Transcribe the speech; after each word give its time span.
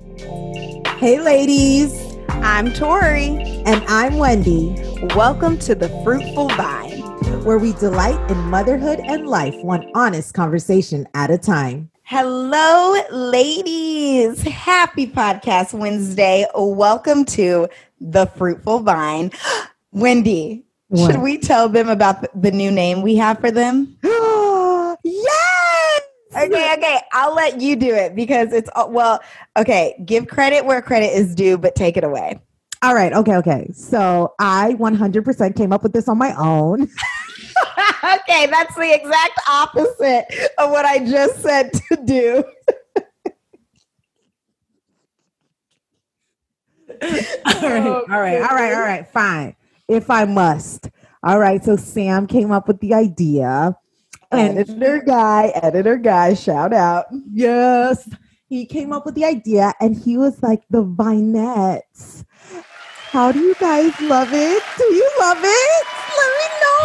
Hey, 0.00 1.20
ladies. 1.20 2.16
I'm 2.28 2.68
Torrie. 2.68 3.62
And 3.66 3.84
I'm 3.86 4.16
Wendy. 4.16 4.74
Welcome 5.14 5.58
to 5.58 5.74
the 5.74 5.88
Fruitful 6.02 6.48
Vine, 6.48 7.00
where 7.44 7.58
we 7.58 7.74
delight 7.74 8.18
in 8.30 8.38
motherhood 8.50 9.00
and 9.00 9.28
life, 9.28 9.54
one 9.62 9.88
honest 9.94 10.34
conversation 10.34 11.06
at 11.14 11.30
a 11.30 11.38
time. 11.38 11.90
Hello, 12.02 13.00
ladies. 13.10 14.42
Happy 14.42 15.06
Podcast 15.06 15.78
Wednesday. 15.78 16.46
Welcome 16.54 17.24
to 17.26 17.68
the 18.00 18.26
Fruitful 18.26 18.80
Vine. 18.80 19.30
Wendy, 19.92 20.64
what? 20.88 21.12
should 21.12 21.22
we 21.22 21.38
tell 21.38 21.68
them 21.68 21.88
about 21.88 22.26
the 22.40 22.50
new 22.50 22.70
name 22.70 23.02
we 23.02 23.14
have 23.16 23.38
for 23.38 23.50
them? 23.50 23.96
Okay, 26.36 26.74
okay. 26.76 27.00
I'll 27.12 27.34
let 27.34 27.60
you 27.60 27.76
do 27.76 27.94
it 27.94 28.14
because 28.14 28.52
it's, 28.52 28.68
well, 28.88 29.20
okay. 29.56 30.00
Give 30.04 30.26
credit 30.26 30.64
where 30.64 30.82
credit 30.82 31.16
is 31.16 31.34
due, 31.34 31.58
but 31.58 31.74
take 31.74 31.96
it 31.96 32.04
away. 32.04 32.40
All 32.84 32.94
right. 32.94 33.14
Okay. 33.14 33.36
Okay. 33.36 33.70
So 33.72 34.34
I 34.38 34.74
100% 34.74 35.56
came 35.56 35.72
up 35.72 35.82
with 35.82 35.94
this 35.94 36.06
on 36.06 36.18
my 36.18 36.34
own. 36.36 36.82
okay. 36.82 38.46
That's 38.46 38.74
the 38.74 38.92
exact 38.94 39.40
opposite 39.48 40.26
of 40.58 40.70
what 40.70 40.84
I 40.84 40.98
just 40.98 41.40
said 41.40 41.72
to 41.72 41.96
do. 42.04 42.44
all 47.00 47.62
right. 47.62 47.86
All 47.86 48.20
right. 48.20 48.42
All 48.42 48.54
right. 48.54 48.74
All 48.74 48.80
right. 48.80 49.08
Fine. 49.08 49.56
If 49.88 50.10
I 50.10 50.26
must. 50.26 50.90
All 51.22 51.38
right. 51.38 51.64
So 51.64 51.76
Sam 51.76 52.26
came 52.26 52.52
up 52.52 52.68
with 52.68 52.80
the 52.80 52.92
idea. 52.92 53.74
Oh. 54.34 54.38
Editor 54.38 55.02
guy, 55.06 55.52
editor 55.54 55.96
guy, 55.96 56.34
shout 56.34 56.72
out. 56.72 57.06
Yes. 57.32 58.08
He 58.46 58.66
came 58.66 58.92
up 58.92 59.06
with 59.06 59.14
the 59.14 59.24
idea 59.24 59.72
and 59.80 59.96
he 59.96 60.16
was 60.16 60.42
like, 60.42 60.62
the 60.70 60.84
vinettes 60.84 62.24
how 63.14 63.30
do 63.30 63.38
you 63.38 63.54
guys 63.60 63.92
love 64.00 64.30
it? 64.32 64.62
Do 64.76 64.84
you 64.92 65.10
love 65.20 65.38
it? 65.40 65.86
Let 66.18 66.30
me 66.40 66.46
know. 66.62 66.78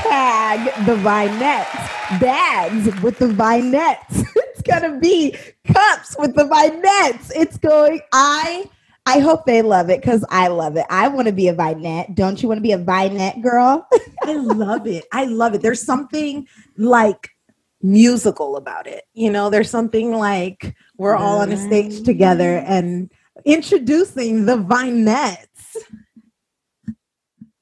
Hashtag 0.00 0.86
the 0.86 0.96
vinettes. 0.96 2.18
Bags 2.18 3.02
with 3.02 3.18
the 3.18 3.26
vinettes. 3.26 4.24
it's 4.36 4.62
gonna 4.62 4.98
be 4.98 5.36
cups 5.66 6.16
with 6.18 6.34
the 6.34 6.44
vinettes. 6.44 7.30
It's 7.36 7.58
going. 7.58 8.00
I 8.14 8.64
I 9.04 9.18
hope 9.18 9.44
they 9.44 9.60
love 9.60 9.90
it 9.90 10.00
because 10.00 10.24
I 10.30 10.48
love 10.48 10.78
it. 10.78 10.86
I 10.88 11.08
want 11.08 11.26
to 11.26 11.34
be 11.34 11.48
a 11.48 11.52
vinette. 11.52 12.14
Don't 12.14 12.42
you 12.42 12.48
want 12.48 12.56
to 12.56 12.62
be 12.62 12.72
a 12.72 12.78
vinette 12.78 13.42
girl? 13.42 13.86
I 14.22 14.34
love 14.34 14.86
it. 14.86 15.04
I 15.12 15.24
love 15.24 15.54
it. 15.54 15.62
There's 15.62 15.82
something 15.82 16.46
like 16.76 17.30
musical 17.82 18.56
about 18.56 18.86
it. 18.86 19.04
You 19.14 19.30
know, 19.30 19.50
there's 19.50 19.70
something 19.70 20.12
like 20.12 20.74
we're 20.98 21.16
all 21.16 21.40
on 21.40 21.52
a 21.52 21.56
stage 21.56 22.02
together 22.02 22.58
and 22.58 23.10
introducing 23.44 24.46
the 24.46 24.56
Vinettes. 24.56 25.76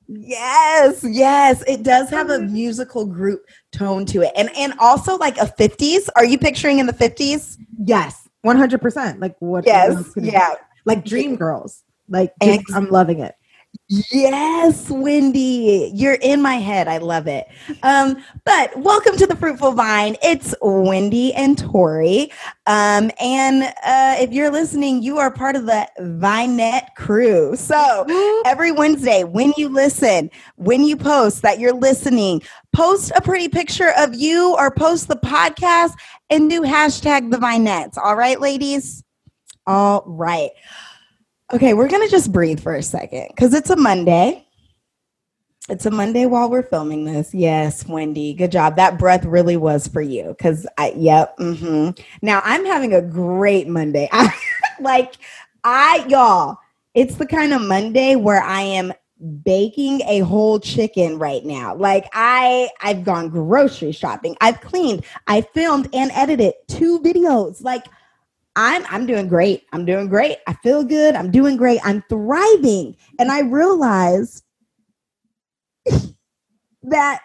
Yes, 0.09 1.05
yes, 1.05 1.63
it 1.67 1.83
does 1.83 2.09
have 2.09 2.31
a 2.31 2.39
mm-hmm. 2.39 2.53
musical 2.53 3.05
group 3.05 3.45
tone 3.73 4.07
to 4.07 4.23
it, 4.23 4.33
and 4.37 4.49
and 4.57 4.73
also 4.79 5.19
like 5.19 5.37
a 5.37 5.47
fifties. 5.47 6.09
Are 6.17 6.25
you 6.25 6.39
picturing 6.39 6.79
in 6.79 6.87
the 6.87 6.95
fifties? 6.95 7.59
Yes, 7.85 8.27
one 8.41 8.57
hundred 8.57 8.81
percent. 8.81 9.21
Like 9.21 9.37
what? 9.41 9.67
Yes, 9.67 10.11
yeah, 10.17 10.55
like 10.87 11.05
Dream 11.05 11.37
Girls. 11.37 11.85
Like 12.09 12.33
just, 12.43 12.65
I'm 12.75 12.89
loving 12.89 13.21
it. 13.21 13.35
Yes, 13.91 14.91
Wendy, 14.91 15.91
you're 15.95 16.19
in 16.21 16.43
my 16.43 16.57
head. 16.57 16.89
I 16.89 16.99
love 16.99 17.27
it. 17.27 17.47
Um, 17.83 18.23
but 18.45 18.77
welcome 18.79 19.17
to 19.17 19.27
the 19.27 19.35
Fruitful 19.37 19.73
Vine. 19.73 20.17
It's 20.23 20.55
Wendy 20.61 21.33
and 21.33 21.57
Torrie. 21.57 22.31
Um, 22.67 23.11
and 23.19 23.63
uh, 23.63 24.17
if 24.19 24.31
you're 24.31 24.51
listening, 24.51 25.03
you 25.03 25.17
are 25.19 25.31
part 25.31 25.57
of 25.57 25.65
the 25.65 25.89
Vinette 26.01 26.95
crew. 26.97 27.57
So 27.57 28.05
every 28.45 28.73
Wednesday, 28.73 29.25
when 29.25 29.55
you 29.57 29.71
listen, 29.71 30.31
when 30.57 30.85
you 30.85 30.97
post 30.97 31.41
that 31.43 31.59
you're 31.59 31.73
listening, 31.73 32.43
post 32.75 33.11
a 33.17 33.23
pretty 33.23 33.49
picture 33.49 33.93
of 33.97 34.15
you 34.15 34.55
or 34.57 34.71
post 34.71 35.09
the 35.09 35.17
podcast 35.17 35.93
and 36.29 36.51
do 36.51 36.61
hashtag 36.61 37.31
the 37.31 37.39
Vinettes. 37.39 37.97
All 37.97 38.17
right, 38.17 38.39
ladies? 38.39 39.03
All 39.67 40.03
right. 40.07 40.51
Okay, 41.51 41.73
we're 41.73 41.89
going 41.89 42.07
to 42.07 42.11
just 42.11 42.31
breathe 42.31 42.61
for 42.61 42.75
a 42.75 42.83
second 42.83 43.29
because 43.29 43.55
it's 43.55 43.71
a 43.71 43.77
Monday. 43.77 44.45
It's 45.71 45.87
a 45.87 45.91
Monday 45.91 46.27
while 46.27 46.51
we're 46.51 46.63
filming 46.63 47.05
this. 47.05 47.33
Yes, 47.33 47.87
Wendy, 47.87 48.35
good 48.35 48.53
job. 48.53 48.77
That 48.77 48.99
breath 48.99 49.25
really 49.25 49.57
was 49.57 49.89
for 49.89 50.03
you 50.03 50.35
because 50.37 50.67
I, 50.77 50.93
yep. 50.97 51.37
Mm-hmm. 51.39 51.91
Now 52.21 52.43
I'm 52.45 52.67
having 52.67 52.93
a 52.93 53.01
great 53.01 53.67
Monday. 53.67 54.09
I, 54.13 54.35
like, 54.81 55.15
I, 55.65 56.05
y'all, 56.09 56.59
it's 56.95 57.17
the 57.17 57.27
kind 57.27 57.55
of 57.55 57.63
Monday 57.63 58.17
where 58.17 58.43
I 58.43 58.61
am 58.61 58.93
baking 59.43 60.03
a 60.03 60.21
whole 60.21 60.61
chicken 60.61 61.19
right 61.19 61.45
now. 61.45 61.75
Like 61.75 62.09
I 62.13 62.69
I've 62.81 63.05
gone 63.05 63.29
grocery 63.29 63.93
shopping. 63.93 64.37
I've 64.41 64.61
cleaned, 64.61 65.05
I 65.27 65.41
filmed 65.41 65.89
and 65.93 66.11
edited 66.13 66.55
two 66.69 67.01
videos. 67.01 67.63
Like 67.63 67.87
I'm 68.59 68.85
I'm 68.91 69.07
doing 69.07 69.29
great. 69.29 69.67
I'm 69.73 69.85
doing 69.85 70.09
great. 70.09 70.39
I 70.49 70.55
feel 70.55 70.83
good. 70.83 71.15
I'm 71.15 71.31
doing 71.31 71.57
great. 71.57 71.81
I'm 71.85 72.03
thriving. 72.09 72.97
And 73.21 73.31
I 73.31 73.43
realized 73.43 74.43
that 76.83 77.21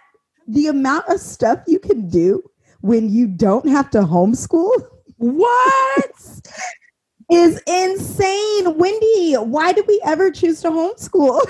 the 0.48 0.68
amount 0.68 1.08
of 1.08 1.20
stuff 1.20 1.64
you 1.66 1.80
can 1.80 2.08
do 2.08 2.44
when 2.82 3.10
you 3.10 3.26
don't 3.26 3.68
have 3.68 3.90
to 3.92 4.02
homeschool 4.02 4.72
what 5.18 6.12
is 7.32 7.60
insane. 7.66 8.78
Wendy, 8.78 9.34
why 9.34 9.74
did 9.74 9.88
we 9.88 10.00
ever 10.06 10.30
choose 10.30 10.62
to 10.62 10.70
homeschool? 10.70 11.42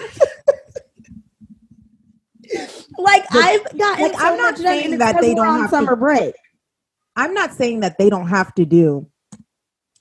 like 2.97 3.25
I've 3.31 3.77
got 3.77 3.99
like, 3.99 4.13
so 4.13 4.25
I'm 4.25 4.37
not 4.37 4.57
saying 4.57 4.97
that 4.99 5.19
they 5.19 5.35
don't 5.35 5.59
have 5.59 5.69
summer 5.69 5.91
to, 5.91 5.97
break. 5.97 6.35
I'm 7.17 7.33
not 7.33 7.51
saying 7.51 7.81
that 7.81 7.97
they 7.97 8.09
don't 8.09 8.29
have 8.29 8.53
to 8.55 8.63
do 8.63 9.09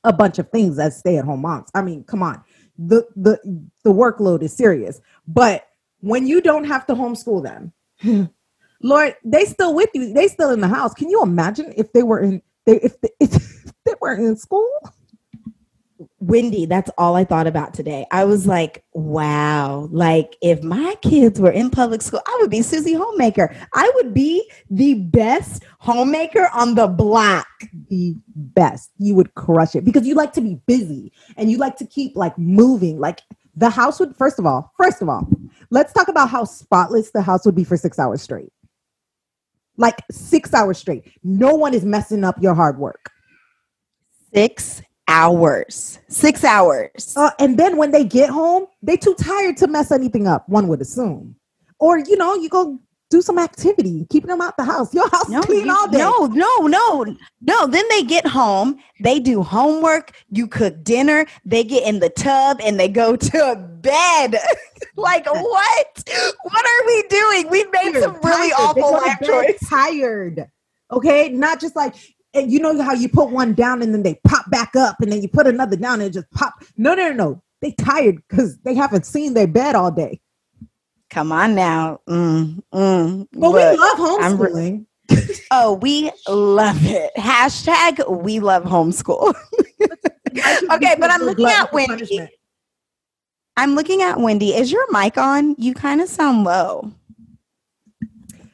a 0.05 0.13
bunch 0.13 0.39
of 0.39 0.51
things 0.51 0.79
as 0.79 0.99
stay-at-home 0.99 1.41
moms. 1.41 1.69
I 1.75 1.83
mean, 1.83 2.05
come 2.05 2.23
on. 2.23 2.43
The 2.79 3.07
the 3.17 3.39
the 3.85 3.93
workload 3.93 4.43
is 4.43 4.53
serious. 4.53 5.01
But 5.29 5.67
when 6.01 6.27
you 6.27 6.41
don't 6.41 6.65
have 6.65 6.87
to 6.87 6.95
homeschool 6.95 7.43
them, 7.43 7.73
Lord, 8.83 9.15
they 9.25 9.45
still 9.45 9.75
with 9.75 9.91
you. 9.95 10.13
They 10.13 10.29
still 10.29 10.51
in 10.51 10.61
the 10.61 10.69
house. 10.69 10.95
Can 10.95 11.09
you 11.09 11.23
imagine 11.23 11.73
if 11.77 11.93
they 11.93 12.03
were 12.03 12.21
in 12.21 12.43
they 12.67 12.81
if 12.81 13.01
they, 13.01 13.11
if 13.21 13.73
they 13.85 13.95
were 14.01 14.15
in 14.15 14.37
school? 14.37 14.69
Wendy, 16.23 16.67
that's 16.67 16.89
all 16.99 17.17
I 17.17 17.25
thought 17.25 17.49
about 17.49 17.75
today. 17.75 18.07
I 18.13 18.23
was 18.23 18.47
like, 18.47 18.85
wow, 18.93 19.89
like 19.91 20.37
if 20.41 20.63
my 20.63 20.95
kids 21.03 21.41
were 21.41 21.51
in 21.51 21.69
public 21.69 22.01
school, 22.01 22.21
I 22.25 22.39
would 22.41 22.49
be 22.49 22.63
Susie 22.63 22.95
Homemaker. 22.95 23.53
I 23.73 23.91
would 23.97 24.15
be 24.15 24.49
the 24.71 24.95
best 24.95 25.65
homemaker 25.81 26.49
on 26.55 26.77
the 26.77 26.87
block. 26.87 27.49
The 27.89 28.15
best. 28.37 28.93
You 28.99 29.17
would 29.17 29.35
crush 29.35 29.75
it 29.75 29.85
because 29.85 30.07
you 30.07 30.15
like 30.15 30.33
to 30.35 30.41
be 30.41 30.61
busy 30.65 31.13
and 31.37 31.51
you 31.51 31.59
like 31.59 31.77
to 31.79 31.87
keep 31.87 32.17
like 32.17 32.39
moving. 32.39 33.01
Like 33.01 33.23
the 33.57 33.71
house 33.71 33.99
would, 33.99 34.15
first 34.15 34.39
of 34.39 34.47
all, 34.47 34.73
first 34.79 35.03
of 35.03 35.09
all, 35.09 35.29
let's 35.71 35.93
talk 35.93 36.07
about 36.07 36.31
how 36.31 36.45
spotless 36.45 37.11
the 37.11 37.23
house 37.23 37.45
would 37.45 37.57
be 37.57 37.65
for 37.65 37.77
six 37.77 37.99
hours 37.99 38.23
straight. 38.23 38.53
Like 39.77 40.01
six 40.13 40.55
hours 40.55 40.79
straight. 40.79 41.03
No 41.25 41.57
one 41.57 41.75
is 41.75 41.85
messing 41.85 42.23
up 42.23 42.41
your 42.41 42.55
hard 42.55 42.79
work. 42.79 43.11
Six 44.33 44.83
hours. 45.13 45.99
Six 46.09 46.43
hours. 46.43 47.15
Uh, 47.17 47.31
and 47.39 47.59
then 47.59 47.77
when 47.77 47.91
they 47.91 48.05
get 48.05 48.31
home, 48.31 48.67
they 48.83 48.97
too 48.97 49.15
tired 49.15 49.57
to 49.59 49.67
mess 49.67 49.93
anything 49.93 50.27
up, 50.27 50.49
one 50.49 50.69
would 50.69 50.81
assume. 50.81 51.37
Or, 51.79 51.99
you 51.99 52.17
know, 52.17 52.35
you 52.35 52.49
go 52.49 52.79
do 53.11 53.21
some 53.21 53.39
activity, 53.39 54.07
keeping 54.09 54.29
them 54.29 54.41
out 54.41 54.57
the 54.57 54.65
house. 54.65 54.95
Your 54.95 55.09
house 55.11 55.29
no, 55.29 55.43
clean 55.43 55.67
you, 55.67 55.73
all 55.73 55.87
day. 55.87 55.99
No, 55.99 56.27
no, 56.27 56.67
no, 56.67 57.17
no. 57.43 57.67
Then 57.67 57.85
they 57.91 58.03
get 58.05 58.27
home, 58.27 58.79
they 59.01 59.21
do 59.21 59.43
homework, 59.43 60.13
you 60.31 60.47
cook 60.47 60.83
dinner, 60.83 61.27
they 61.45 61.63
get 61.63 61.87
in 61.87 62.01
the 62.01 62.09
tub 62.09 62.59
and 62.65 62.81
they 62.81 62.89
go 62.89 63.15
to 63.15 63.69
bed. 63.83 64.37
like 64.97 65.27
what? 65.27 66.05
What 66.43 66.67
are 66.67 66.87
we 66.87 67.03
doing? 67.09 67.51
We've 67.51 67.71
made 67.71 68.01
some 68.01 68.19
really 68.25 68.51
tired. 68.51 68.59
awful 68.59 68.93
life 68.93 69.19
choices. 69.23 69.69
Tired. 69.69 70.51
Okay, 70.91 71.29
not 71.29 71.61
just 71.61 71.77
like 71.77 71.95
and 72.35 72.51
you 72.51 72.59
know 72.59 72.81
how 72.81 72.95
you 72.95 73.09
put 73.09 73.31
one 73.31 73.55
down 73.55 73.83
and 73.83 73.93
then 73.95 74.03
they 74.03 74.19
pop 74.27 74.51
back 74.51 74.75
up 74.77 74.97
and 75.01 75.13
then 75.13 75.23
you 75.23 75.29
put 75.29 75.47
another 75.47 75.77
down 75.77 76.01
and 76.01 76.13
just 76.13 76.31
pop. 76.31 76.55
No, 76.77 76.95
no, 76.95 77.09
no, 77.09 77.15
no. 77.15 77.43
They 77.61 77.73
tired 77.73 78.17
because 78.29 78.59
they 78.59 78.75
haven't 78.75 79.07
seen 79.07 79.35
their 79.35 79.47
bed 79.47 79.75
all 79.75 79.91
day. 79.91 80.21
Come 81.11 81.31
on 81.31 81.55
now. 81.55 82.01
Mm, 82.09 82.63
mm. 82.73 83.29
But 83.33 83.51
we 83.51 83.61
love 83.61 83.99
homeschooling. 83.99 84.87
Re- 85.11 85.37
oh, 85.51 85.75
we 85.75 86.11
love 86.27 86.79
it. 86.81 87.11
Hashtag 87.17 88.23
we 88.23 88.41
love 88.41 88.65
homeschool. 88.65 89.35
okay, 90.73 90.97
but 90.99 91.11
I'm 91.11 91.23
looking 91.23 91.47
at 91.47 91.73
Wendy. 91.73 92.29
I'm 93.57 93.75
looking 93.75 94.01
at 94.01 94.19
Wendy. 94.19 94.55
Is 94.55 94.73
your 94.73 94.91
mic 94.91 95.19
on? 95.19 95.55
You 95.59 95.75
kind 95.75 96.01
of 96.01 96.09
sound 96.09 96.45
low. 96.45 96.91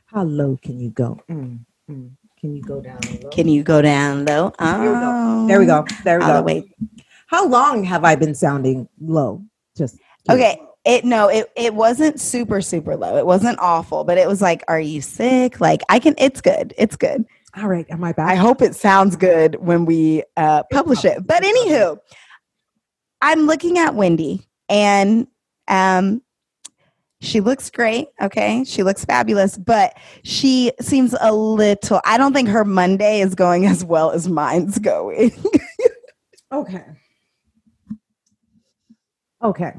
How 0.06 0.24
low 0.24 0.58
can 0.60 0.80
you 0.80 0.90
go? 0.90 1.20
Mm, 1.30 1.60
mm. 1.88 2.10
Can 2.40 2.54
you 2.54 2.62
go 2.62 2.80
down 2.80 3.00
low? 3.22 3.30
Can 3.30 3.48
you 3.48 3.62
go 3.62 3.82
down 3.82 4.24
low? 4.24 4.52
Oh. 4.58 5.46
There 5.48 5.58
we 5.58 5.66
go. 5.66 5.84
There 6.04 6.18
we 6.18 6.24
go. 6.24 6.42
Wait. 6.42 6.72
How 7.26 7.46
long 7.46 7.84
have 7.84 8.04
I 8.04 8.14
been 8.14 8.34
sounding 8.34 8.88
low? 9.00 9.42
Just 9.76 9.98
Okay. 10.30 10.60
It 10.84 11.04
no, 11.04 11.28
it 11.28 11.50
it 11.56 11.74
wasn't 11.74 12.20
super 12.20 12.62
super 12.62 12.96
low. 12.96 13.16
It 13.16 13.26
wasn't 13.26 13.58
awful, 13.58 14.04
but 14.04 14.16
it 14.16 14.26
was 14.26 14.40
like, 14.40 14.62
are 14.68 14.80
you 14.80 15.02
sick? 15.02 15.60
Like 15.60 15.82
I 15.88 15.98
can. 15.98 16.14
It's 16.16 16.40
good. 16.40 16.72
It's 16.78 16.96
good. 16.96 17.26
All 17.56 17.68
right. 17.68 17.84
Am 17.90 18.02
I 18.04 18.12
back? 18.12 18.30
I 18.30 18.36
hope 18.36 18.62
it 18.62 18.74
sounds 18.74 19.16
good 19.16 19.56
when 19.56 19.84
we 19.84 20.22
uh, 20.36 20.62
publish 20.72 21.04
it. 21.04 21.26
But 21.26 21.42
anywho, 21.42 21.98
I'm 23.20 23.46
looking 23.46 23.78
at 23.78 23.94
Wendy, 23.96 24.48
and 24.68 25.26
um, 25.66 26.22
she 27.20 27.40
looks 27.40 27.70
great. 27.70 28.08
Okay, 28.20 28.64
she 28.64 28.82
looks 28.82 29.04
fabulous, 29.04 29.58
but 29.58 29.96
she 30.22 30.72
seems 30.80 31.14
a 31.20 31.32
little. 31.34 32.00
I 32.04 32.16
don't 32.18 32.32
think 32.32 32.48
her 32.48 32.64
Monday 32.64 33.20
is 33.20 33.34
going 33.34 33.66
as 33.66 33.84
well 33.84 34.10
as 34.12 34.28
mine's 34.28 34.78
going. 34.78 35.32
Okay. 36.50 36.84
Okay. 39.42 39.72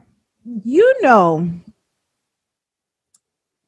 You 0.63 0.95
know 1.01 1.49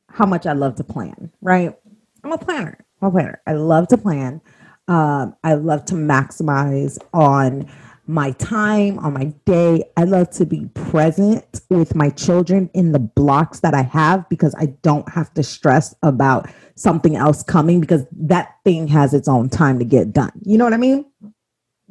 how 0.10 0.26
much 0.26 0.46
I 0.46 0.54
love 0.54 0.76
to 0.76 0.84
plan, 0.84 1.32
right? 1.42 1.76
I'm 2.24 2.32
a 2.32 2.38
planner. 2.38 2.78
I'm 3.02 3.08
a 3.08 3.12
planner. 3.12 3.42
I 3.48 3.54
love 3.54 3.88
to 3.90 3.98
plan. 3.98 4.42
Um, 4.88 5.36
I 5.44 5.56
love 5.56 5.86
to 5.86 5.96
maximize 5.96 6.98
on 7.14 7.70
my 8.07 8.31
time, 8.31 9.00
on 9.00 9.13
my 9.13 9.25
day. 9.45 9.83
I 9.98 10.03
love 10.03 10.30
to 10.31 10.45
be 10.45 10.65
present 10.74 11.62
with 11.69 11.95
my 11.95 12.09
children 12.09 12.69
in 12.74 12.92
the 12.92 13.00
blocks 13.00 13.59
that 13.62 13.74
I 13.74 13.83
have 13.83 14.27
because 14.30 14.56
I 14.57 14.68
don't 14.81 15.07
have 15.09 15.33
to 15.36 15.44
stress 15.44 15.95
about 16.03 16.50
something 16.75 17.15
else 17.15 17.44
coming 17.44 17.80
because 17.80 18.06
that 18.12 18.56
thing 18.63 18.88
has 18.88 19.13
its 19.13 19.27
own 19.27 19.50
time 19.50 19.80
to 19.80 19.86
get 19.86 20.13
done. 20.13 20.31
You 20.44 20.57
know 20.57 20.63
what 20.63 20.74
I 20.74 20.77
mean? 20.77 21.06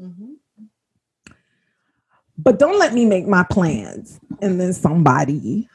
Mm-hmm. 0.01 0.33
But 2.39 2.59
don't 2.59 2.79
let 2.79 2.95
me 2.95 3.05
make 3.05 3.27
my 3.27 3.45
plans 3.45 4.19
and 4.41 4.61
then 4.61 4.73
somebody 4.73 5.69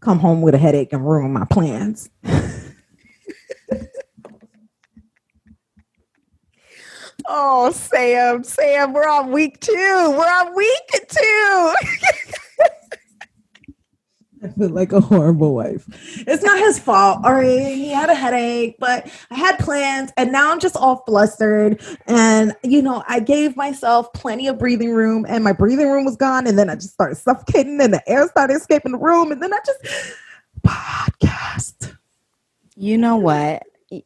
come 0.00 0.18
home 0.18 0.40
with 0.40 0.54
a 0.54 0.58
headache 0.58 0.92
and 0.92 1.06
ruin 1.06 1.32
my 1.32 1.44
plans. 1.44 2.10
oh, 7.30 7.70
Sam, 7.70 8.42
Sam, 8.42 8.92
we're 8.92 9.08
on 9.08 9.30
week 9.30 9.60
two. 9.60 9.72
We're 9.72 10.24
on 10.24 10.54
week 10.54 10.90
two. 11.08 11.74
I 14.42 14.48
feel 14.58 14.70
like 14.70 14.92
a 14.92 15.00
horrible 15.00 15.54
wife. 15.54 15.86
It's 16.26 16.42
not 16.42 16.58
his 16.58 16.80
fault. 16.80 17.20
All 17.24 17.34
right, 17.34 17.72
he 17.72 17.90
had 17.90 18.10
a 18.10 18.14
headache, 18.14 18.76
but 18.80 19.08
I 19.30 19.36
had 19.36 19.58
plans, 19.60 20.10
and 20.16 20.32
now 20.32 20.50
I'm 20.50 20.58
just 20.58 20.76
all 20.76 21.04
flustered. 21.06 21.80
And 22.06 22.52
you 22.64 22.82
know, 22.82 23.04
I 23.08 23.20
gave 23.20 23.56
myself 23.56 24.12
plenty 24.12 24.48
of 24.48 24.58
breathing 24.58 24.92
room, 24.92 25.24
and 25.28 25.44
my 25.44 25.52
breathing 25.52 25.88
room 25.88 26.04
was 26.04 26.16
gone. 26.16 26.48
And 26.48 26.58
then 26.58 26.68
I 26.68 26.74
just 26.74 26.94
started 26.94 27.14
suffocating, 27.14 27.80
and 27.80 27.94
the 27.94 28.02
air 28.10 28.26
started 28.28 28.54
escaping 28.54 28.92
the 28.92 28.98
room. 28.98 29.30
And 29.30 29.40
then 29.40 29.54
I 29.54 29.58
just 29.64 30.14
podcast. 30.66 31.96
You 32.74 32.98
know 32.98 33.16
what? 33.16 33.62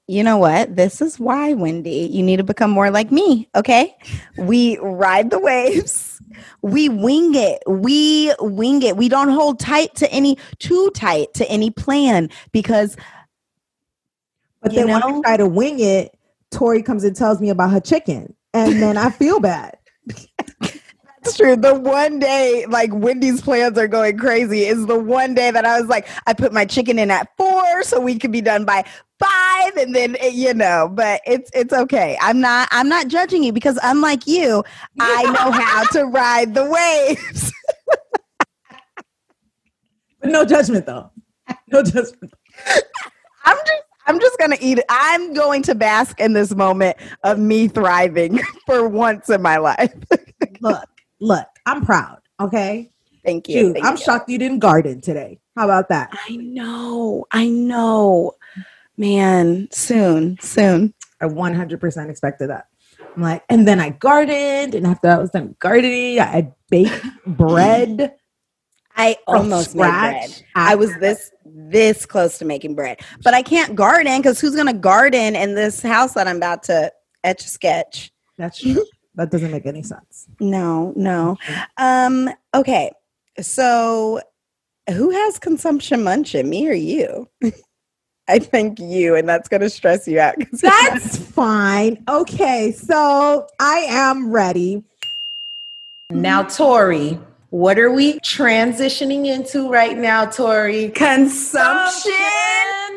You 0.06 0.25
know 0.25 0.38
what? 0.38 0.76
This 0.76 1.02
is 1.02 1.20
why, 1.20 1.52
Wendy, 1.52 2.08
you 2.10 2.22
need 2.22 2.36
to 2.38 2.44
become 2.44 2.70
more 2.70 2.90
like 2.90 3.12
me. 3.12 3.48
Okay. 3.54 3.94
We 4.38 4.78
ride 4.78 5.31
the 5.31 5.38
waves. 5.38 6.22
We 6.62 6.88
wing 6.88 7.34
it. 7.34 7.62
We 7.66 8.34
wing 8.40 8.82
it. 8.82 8.96
We 8.96 9.10
don't 9.10 9.28
hold 9.28 9.60
tight 9.60 9.94
to 9.96 10.10
any, 10.10 10.38
too 10.58 10.90
tight 10.94 11.34
to 11.34 11.48
any 11.50 11.70
plan 11.70 12.31
because 12.50 12.96
But 14.62 14.75
then 14.75 14.88
when 14.88 15.02
I 15.02 15.10
know? 15.10 15.22
try 15.22 15.36
to 15.36 15.46
wing 15.46 15.78
it, 15.81 16.19
Torrie 16.50 16.84
comes 16.84 17.04
and 17.04 17.14
tells 17.14 17.40
me 17.40 17.50
about 17.50 17.70
her 17.70 17.80
chicken, 17.80 18.34
and 18.54 18.80
then 18.80 18.96
I 18.96 19.10
feel 19.10 19.38
bad. 19.38 19.76
That's 21.25 21.37
true. 21.38 21.56
The 21.56 21.75
one 21.75 22.19
day, 22.19 22.67
like 22.69 22.91
Wendy's 22.93 23.41
plans 23.41 23.79
are 23.79 23.88
going 23.88 24.19
crazy, 24.19 24.65
is 24.65 24.87
the 24.87 24.99
one 24.99 25.35
day 25.35 25.50
that 25.50 25.65
I 25.65 25.81
was 25.81 25.88
like, 25.88 26.06
I 26.26 26.35
put 26.35 26.53
my 26.53 26.65
chicken 26.65 26.99
in 26.99 27.11
at 27.11 27.29
four 27.37 27.82
so 27.82 28.00
we 28.00 28.19
could 28.19 28.32
be 28.32 28.43
done 28.43 28.65
by 28.65 28.85
five, 29.19 29.76
and 29.76 29.94
then 29.94 30.17
eh, 30.21 30.29
you 30.29 30.53
know. 30.53 30.91
But 30.93 31.23
it's 31.26 31.50
it's 31.55 31.73
okay. 31.73 32.19
I'm 32.21 32.41
not 32.41 32.69
I'm 32.73 32.88
not 32.88 33.09
judging 33.09 33.43
you 33.43 33.53
because 33.53 33.79
unlike 33.82 34.26
you, 34.26 34.62
I 35.00 35.23
know 35.25 35.50
how 35.50 35.85
to 35.93 36.05
ride 36.05 36.55
the 36.55 36.65
waves. 36.67 37.53
But 40.25 40.32
no 40.32 40.47
judgment, 40.47 40.87
though. 40.87 41.11
No 41.69 41.82
judgment. 41.82 42.32
I'm 43.44 43.59
just 43.67 43.82
I'm 44.06 44.21
just 44.21 44.38
gonna 44.38 44.56
eat 44.59 44.79
it. 44.79 44.85
I'm 44.88 45.35
going 45.35 45.62
to 45.65 45.75
bask 45.75 46.19
in 46.19 46.32
this 46.32 46.55
moment 46.55 46.97
of 47.25 47.38
me 47.38 47.69
thriving 47.69 48.41
for 48.67 48.88
once 48.88 49.29
in 49.29 49.43
my 49.43 49.59
life. 49.59 49.94
Look, 50.61 50.88
look, 51.25 51.47
I'm 51.67 51.85
proud. 51.85 52.21
Okay, 52.41 52.91
Thank 53.25 53.49
you. 53.49 53.62
Dude, 53.62 53.73
Thank 53.75 53.87
I'm 53.87 53.97
you. 53.97 54.03
shocked 54.03 54.29
you 54.29 54.38
didn't 54.38 54.59
garden 54.59 55.00
today. 55.00 55.41
How 55.56 55.65
about 55.65 55.88
that? 55.88 56.11
I 56.29 56.37
know. 56.37 57.25
I 57.31 57.49
know. 57.49 58.32
Man, 58.99 59.69
soon, 59.73 60.38
soon. 60.41 60.93
I 61.23 61.25
100% 61.25 62.11
expected 62.11 62.50
that. 62.50 62.67
I'm 63.17 63.23
like, 63.23 63.43
and 63.49 63.67
then 63.67 63.81
I 63.81 63.91
gardened, 63.91 64.75
and 64.75 64.87
after 64.87 65.09
I 65.09 65.17
was 65.17 65.31
done 65.31 65.56
gardening, 65.59 66.21
I 66.21 66.53
baked 66.69 67.03
bread 67.26 68.15
I 68.97 69.17
almost 69.26 69.75
made 69.75 69.91
bread. 69.91 70.43
I 70.55 70.75
was 70.76 70.94
this 71.00 71.31
this 71.44 72.06
close 72.06 72.38
to 72.38 72.44
making 72.44 72.75
bread, 72.75 73.00
but 73.23 73.35
I 73.35 73.43
can't 73.43 73.75
garden 73.75 74.19
because 74.21 74.41
who's 74.41 74.55
gonna 74.55 74.73
garden 74.73 75.35
in 75.35 75.55
this 75.55 75.82
house 75.82 76.15
that 76.15 76.29
I'm 76.29 76.37
about 76.37 76.62
to 76.65 76.93
etch 77.25 77.44
a 77.44 77.49
sketch? 77.49 78.12
That's 78.38 78.59
true. 78.61 78.85
That 79.16 79.31
doesn't 79.31 79.50
make 79.50 79.66
any 79.66 79.82
sense. 79.82 80.28
No, 80.40 80.93
no. 80.96 81.37
Um. 81.76 82.31
Okay. 82.55 82.90
So, 83.40 84.20
who 84.90 85.11
has 85.11 85.38
consumption 85.38 86.02
munching? 86.05 86.49
Me 86.49 86.69
or 86.69 86.75
you? 86.75 87.28
I 88.28 88.38
think 88.38 88.78
you, 88.78 89.14
and 89.14 89.28
that's 89.28 89.49
gonna 89.49 89.69
stress 89.69 90.08
you 90.08 90.19
out. 90.19 90.37
That's 90.52 91.19
fine. 91.19 92.02
Okay, 92.08 92.72
so 92.72 93.46
I 93.61 93.81
am 93.88 94.31
ready. 94.31 94.82
Now, 96.11 96.43
Torrie, 96.44 97.22
what 97.50 97.78
are 97.78 97.90
we 97.90 98.19
transitioning 98.20 99.26
into 99.26 99.70
right 99.70 99.96
now, 99.96 100.25
Torrie? 100.25 100.94
consumption 100.94 102.12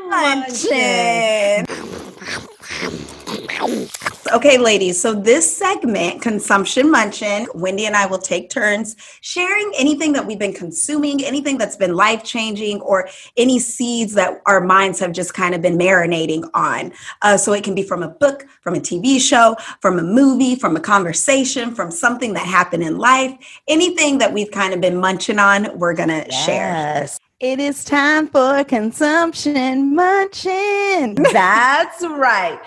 munching. 0.09 1.65
Okay, 4.33 4.57
ladies. 4.57 4.99
So 4.99 5.13
this 5.13 5.57
segment, 5.57 6.21
consumption 6.21 6.91
munching, 6.91 7.47
Wendy 7.53 7.85
and 7.85 7.95
I 7.95 8.05
will 8.07 8.17
take 8.17 8.49
turns 8.49 8.95
sharing 9.21 9.71
anything 9.77 10.11
that 10.13 10.25
we've 10.25 10.39
been 10.39 10.53
consuming, 10.53 11.23
anything 11.23 11.57
that's 11.57 11.75
been 11.77 11.95
life 11.95 12.23
changing, 12.23 12.81
or 12.81 13.07
any 13.37 13.59
seeds 13.59 14.13
that 14.15 14.41
our 14.45 14.59
minds 14.59 14.99
have 14.99 15.13
just 15.13 15.33
kind 15.33 15.55
of 15.55 15.61
been 15.61 15.77
marinating 15.77 16.49
on. 16.53 16.91
Uh, 17.21 17.37
so 17.37 17.53
it 17.53 17.63
can 17.63 17.73
be 17.73 17.83
from 17.83 18.03
a 18.03 18.09
book, 18.09 18.45
from 18.61 18.75
a 18.75 18.79
TV 18.79 19.19
show, 19.19 19.55
from 19.81 19.97
a 19.97 20.03
movie, 20.03 20.55
from 20.55 20.75
a 20.75 20.81
conversation, 20.81 21.73
from 21.73 21.89
something 21.89 22.33
that 22.33 22.45
happened 22.45 22.83
in 22.83 22.97
life. 22.97 23.33
Anything 23.67 24.17
that 24.17 24.33
we've 24.33 24.51
kind 24.51 24.73
of 24.73 24.81
been 24.81 24.97
munching 24.97 25.39
on, 25.39 25.77
we're 25.77 25.93
gonna 25.93 26.29
share. 26.31 26.73
Yes. 26.73 27.19
It 27.39 27.59
is 27.59 27.85
time 27.85 28.27
for 28.27 28.63
consumption 28.63 29.95
munching. 29.95 31.13
That's 31.31 32.03
right. 32.03 32.59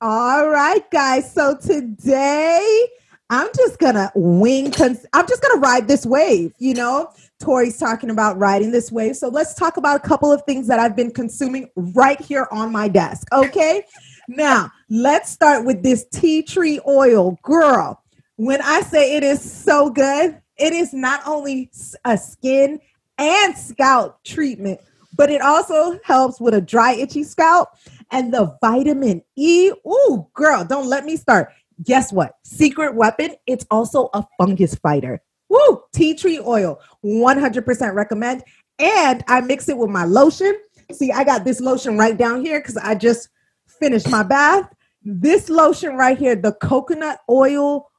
All 0.00 0.48
right, 0.48 0.88
guys. 0.92 1.32
So 1.32 1.56
today 1.56 2.88
I'm 3.30 3.48
just 3.56 3.80
gonna 3.80 4.12
wing. 4.14 4.70
Cons- 4.70 5.04
I'm 5.12 5.26
just 5.26 5.42
gonna 5.42 5.60
ride 5.60 5.88
this 5.88 6.06
wave. 6.06 6.52
You 6.58 6.74
know, 6.74 7.10
Tori's 7.40 7.78
talking 7.78 8.10
about 8.10 8.38
riding 8.38 8.70
this 8.70 8.92
wave. 8.92 9.16
So 9.16 9.28
let's 9.28 9.54
talk 9.54 9.76
about 9.76 9.96
a 9.96 10.08
couple 10.08 10.30
of 10.30 10.42
things 10.44 10.68
that 10.68 10.78
I've 10.78 10.94
been 10.94 11.10
consuming 11.10 11.68
right 11.74 12.20
here 12.20 12.46
on 12.52 12.70
my 12.70 12.86
desk. 12.86 13.26
Okay. 13.32 13.82
now 14.28 14.70
let's 14.88 15.32
start 15.32 15.64
with 15.64 15.82
this 15.82 16.06
tea 16.12 16.42
tree 16.42 16.78
oil, 16.86 17.36
girl. 17.42 18.00
When 18.36 18.62
I 18.62 18.82
say 18.82 19.16
it 19.16 19.24
is 19.24 19.42
so 19.42 19.90
good, 19.90 20.40
it 20.58 20.72
is 20.72 20.92
not 20.92 21.26
only 21.26 21.72
a 22.04 22.16
skin 22.16 22.78
and 23.18 23.58
scalp 23.58 24.22
treatment, 24.22 24.78
but 25.16 25.28
it 25.28 25.40
also 25.40 25.98
helps 26.04 26.40
with 26.40 26.54
a 26.54 26.60
dry, 26.60 26.92
itchy 26.92 27.24
scalp 27.24 27.70
and 28.10 28.32
the 28.32 28.56
vitamin 28.60 29.22
E. 29.36 29.70
Ooh, 29.86 30.26
girl, 30.34 30.64
don't 30.64 30.86
let 30.86 31.04
me 31.04 31.16
start. 31.16 31.50
Guess 31.82 32.12
what? 32.12 32.32
Secret 32.44 32.94
weapon, 32.94 33.36
it's 33.46 33.66
also 33.70 34.10
a 34.14 34.26
fungus 34.38 34.74
fighter. 34.74 35.20
Woo! 35.48 35.82
Tea 35.92 36.14
tree 36.14 36.40
oil, 36.40 36.80
100% 37.04 37.94
recommend. 37.94 38.42
And 38.78 39.24
I 39.28 39.40
mix 39.40 39.68
it 39.68 39.76
with 39.76 39.90
my 39.90 40.04
lotion. 40.04 40.58
See, 40.92 41.12
I 41.12 41.24
got 41.24 41.44
this 41.44 41.60
lotion 41.60 41.98
right 41.98 42.16
down 42.16 42.44
here 42.44 42.60
because 42.60 42.76
I 42.76 42.94
just 42.94 43.28
finished 43.66 44.08
my 44.08 44.22
bath. 44.22 44.68
This 45.02 45.48
lotion 45.48 45.96
right 45.96 46.18
here, 46.18 46.36
the 46.36 46.52
coconut 46.52 47.20
oil 47.28 47.90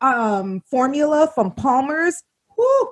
um, 0.00 0.62
formula 0.70 1.30
from 1.34 1.52
Palmer's. 1.52 2.22
Woo! 2.56 2.88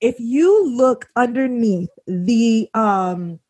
If 0.00 0.16
you 0.18 0.76
look 0.76 1.08
underneath 1.16 1.90
the 2.06 2.68
um, 2.74 3.40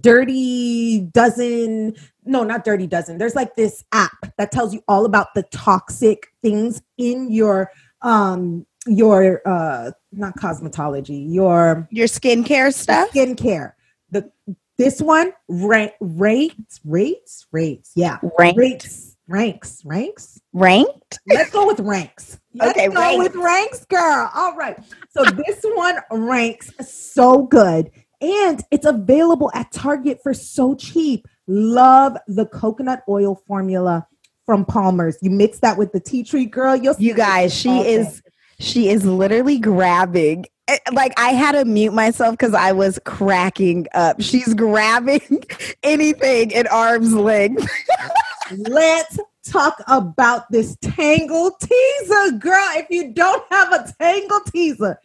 Dirty 0.00 1.00
Dozen. 1.12 1.94
No, 2.24 2.44
not 2.44 2.64
Dirty 2.64 2.86
Dozen. 2.86 3.18
There's 3.18 3.34
like 3.34 3.54
this 3.56 3.84
app 3.92 4.16
that 4.38 4.50
tells 4.52 4.74
you 4.74 4.82
all 4.88 5.04
about 5.04 5.34
the 5.34 5.42
toxic 5.44 6.28
things 6.42 6.82
in 6.98 7.30
your 7.30 7.70
um 8.02 8.66
your 8.86 9.42
uh 9.46 9.90
not 10.12 10.36
cosmetology, 10.36 11.32
your 11.32 11.88
Your 11.90 12.06
skincare 12.06 12.72
stuff? 12.72 13.10
skincare. 13.10 13.72
The 14.10 14.30
this 14.78 15.00
one 15.00 15.32
rank 15.48 15.92
rates 16.00 16.80
rates 16.84 17.46
rates 17.50 17.92
yeah 17.96 18.18
Rank, 18.38 18.56
rates 18.58 19.16
ranks 19.28 19.82
ranks. 19.84 20.40
ranked? 20.52 21.18
Let's 21.28 21.50
go 21.50 21.66
with 21.66 21.80
ranks. 21.80 22.38
Let's 22.54 22.78
Okay, 22.78 22.88
go 22.88 22.94
ranks. 23.00 23.18
with 23.24 23.34
ranks, 23.42 23.84
girl. 23.86 24.30
All 24.34 24.54
right. 24.54 24.78
So 25.10 25.24
this 25.24 25.60
one 25.74 25.96
ranks 26.12 26.70
so 26.88 27.42
good. 27.44 27.90
And 28.20 28.62
it's 28.70 28.86
available 28.86 29.50
at 29.54 29.72
Target 29.72 30.20
for 30.22 30.32
so 30.34 30.74
cheap. 30.74 31.26
Love 31.46 32.16
the 32.26 32.46
coconut 32.46 33.02
oil 33.08 33.42
formula 33.46 34.06
from 34.46 34.64
Palmer's. 34.64 35.16
You 35.20 35.30
mix 35.30 35.58
that 35.60 35.76
with 35.76 35.92
the 35.92 36.00
tea 36.00 36.22
tree, 36.24 36.46
girl. 36.46 36.74
You'll 36.76 36.96
You 36.98 37.14
guys, 37.14 37.54
she 37.54 37.68
Okay. 37.68 37.94
is 37.94 38.22
she 38.58 38.88
is 38.88 39.04
literally 39.04 39.58
grabbing 39.58 40.46
eh, 40.68 40.78
like 40.92 41.12
I 41.18 41.30
had 41.34 41.52
to 41.52 41.64
mute 41.66 41.92
myself 41.92 42.32
because 42.32 42.54
I 42.54 42.72
was 42.72 42.98
cracking 43.04 43.86
up. 43.94 44.20
She's 44.22 44.54
grabbing 44.54 45.44
anything 45.82 46.54
at 46.54 46.70
arm's 46.72 47.12
length. 47.12 47.68
Let's 48.56 49.18
talk 49.44 49.76
about 49.88 50.50
this 50.50 50.76
Tangle 50.80 51.50
Teezer, 51.60 52.38
girl. 52.40 52.64
If 52.76 52.86
you 52.90 53.12
don't 53.12 53.44
have 53.50 53.72
a 53.72 53.92
Tangle 54.00 54.40
Teezer, 54.40 54.96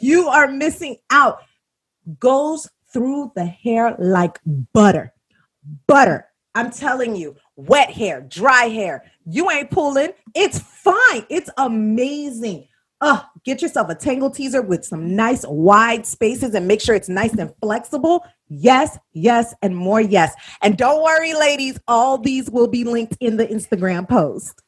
you 0.00 0.28
are 0.28 0.46
missing 0.48 0.96
out. 1.10 1.38
Goes 2.18 2.68
through 2.92 3.32
the 3.34 3.44
hair 3.44 3.94
like 3.98 4.40
butter. 4.72 5.12
Butter. 5.86 6.26
I'm 6.54 6.70
telling 6.70 7.14
you, 7.14 7.36
wet 7.56 7.90
hair, 7.90 8.22
dry 8.22 8.64
hair, 8.64 9.04
you 9.24 9.50
ain't 9.50 9.70
pulling. 9.70 10.10
It's 10.34 10.58
fine. 10.58 11.24
It's 11.28 11.50
amazing. 11.58 12.66
Uh, 13.02 13.22
get 13.44 13.62
yourself 13.62 13.88
a 13.88 13.94
Tangle 13.94 14.30
Teezer 14.30 14.66
with 14.66 14.84
some 14.84 15.16
nice 15.16 15.44
wide 15.46 16.04
spaces 16.06 16.54
and 16.54 16.68
make 16.68 16.82
sure 16.82 16.94
it's 16.94 17.08
nice 17.08 17.32
and 17.32 17.52
flexible. 17.62 18.26
Yes, 18.48 18.98
yes, 19.12 19.54
and 19.62 19.74
more 19.74 20.00
yes. 20.00 20.34
And 20.60 20.76
don't 20.76 21.02
worry, 21.02 21.32
ladies, 21.32 21.78
all 21.88 22.18
these 22.18 22.50
will 22.50 22.68
be 22.68 22.84
linked 22.84 23.16
in 23.20 23.36
the 23.36 23.46
Instagram 23.46 24.06
post. 24.06 24.60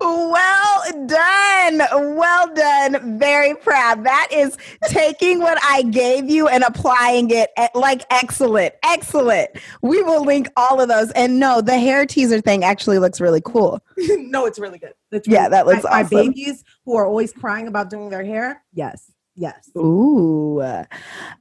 Well 0.00 0.82
done. 1.06 1.78
Well 2.16 2.54
done. 2.54 3.18
Very 3.18 3.54
proud. 3.54 4.04
That 4.04 4.28
is 4.32 4.56
taking 4.88 5.40
what 5.40 5.58
I 5.62 5.82
gave 5.82 6.28
you 6.30 6.48
and 6.48 6.62
applying 6.64 7.30
it 7.30 7.50
at, 7.56 7.74
like 7.74 8.02
excellent. 8.10 8.74
Excellent. 8.84 9.50
We 9.82 10.02
will 10.02 10.24
link 10.24 10.48
all 10.56 10.80
of 10.80 10.88
those. 10.88 11.10
And 11.12 11.38
no, 11.40 11.60
the 11.60 11.78
hair 11.78 12.06
teaser 12.06 12.40
thing 12.40 12.64
actually 12.64 12.98
looks 12.98 13.20
really 13.20 13.42
cool. 13.44 13.80
no, 13.96 14.46
it's 14.46 14.58
really 14.58 14.78
good. 14.78 14.92
It's 15.12 15.26
Yeah, 15.28 15.42
really- 15.42 15.50
that 15.50 15.66
looks 15.66 15.84
my, 15.84 15.90
my 15.90 16.00
awesome. 16.02 16.26
babies 16.28 16.64
who 16.84 16.96
are 16.96 17.06
always 17.06 17.32
crying 17.32 17.66
about 17.68 17.90
doing 17.90 18.08
their 18.10 18.24
hair. 18.24 18.62
Yes, 18.72 19.10
yes. 19.34 19.70
Ooh. 19.76 20.60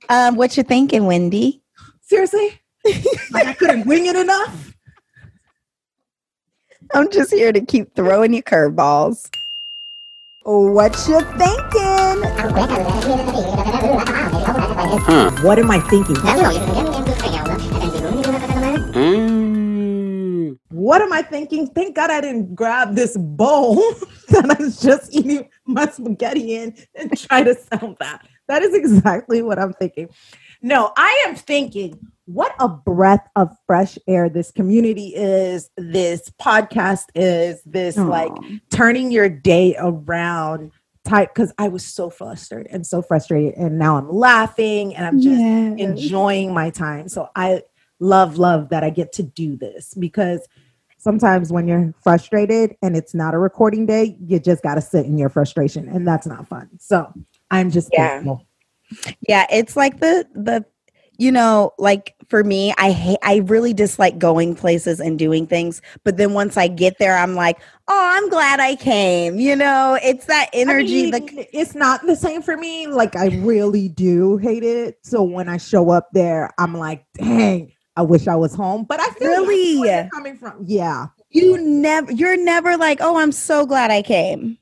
Um, 0.09 0.35
what 0.35 0.55
you 0.57 0.63
thinking, 0.63 1.05
Wendy? 1.05 1.61
Seriously, 2.01 2.61
like 3.31 3.47
I 3.47 3.53
couldn't 3.53 3.85
wing 3.87 4.05
it 4.05 4.15
enough. 4.15 4.74
I'm 6.95 7.11
just 7.11 7.33
here 7.33 7.51
to 7.51 7.59
keep 7.59 7.93
throwing 7.93 8.33
you 8.33 8.41
curveballs. 8.41 9.29
What 10.43 10.95
you 11.09 11.19
thinking? 11.19 12.21
What 15.43 15.59
am 15.59 15.71
I 15.71 15.81
thinking? 15.89 16.15
Mm. 18.95 20.57
What 20.69 21.01
am 21.01 21.11
I 21.11 21.21
thinking? 21.21 21.67
Thank 21.67 21.97
God 21.97 22.11
I 22.11 22.21
didn't 22.21 22.55
grab 22.55 22.95
this 22.95 23.17
bowl 23.17 23.75
that 24.29 24.55
I 24.57 24.63
was 24.63 24.79
just 24.79 25.13
eating 25.13 25.49
my 25.65 25.87
spaghetti 25.87 26.55
in 26.55 26.77
and 26.95 27.17
try 27.17 27.43
to 27.43 27.55
sound 27.55 27.97
that. 27.99 28.25
That 28.47 28.61
is 28.61 28.73
exactly 28.73 29.41
what 29.41 29.59
I'm 29.59 29.73
thinking. 29.73 30.07
No, 30.61 30.93
I 30.95 31.25
am 31.27 31.35
thinking 31.35 31.99
what 32.25 32.55
a 32.59 32.67
breath 32.67 33.27
of 33.35 33.55
fresh 33.67 33.97
air 34.07 34.29
this 34.29 34.51
community 34.51 35.13
is, 35.15 35.69
this 35.77 36.31
podcast 36.41 37.05
is, 37.13 37.61
this 37.63 37.97
like 37.97 38.31
turning 38.71 39.11
your 39.11 39.29
day 39.29 39.75
around 39.77 40.71
type 41.03 41.33
because 41.35 41.53
I 41.59 41.67
was 41.67 41.85
so 41.85 42.09
flustered 42.09 42.67
and 42.71 42.85
so 42.85 43.01
frustrated. 43.01 43.53
And 43.55 43.77
now 43.77 43.97
I'm 43.97 44.09
laughing 44.09 44.95
and 44.95 45.05
I'm 45.05 45.21
just 45.21 45.39
enjoying 45.79 46.53
my 46.53 46.71
time. 46.71 47.09
So 47.09 47.29
I 47.35 47.61
love, 47.99 48.37
love 48.39 48.69
that 48.69 48.83
I 48.83 48.89
get 48.89 49.13
to 49.13 49.23
do 49.23 49.55
this 49.55 49.93
because 49.93 50.47
sometimes 50.97 51.51
when 51.51 51.67
you're 51.67 51.93
frustrated 52.01 52.75
and 52.81 52.97
it's 52.97 53.13
not 53.13 53.35
a 53.35 53.37
recording 53.37 53.85
day, 53.85 54.17
you 54.19 54.39
just 54.39 54.63
got 54.63 54.75
to 54.75 54.81
sit 54.81 55.05
in 55.05 55.17
your 55.19 55.29
frustration 55.29 55.87
and 55.89 56.07
that's 56.07 56.25
not 56.25 56.47
fun. 56.47 56.69
So 56.79 57.13
I'm 57.51 57.69
just 57.69 57.89
Yeah. 57.93 58.09
thankful. 58.21 58.47
Yeah, 59.27 59.45
it's 59.51 59.75
like 59.75 59.99
the 59.99 60.27
the 60.33 60.65
you 61.17 61.31
know, 61.31 61.71
like 61.77 62.15
for 62.27 62.43
me, 62.43 62.73
I 62.77 62.91
hate 62.91 63.19
I 63.23 63.37
really 63.37 63.73
dislike 63.73 64.17
going 64.17 64.55
places 64.55 64.99
and 64.99 65.17
doing 65.17 65.47
things, 65.47 65.81
but 66.03 66.17
then 66.17 66.33
once 66.33 66.57
I 66.57 66.67
get 66.67 66.97
there 66.99 67.17
I'm 67.17 67.35
like, 67.35 67.57
"Oh, 67.87 68.09
I'm 68.13 68.29
glad 68.29 68.59
I 68.59 68.75
came." 68.75 69.39
You 69.39 69.55
know, 69.55 69.97
it's 70.03 70.25
that 70.25 70.49
energy 70.53 71.07
I 71.13 71.19
the 71.19 71.47
it's 71.53 71.75
not 71.75 72.05
the 72.05 72.15
same 72.15 72.41
for 72.41 72.57
me. 72.57 72.87
Like 72.87 73.15
I 73.15 73.27
really 73.27 73.89
do 73.89 74.37
hate 74.37 74.63
it. 74.63 74.97
So 75.03 75.23
when 75.23 75.47
I 75.47 75.57
show 75.57 75.89
up 75.91 76.09
there, 76.13 76.51
I'm 76.57 76.73
like, 76.73 77.05
dang, 77.13 77.71
I 77.95 78.01
wish 78.01 78.27
I 78.27 78.35
was 78.35 78.53
home. 78.55 78.85
But 78.87 78.99
I 78.99 79.09
feel. 79.11 79.45
Really? 79.45 79.79
where 79.79 80.09
coming 80.11 80.37
from. 80.37 80.63
Yeah. 80.65 81.07
you 81.29 81.57
never 81.57 82.11
you're 82.11 82.37
never 82.37 82.77
like, 82.77 82.99
"Oh, 83.01 83.17
I'm 83.17 83.31
so 83.31 83.65
glad 83.65 83.91
I 83.91 84.01
came." 84.01 84.57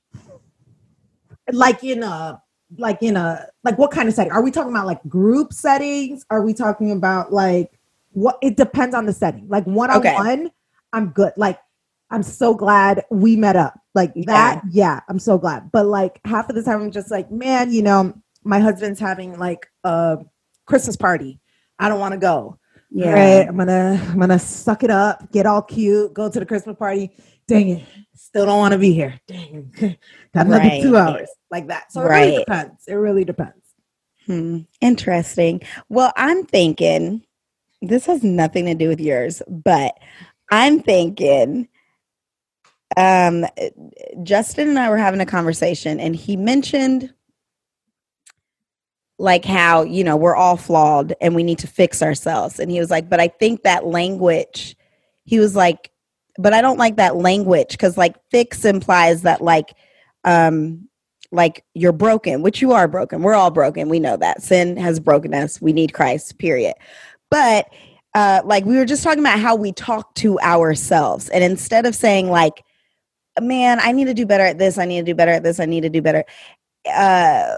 Like 1.52 1.84
in 1.84 2.04
a 2.04 2.43
like 2.78 3.02
in 3.02 3.18
a 3.18 3.48
like 3.64 3.78
what 3.78 3.92
kind 3.92 4.08
of 4.08 4.16
setting? 4.16 4.32
Are 4.32 4.42
we 4.42 4.52
talking 4.52 4.72
about 4.72 4.86
like 4.86 5.04
group 5.08 5.54
settings? 5.54 6.26
Are 6.30 6.42
we 6.42 6.54
talking 6.54 6.92
about 6.92 7.32
like 7.32 7.80
what 8.14 8.38
it 8.42 8.56
depends 8.56 8.96
on 8.96 9.06
the 9.06 9.14
setting. 9.14 9.48
Like 9.50 9.66
one 9.66 9.90
on 9.92 10.04
one, 10.04 10.52
I'm 10.94 11.10
good. 11.10 11.34
Like 11.36 11.60
I'm 12.10 12.24
so 12.24 12.54
glad 12.54 13.04
we 13.10 13.36
met 13.36 13.56
up. 13.56 13.80
Like 13.94 14.14
that, 14.26 14.62
yeah, 14.72 15.02
I'm 15.10 15.20
so 15.20 15.38
glad. 15.38 15.72
But 15.72 15.88
like 15.88 16.20
half 16.26 16.50
of 16.50 16.56
the 16.56 16.64
time 16.64 16.82
I'm 16.82 16.92
just 16.92 17.12
like, 17.12 17.32
man, 17.32 17.72
you 17.72 17.82
know, 17.82 18.14
my 18.44 18.60
husband's 18.60 19.00
having 19.00 19.38
like 19.38 19.68
a 19.84 20.20
Christmas 20.66 20.96
party. 20.96 21.40
I 21.80 21.90
don't 21.90 22.00
want 22.00 22.14
to 22.14 22.20
go. 22.20 22.60
Yeah. 22.92 23.14
Right, 23.14 23.48
I'm 23.48 23.58
gonna 23.58 24.00
I'm 24.10 24.20
gonna 24.20 24.40
suck 24.40 24.84
it 24.84 24.92
up, 24.92 25.32
get 25.32 25.48
all 25.48 25.64
cute, 25.64 26.14
go 26.14 26.30
to 26.30 26.40
the 26.40 26.46
Christmas 26.46 26.78
party. 26.78 27.12
Dang 27.48 27.70
it, 27.70 27.84
still 28.16 28.46
don't 28.46 28.60
want 28.60 28.72
to 28.74 28.78
be 28.78 28.94
here. 28.94 29.20
Dang, 29.28 29.72
it. 29.78 30.00
got 30.34 30.46
another 30.48 30.72
two 30.82 30.96
hours 30.96 31.30
like 31.52 31.68
that. 31.68 31.92
So 31.92 32.02
it 32.02 32.06
Right. 32.06 32.26
really 32.26 32.38
depends. 32.40 32.84
It 32.88 32.94
really 32.94 33.26
depends. 33.26 33.58
Hmm, 34.26 34.60
interesting. 34.82 35.62
Well, 35.90 36.14
I'm 36.16 36.46
thinking 36.46 37.24
this 37.82 38.06
has 38.06 38.24
nothing 38.24 38.66
to 38.66 38.76
do 38.76 38.88
with 38.88 39.02
yours, 39.02 39.42
but 39.48 39.98
I'm 40.52 40.80
thinking 40.82 41.68
um 42.96 43.46
Justin 44.22 44.70
and 44.70 44.80
I 44.80 44.90
were 44.90 44.98
having 44.98 45.20
a 45.20 45.26
conversation 45.26 46.00
and 46.00 46.16
he 46.16 46.38
mentioned 46.38 47.14
like 49.20 49.46
how, 49.46 49.84
you 49.84 50.04
know, 50.04 50.16
we're 50.16 50.36
all 50.36 50.58
flawed 50.58 51.14
and 51.22 51.36
we 51.36 51.44
need 51.44 51.60
to 51.60 51.68
fix 51.68 52.02
ourselves. 52.02 52.60
And 52.60 52.70
he 52.72 52.80
was 52.80 52.92
like, 52.92 53.10
"But 53.10 53.20
I 53.20 53.28
think 53.28 53.64
that 53.64 53.86
language 53.86 54.76
he 55.26 55.40
was 55.40 55.56
like, 55.56 55.92
but 56.38 56.54
I 56.54 56.62
don't 56.62 56.80
like 56.80 56.98
that 56.98 57.16
language 57.16 57.78
cuz 57.78 57.98
like 57.98 58.16
fix 58.32 58.66
implies 58.66 59.24
that 59.24 59.42
like 59.42 59.74
um 60.24 60.88
like 61.32 61.66
you're 61.74 61.92
broken, 61.92 62.44
which 62.44 62.62
you 62.62 62.74
are 62.74 62.88
broken. 62.88 63.24
We're 63.24 63.34
all 63.34 63.50
broken. 63.52 63.90
We 63.90 64.00
know 64.00 64.18
that. 64.18 64.44
Sin 64.44 64.78
has 64.78 65.00
broken 65.00 65.34
us. 65.34 65.60
We 65.60 65.74
need 65.74 65.94
Christ, 65.94 66.38
period. 66.38 66.76
But 67.30 67.68
uh 68.14 68.42
like 68.46 68.66
we 68.66 68.78
were 68.78 68.86
just 68.86 69.04
talking 69.04 69.20
about 69.20 69.40
how 69.40 69.56
we 69.56 69.72
talk 69.72 70.14
to 70.16 70.40
ourselves. 70.40 71.30
And 71.30 71.44
instead 71.44 71.86
of 71.86 71.96
saying 71.96 72.30
like, 72.30 72.64
man, 73.40 73.80
I 73.82 73.92
need 73.92 74.06
to 74.06 74.14
do 74.14 74.26
better 74.26 74.44
at 74.44 74.60
this, 74.60 74.78
I 74.78 74.86
need 74.86 75.02
to 75.02 75.12
do 75.12 75.16
better 75.16 75.32
at 75.32 75.44
this, 75.44 75.60
I 75.60 75.66
need 75.66 75.82
to 75.82 75.90
do 75.90 76.02
better. 76.02 76.24
Uh 76.92 77.58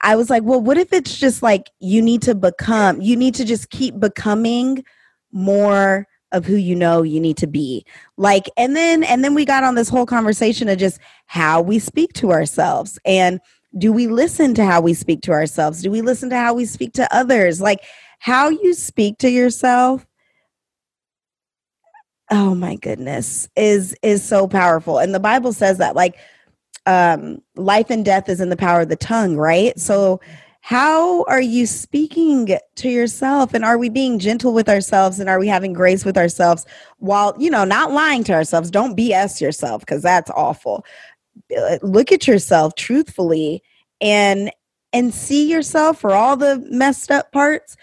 I 0.00 0.16
was 0.16 0.30
like, 0.30 0.42
well, 0.42 0.60
what 0.60 0.78
if 0.78 0.92
it's 0.92 1.16
just 1.16 1.42
like 1.42 1.70
you 1.78 2.02
need 2.02 2.22
to 2.22 2.34
become, 2.34 3.00
you 3.00 3.16
need 3.16 3.36
to 3.36 3.44
just 3.44 3.70
keep 3.70 3.98
becoming 3.98 4.84
more 5.32 6.06
of 6.32 6.44
who 6.44 6.56
you 6.56 6.74
know 6.74 7.02
you 7.02 7.20
need 7.20 7.36
to 7.38 7.46
be. 7.46 7.84
Like 8.16 8.48
and 8.56 8.76
then 8.76 9.02
and 9.04 9.24
then 9.24 9.34
we 9.34 9.44
got 9.44 9.64
on 9.64 9.74
this 9.74 9.88
whole 9.88 10.06
conversation 10.06 10.68
of 10.68 10.78
just 10.78 10.98
how 11.26 11.60
we 11.60 11.78
speak 11.78 12.12
to 12.14 12.32
ourselves. 12.32 12.98
And 13.04 13.40
do 13.76 13.92
we 13.92 14.06
listen 14.06 14.54
to 14.54 14.64
how 14.64 14.80
we 14.80 14.94
speak 14.94 15.22
to 15.22 15.32
ourselves? 15.32 15.82
Do 15.82 15.90
we 15.90 16.00
listen 16.00 16.30
to 16.30 16.36
how 16.36 16.54
we 16.54 16.64
speak 16.64 16.92
to 16.94 17.14
others? 17.14 17.60
Like 17.60 17.80
how 18.18 18.48
you 18.48 18.74
speak 18.74 19.18
to 19.18 19.30
yourself 19.30 20.06
oh 22.30 22.54
my 22.54 22.76
goodness 22.76 23.48
is 23.56 23.94
is 24.02 24.22
so 24.22 24.46
powerful. 24.46 24.98
And 24.98 25.14
the 25.14 25.20
bible 25.20 25.52
says 25.52 25.78
that 25.78 25.96
like 25.96 26.16
um 26.86 27.42
life 27.56 27.90
and 27.90 28.04
death 28.04 28.28
is 28.28 28.40
in 28.40 28.48
the 28.50 28.56
power 28.56 28.82
of 28.82 28.88
the 28.88 28.96
tongue 28.96 29.36
right? 29.36 29.78
So 29.78 30.20
how 30.68 31.24
are 31.28 31.40
you 31.40 31.64
speaking 31.64 32.58
to 32.76 32.90
yourself? 32.90 33.54
And 33.54 33.64
are 33.64 33.78
we 33.78 33.88
being 33.88 34.18
gentle 34.18 34.52
with 34.52 34.68
ourselves? 34.68 35.18
And 35.18 35.26
are 35.26 35.38
we 35.38 35.48
having 35.48 35.72
grace 35.72 36.04
with 36.04 36.18
ourselves 36.18 36.66
while 36.98 37.34
you 37.38 37.48
know 37.48 37.64
not 37.64 37.90
lying 37.90 38.22
to 38.24 38.34
ourselves? 38.34 38.70
Don't 38.70 38.94
bs 38.94 39.40
yourself 39.40 39.80
because 39.80 40.02
that's 40.02 40.30
awful. 40.32 40.84
Uh, 41.58 41.78
look 41.80 42.12
at 42.12 42.28
yourself 42.28 42.74
truthfully 42.74 43.62
and 44.02 44.50
and 44.92 45.14
see 45.14 45.50
yourself 45.50 45.98
for 45.98 46.12
all 46.12 46.36
the 46.36 46.62
messed 46.70 47.10
up 47.10 47.32
parts. 47.32 47.74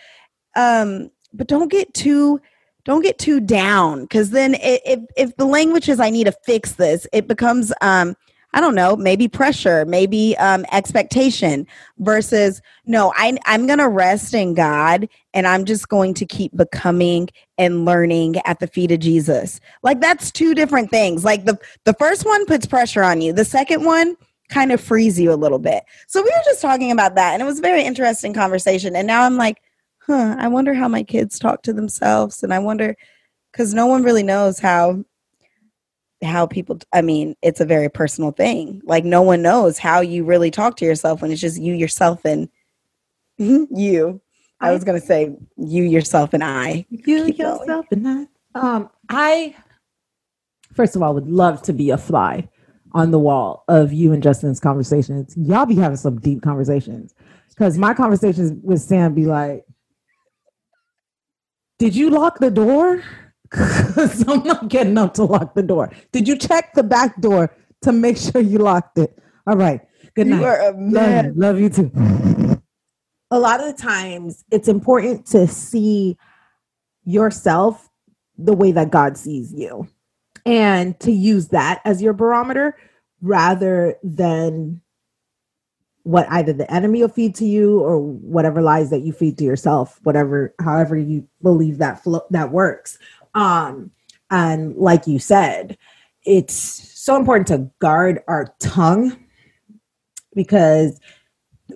Um 0.55 1.09
but 1.33 1.47
don't 1.47 1.71
get 1.71 1.91
too 1.95 2.39
don't 2.83 3.01
get 3.01 3.17
too 3.17 3.39
down 3.39 4.03
because 4.03 4.29
then 4.29 4.53
it, 4.53 4.81
if 4.85 4.99
if 5.17 5.35
the 5.37 5.45
language 5.45 5.89
is 5.89 5.99
i 5.99 6.11
need 6.11 6.25
to 6.25 6.33
fix 6.45 6.73
this 6.73 7.07
it 7.11 7.27
becomes 7.27 7.73
um 7.81 8.15
I 8.55 8.61
don't 8.61 8.73
know, 8.73 8.95
maybe 8.95 9.27
pressure, 9.27 9.85
maybe 9.85 10.35
um, 10.37 10.65
expectation 10.71 11.67
versus 11.99 12.61
no, 12.85 13.11
I, 13.17 13.37
I'm 13.45 13.67
going 13.67 13.79
to 13.79 13.89
rest 13.89 14.33
in 14.33 14.53
God 14.53 15.09
and 15.33 15.45
I'm 15.45 15.65
just 15.65 15.89
going 15.89 16.13
to 16.13 16.25
keep 16.25 16.55
becoming 16.55 17.27
and 17.57 17.83
learning 17.83 18.37
at 18.45 18.61
the 18.61 18.67
feet 18.67 18.93
of 18.93 18.99
Jesus. 18.99 19.59
Like 19.83 19.99
that's 19.99 20.31
two 20.31 20.55
different 20.55 20.89
things. 20.89 21.25
Like 21.25 21.43
the, 21.43 21.59
the 21.83 21.93
first 21.95 22.25
one 22.25 22.45
puts 22.45 22.65
pressure 22.65 23.03
on 23.03 23.19
you. 23.19 23.33
The 23.33 23.43
second 23.43 23.83
one 23.83 24.15
kind 24.47 24.71
of 24.71 24.79
frees 24.79 25.19
you 25.19 25.33
a 25.33 25.35
little 25.35 25.59
bit. 25.59 25.83
So 26.07 26.21
we 26.21 26.29
were 26.29 26.43
just 26.45 26.61
talking 26.61 26.91
about 26.91 27.15
that 27.15 27.33
and 27.33 27.41
it 27.41 27.45
was 27.45 27.59
a 27.59 27.63
very 27.63 27.83
interesting 27.83 28.33
conversation. 28.33 28.95
And 28.95 29.05
now 29.05 29.23
I'm 29.23 29.35
like, 29.35 29.61
huh, 29.99 30.37
I 30.39 30.47
wonder 30.47 30.73
how 30.73 30.87
my 30.87 31.03
kids 31.03 31.39
talk 31.39 31.61
to 31.63 31.73
themselves. 31.73 32.41
And 32.41 32.53
I 32.53 32.59
wonder, 32.59 32.95
because 33.51 33.73
no 33.73 33.85
one 33.85 34.03
really 34.03 34.23
knows 34.23 34.59
how 34.59 35.03
how 36.23 36.45
people 36.47 36.79
i 36.93 37.01
mean 37.01 37.35
it's 37.41 37.59
a 37.59 37.65
very 37.65 37.89
personal 37.89 38.31
thing. 38.31 38.81
Like 38.85 39.03
no 39.03 39.21
one 39.21 39.41
knows 39.41 39.77
how 39.77 40.01
you 40.01 40.23
really 40.23 40.51
talk 40.51 40.77
to 40.77 40.85
yourself 40.85 41.21
when 41.21 41.31
it's 41.31 41.41
just 41.41 41.59
you 41.59 41.73
yourself 41.73 42.23
and 42.25 42.49
you. 43.37 44.21
I, 44.61 44.71
was 44.71 44.83
going 44.85 44.99
to 44.99 45.05
say 45.05 45.35
you 45.57 45.83
yourself 45.83 46.33
and 46.33 46.43
i. 46.43 46.85
You 46.89 47.25
Keep 47.25 47.37
yourself 47.37 47.65
going. 47.67 48.05
and 48.05 48.29
i. 48.55 48.59
Um 48.59 48.89
i 49.09 49.55
first 50.73 50.95
of 50.95 51.03
all 51.03 51.13
would 51.13 51.27
love 51.27 51.61
to 51.63 51.73
be 51.73 51.89
a 51.89 51.97
fly 51.97 52.47
on 52.93 53.11
the 53.11 53.19
wall 53.19 53.65
of 53.67 53.91
you 53.91 54.13
and 54.13 54.23
justin's 54.23 54.59
conversations. 54.59 55.35
Y'all 55.37 55.65
be 55.65 55.75
having 55.75 55.97
some 55.97 56.19
deep 56.19 56.41
conversations. 56.41 57.13
Because 57.49 57.77
my 57.77 57.93
conversations 57.93 58.53
with 58.63 58.81
sam 58.81 59.13
be 59.13 59.25
like 59.25 59.65
did 61.77 61.93
you 61.93 62.09
lock 62.09 62.39
the 62.39 62.49
door 62.51 63.03
because 63.49 64.27
I'm 64.27 64.43
not 64.43 64.69
getting 64.69 64.97
up 64.97 65.13
to 65.15 65.23
lock 65.23 65.55
the 65.55 65.63
door. 65.63 65.91
Did 66.11 66.27
you 66.27 66.37
check 66.37 66.73
the 66.73 66.83
back 66.83 67.19
door 67.21 67.55
to 67.81 67.91
make 67.91 68.17
sure 68.17 68.41
you 68.41 68.59
locked 68.59 68.97
it? 68.97 69.17
All 69.47 69.55
right. 69.55 69.81
Good 70.15 70.27
night. 70.27 70.39
You 70.39 70.45
are 70.45 70.69
a 70.69 70.73
man. 70.73 71.25
Love, 71.25 71.37
love 71.37 71.59
you 71.59 71.69
too. 71.69 72.61
A 73.31 73.39
lot 73.39 73.59
of 73.59 73.67
the 73.67 73.81
times, 73.81 74.43
it's 74.51 74.67
important 74.67 75.25
to 75.27 75.47
see 75.47 76.17
yourself 77.03 77.89
the 78.37 78.53
way 78.53 78.71
that 78.71 78.91
God 78.91 79.17
sees 79.17 79.53
you 79.53 79.87
and 80.45 80.99
to 80.99 81.11
use 81.11 81.49
that 81.49 81.81
as 81.85 82.01
your 82.01 82.13
barometer 82.13 82.77
rather 83.21 83.95
than 84.03 84.81
what 86.03 86.27
either 86.29 86.53
the 86.53 86.71
enemy 86.71 87.01
will 87.01 87.09
feed 87.09 87.33
to 87.33 87.45
you 87.45 87.79
or 87.79 87.99
whatever 87.99 88.61
lies 88.61 88.91
that 88.91 89.01
you 89.01 89.11
feed 89.11 89.37
to 89.39 89.43
yourself 89.43 89.99
whatever 90.03 90.53
however 90.59 90.95
you 90.95 91.27
believe 91.41 91.79
that 91.79 92.03
flow 92.03 92.21
that 92.29 92.51
works 92.51 92.99
um, 93.35 93.91
and 94.31 94.75
like 94.75 95.05
you 95.05 95.19
said, 95.19 95.77
it's 96.25 96.55
so 96.55 97.15
important 97.15 97.47
to 97.47 97.69
guard 97.79 98.23
our 98.27 98.55
tongue 98.59 99.15
because 100.33 100.99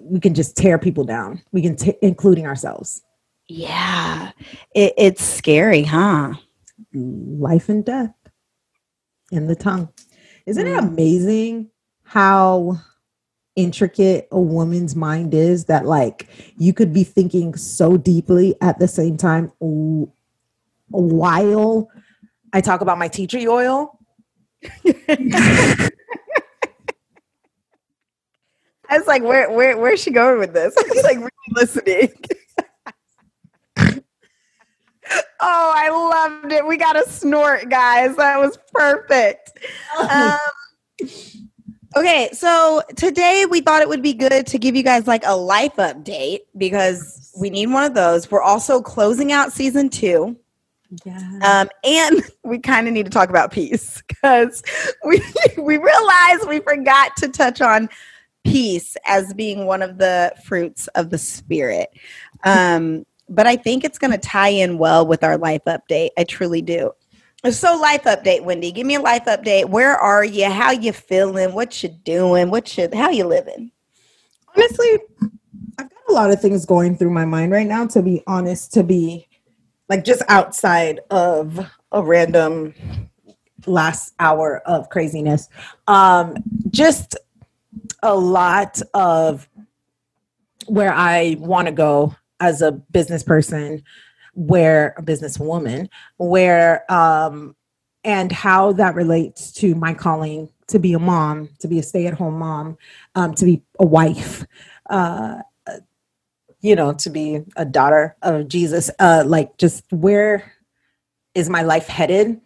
we 0.01 0.19
can 0.19 0.33
just 0.33 0.57
tear 0.57 0.79
people 0.79 1.03
down. 1.03 1.41
We 1.51 1.61
can, 1.61 1.75
t- 1.75 1.97
including 2.01 2.47
ourselves. 2.47 3.03
Yeah, 3.47 4.31
it, 4.73 4.93
it's 4.97 5.23
scary, 5.23 5.83
huh? 5.83 6.33
Life 6.93 7.69
and 7.69 7.85
death 7.85 8.13
in 9.31 9.47
the 9.47 9.55
tongue. 9.55 9.89
Isn't 10.45 10.65
it 10.65 10.79
mm. 10.79 10.87
amazing 10.87 11.69
how 12.03 12.79
intricate 13.55 14.27
a 14.31 14.39
woman's 14.39 14.95
mind 14.95 15.33
is 15.33 15.65
that 15.65 15.85
like 15.85 16.29
you 16.57 16.73
could 16.73 16.93
be 16.93 17.03
thinking 17.03 17.55
so 17.55 17.97
deeply 17.97 18.55
at 18.61 18.79
the 18.79 18.87
same 18.87 19.17
time 19.17 19.51
while 20.89 21.89
I 22.53 22.61
talk 22.61 22.81
about 22.81 22.97
my 22.97 23.07
tea 23.07 23.27
tree 23.27 23.47
oil. 23.47 23.99
I 28.89 28.97
was 28.97 29.07
like, 29.07 29.23
where, 29.23 29.51
where, 29.51 29.77
where's 29.77 30.01
she 30.01 30.11
going 30.11 30.39
with 30.39 30.53
this? 30.53 30.75
I 30.79 30.83
was 30.89 31.03
like, 31.03 31.17
really 31.17 31.29
listening. 31.51 32.11
oh, 35.39 35.73
I 35.75 35.89
loved 35.89 36.51
it. 36.51 36.65
We 36.65 36.77
got 36.77 36.95
a 36.97 37.07
snort, 37.07 37.69
guys. 37.69 38.15
That 38.15 38.39
was 38.39 38.57
perfect. 38.73 39.51
Um, 39.99 40.37
okay, 41.95 42.29
so 42.33 42.81
today 42.95 43.45
we 43.49 43.61
thought 43.61 43.81
it 43.81 43.89
would 43.89 44.01
be 44.01 44.13
good 44.13 44.45
to 44.47 44.57
give 44.57 44.75
you 44.75 44.83
guys 44.83 45.07
like 45.07 45.23
a 45.25 45.35
life 45.35 45.75
update 45.77 46.41
because 46.57 47.31
we 47.39 47.49
need 47.49 47.67
one 47.67 47.85
of 47.85 47.93
those. 47.93 48.29
We're 48.29 48.41
also 48.41 48.81
closing 48.81 49.31
out 49.31 49.53
season 49.53 49.89
two. 49.89 50.37
Yeah. 51.05 51.39
Um, 51.43 51.69
and 51.83 52.23
we 52.43 52.59
kind 52.59 52.87
of 52.87 52.93
need 52.93 53.05
to 53.05 53.11
talk 53.11 53.29
about 53.29 53.51
peace 53.51 54.01
because 54.07 54.63
we 55.05 55.21
we 55.57 55.77
realized 55.77 56.47
we 56.47 56.59
forgot 56.59 57.15
to 57.17 57.27
touch 57.27 57.61
on 57.61 57.89
peace 58.43 58.95
as 59.05 59.33
being 59.33 59.65
one 59.65 59.81
of 59.81 59.97
the 59.97 60.33
fruits 60.45 60.87
of 60.89 61.09
the 61.09 61.17
spirit. 61.17 61.89
Um, 62.43 63.05
but 63.27 63.45
I 63.45 63.57
think 63.57 63.83
it's 63.83 63.99
going 63.99 64.11
to 64.11 64.17
tie 64.17 64.49
in 64.49 64.77
well 64.77 65.05
with 65.05 65.23
our 65.23 65.37
life 65.37 65.61
update. 65.67 66.09
I 66.17 66.23
truly 66.23 66.61
do. 66.61 66.91
So 67.51 67.79
life 67.79 68.03
update, 68.03 68.43
Wendy. 68.43 68.71
Give 68.71 68.85
me 68.85 68.95
a 68.95 69.01
life 69.01 69.25
update. 69.25 69.69
Where 69.69 69.95
are 69.95 70.25
you? 70.25 70.49
How 70.49 70.71
you 70.71 70.91
feeling? 70.91 71.53
What 71.53 71.81
you 71.83 71.89
doing? 71.89 72.49
What 72.49 72.77
you 72.77 72.89
how 72.93 73.11
you 73.11 73.25
living? 73.25 73.71
Honestly, 74.55 74.97
I've 75.77 75.89
got 75.89 76.09
a 76.09 76.11
lot 76.11 76.31
of 76.31 76.41
things 76.41 76.65
going 76.65 76.97
through 76.97 77.11
my 77.11 77.23
mind 77.23 77.53
right 77.53 77.67
now, 77.67 77.87
to 77.87 78.01
be 78.01 78.23
honest, 78.27 78.73
to 78.73 78.83
be 78.83 79.28
like 79.89 80.05
just 80.05 80.21
outside 80.29 81.01
of 81.09 81.59
a 81.91 82.03
random 82.03 82.73
last 83.65 84.13
hour 84.19 84.61
of 84.65 84.89
craziness. 84.89 85.49
Um, 85.87 86.35
just 86.69 87.17
a 88.03 88.15
lot 88.15 88.81
of 88.93 89.49
where 90.67 90.93
I 90.93 91.35
want 91.39 91.67
to 91.67 91.73
go 91.73 92.15
as 92.39 92.61
a 92.61 92.71
business 92.71 93.23
person, 93.23 93.83
where 94.33 94.93
a 94.97 95.03
businesswoman, 95.03 95.89
where 96.17 96.89
um, 96.91 97.55
and 98.03 98.31
how 98.31 98.71
that 98.73 98.95
relates 98.95 99.51
to 99.53 99.75
my 99.75 99.93
calling 99.93 100.49
to 100.67 100.79
be 100.79 100.93
a 100.93 100.99
mom, 100.99 101.49
to 101.59 101.67
be 101.67 101.79
a 101.79 101.83
stay-at-home 101.83 102.37
mom, 102.37 102.77
um, 103.15 103.33
to 103.33 103.45
be 103.45 103.61
a 103.79 103.85
wife, 103.85 104.45
uh, 104.89 105.39
you 106.61 106.75
know, 106.75 106.93
to 106.93 107.09
be 107.09 107.41
a 107.55 107.65
daughter 107.65 108.15
of 108.21 108.47
Jesus, 108.47 108.91
uh, 108.99 109.23
like 109.25 109.57
just 109.57 109.83
where 109.91 110.53
is 111.33 111.49
my 111.49 111.61
life 111.61 111.87
headed? 111.87 112.39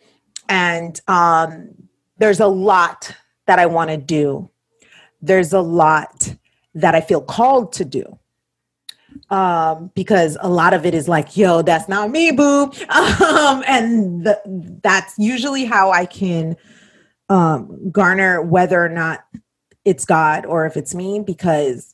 And 0.50 1.00
um, 1.08 1.70
there's 2.18 2.40
a 2.40 2.48
lot 2.48 3.16
that 3.48 3.60
I 3.60 3.66
want 3.66 3.90
to 3.90 3.98
do. 3.98 4.50
There's 5.22 5.54
a 5.54 5.62
lot 5.62 6.36
that 6.76 6.96
I 6.96 7.02
feel 7.02 7.22
called 7.22 7.74
to 7.74 7.86
do. 7.86 8.20
Um, 9.30 9.92
because 9.94 10.38
a 10.42 10.50
lot 10.50 10.74
of 10.74 10.86
it 10.86 10.96
is 10.96 11.08
like, 11.08 11.38
yo, 11.38 11.62
that's 11.62 11.88
not 11.88 12.10
me, 12.10 12.32
boo. 12.32 12.72
Um, 12.90 13.64
and 13.68 14.28
that's 14.82 15.18
usually 15.18 15.66
how 15.66 15.92
I 15.92 16.06
can 16.06 16.56
um, 17.30 17.92
garner 17.92 18.42
whether 18.42 18.84
or 18.84 18.90
not 18.90 19.24
it's 19.86 20.06
God 20.06 20.46
or 20.46 20.66
if 20.66 20.78
it's 20.78 20.96
me, 20.96 21.20
because 21.20 21.93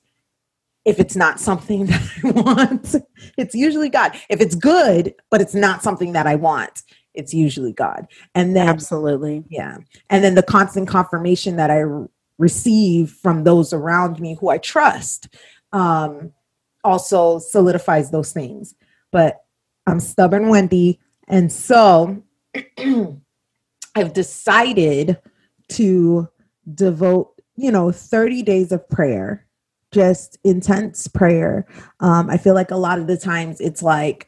if 0.86 1.00
it's 1.00 1.15
not 1.15 1.39
something 1.39 1.86
that 1.88 2.10
I 2.24 2.32
want, 2.32 2.96
it's 3.38 3.56
usually 3.56 3.89
God. 3.89 4.13
If 4.30 4.42
it's 4.42 4.56
good, 4.56 5.13
but 5.30 5.42
it's 5.42 5.56
not 5.56 5.84
something 5.84 6.13
that 6.13 6.28
I 6.28 6.36
want, 6.36 6.84
it's 7.13 7.34
usually 7.34 7.74
God. 7.74 8.08
And 8.36 8.56
then, 8.56 8.68
absolutely. 8.68 9.44
Yeah. 9.50 9.78
And 10.10 10.24
then 10.24 10.36
the 10.36 10.44
constant 10.44 10.88
confirmation 10.88 11.58
that 11.58 11.72
I 11.72 11.84
receive 12.38 13.12
from 13.12 13.44
those 13.44 13.74
around 13.74 14.20
me 14.20 14.38
who 14.39 14.50
I 14.50 14.58
trust 14.58 15.28
um, 15.74 16.32
also 16.84 17.39
solidifies 17.39 18.12
those 18.12 18.32
things. 18.32 18.76
But 19.12 19.44
I'm 19.86 20.00
stubborn, 20.00 20.50
Wendy. 20.50 21.00
And 21.28 21.52
so 21.52 22.24
I've 23.96 24.13
decided 24.13 25.18
to 25.70 26.30
devote, 26.74 27.34
you 27.56 27.72
know, 27.72 27.92
30 27.92 28.44
days 28.44 28.72
of 28.72 28.88
prayer 28.89 29.46
just 29.91 30.38
intense 30.43 31.08
prayer. 31.08 31.65
Um, 31.99 32.30
I 32.30 32.38
feel 32.38 32.54
like 32.54 32.71
a 32.71 32.78
lot 32.78 32.99
of 32.99 33.08
the 33.08 33.17
times 33.17 33.60
it's 33.60 33.82
like, 33.82 34.28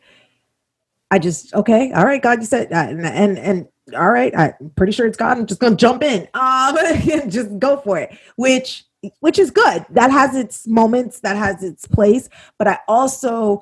I 1.12 1.20
just 1.20 1.54
okay, 1.54 1.92
all 1.92 2.06
right, 2.06 2.22
God, 2.22 2.40
you 2.40 2.46
said, 2.46 2.72
uh, 2.72 2.76
and, 2.76 3.06
and 3.06 3.38
and 3.38 3.68
all 3.96 4.10
right, 4.10 4.34
I'm 4.36 4.72
pretty 4.76 4.94
sure 4.94 5.06
it's 5.06 5.18
God. 5.18 5.38
I'm 5.38 5.46
just 5.46 5.60
gonna 5.60 5.76
jump 5.76 6.04
in, 6.04 6.28
um, 6.34 6.78
just 7.28 7.60
go 7.60 7.78
for 7.78 7.98
it. 7.98 8.18
Which 8.38 8.86
which 9.20 9.40
is 9.40 9.52
good. 9.52 9.86
That 9.90 10.12
has 10.12 10.36
its 10.36 10.68
moments, 10.68 11.20
that 11.22 11.36
has 11.36 11.64
its 11.64 11.86
place. 11.88 12.30
But 12.58 12.68
I 12.68 12.80
also 12.88 13.62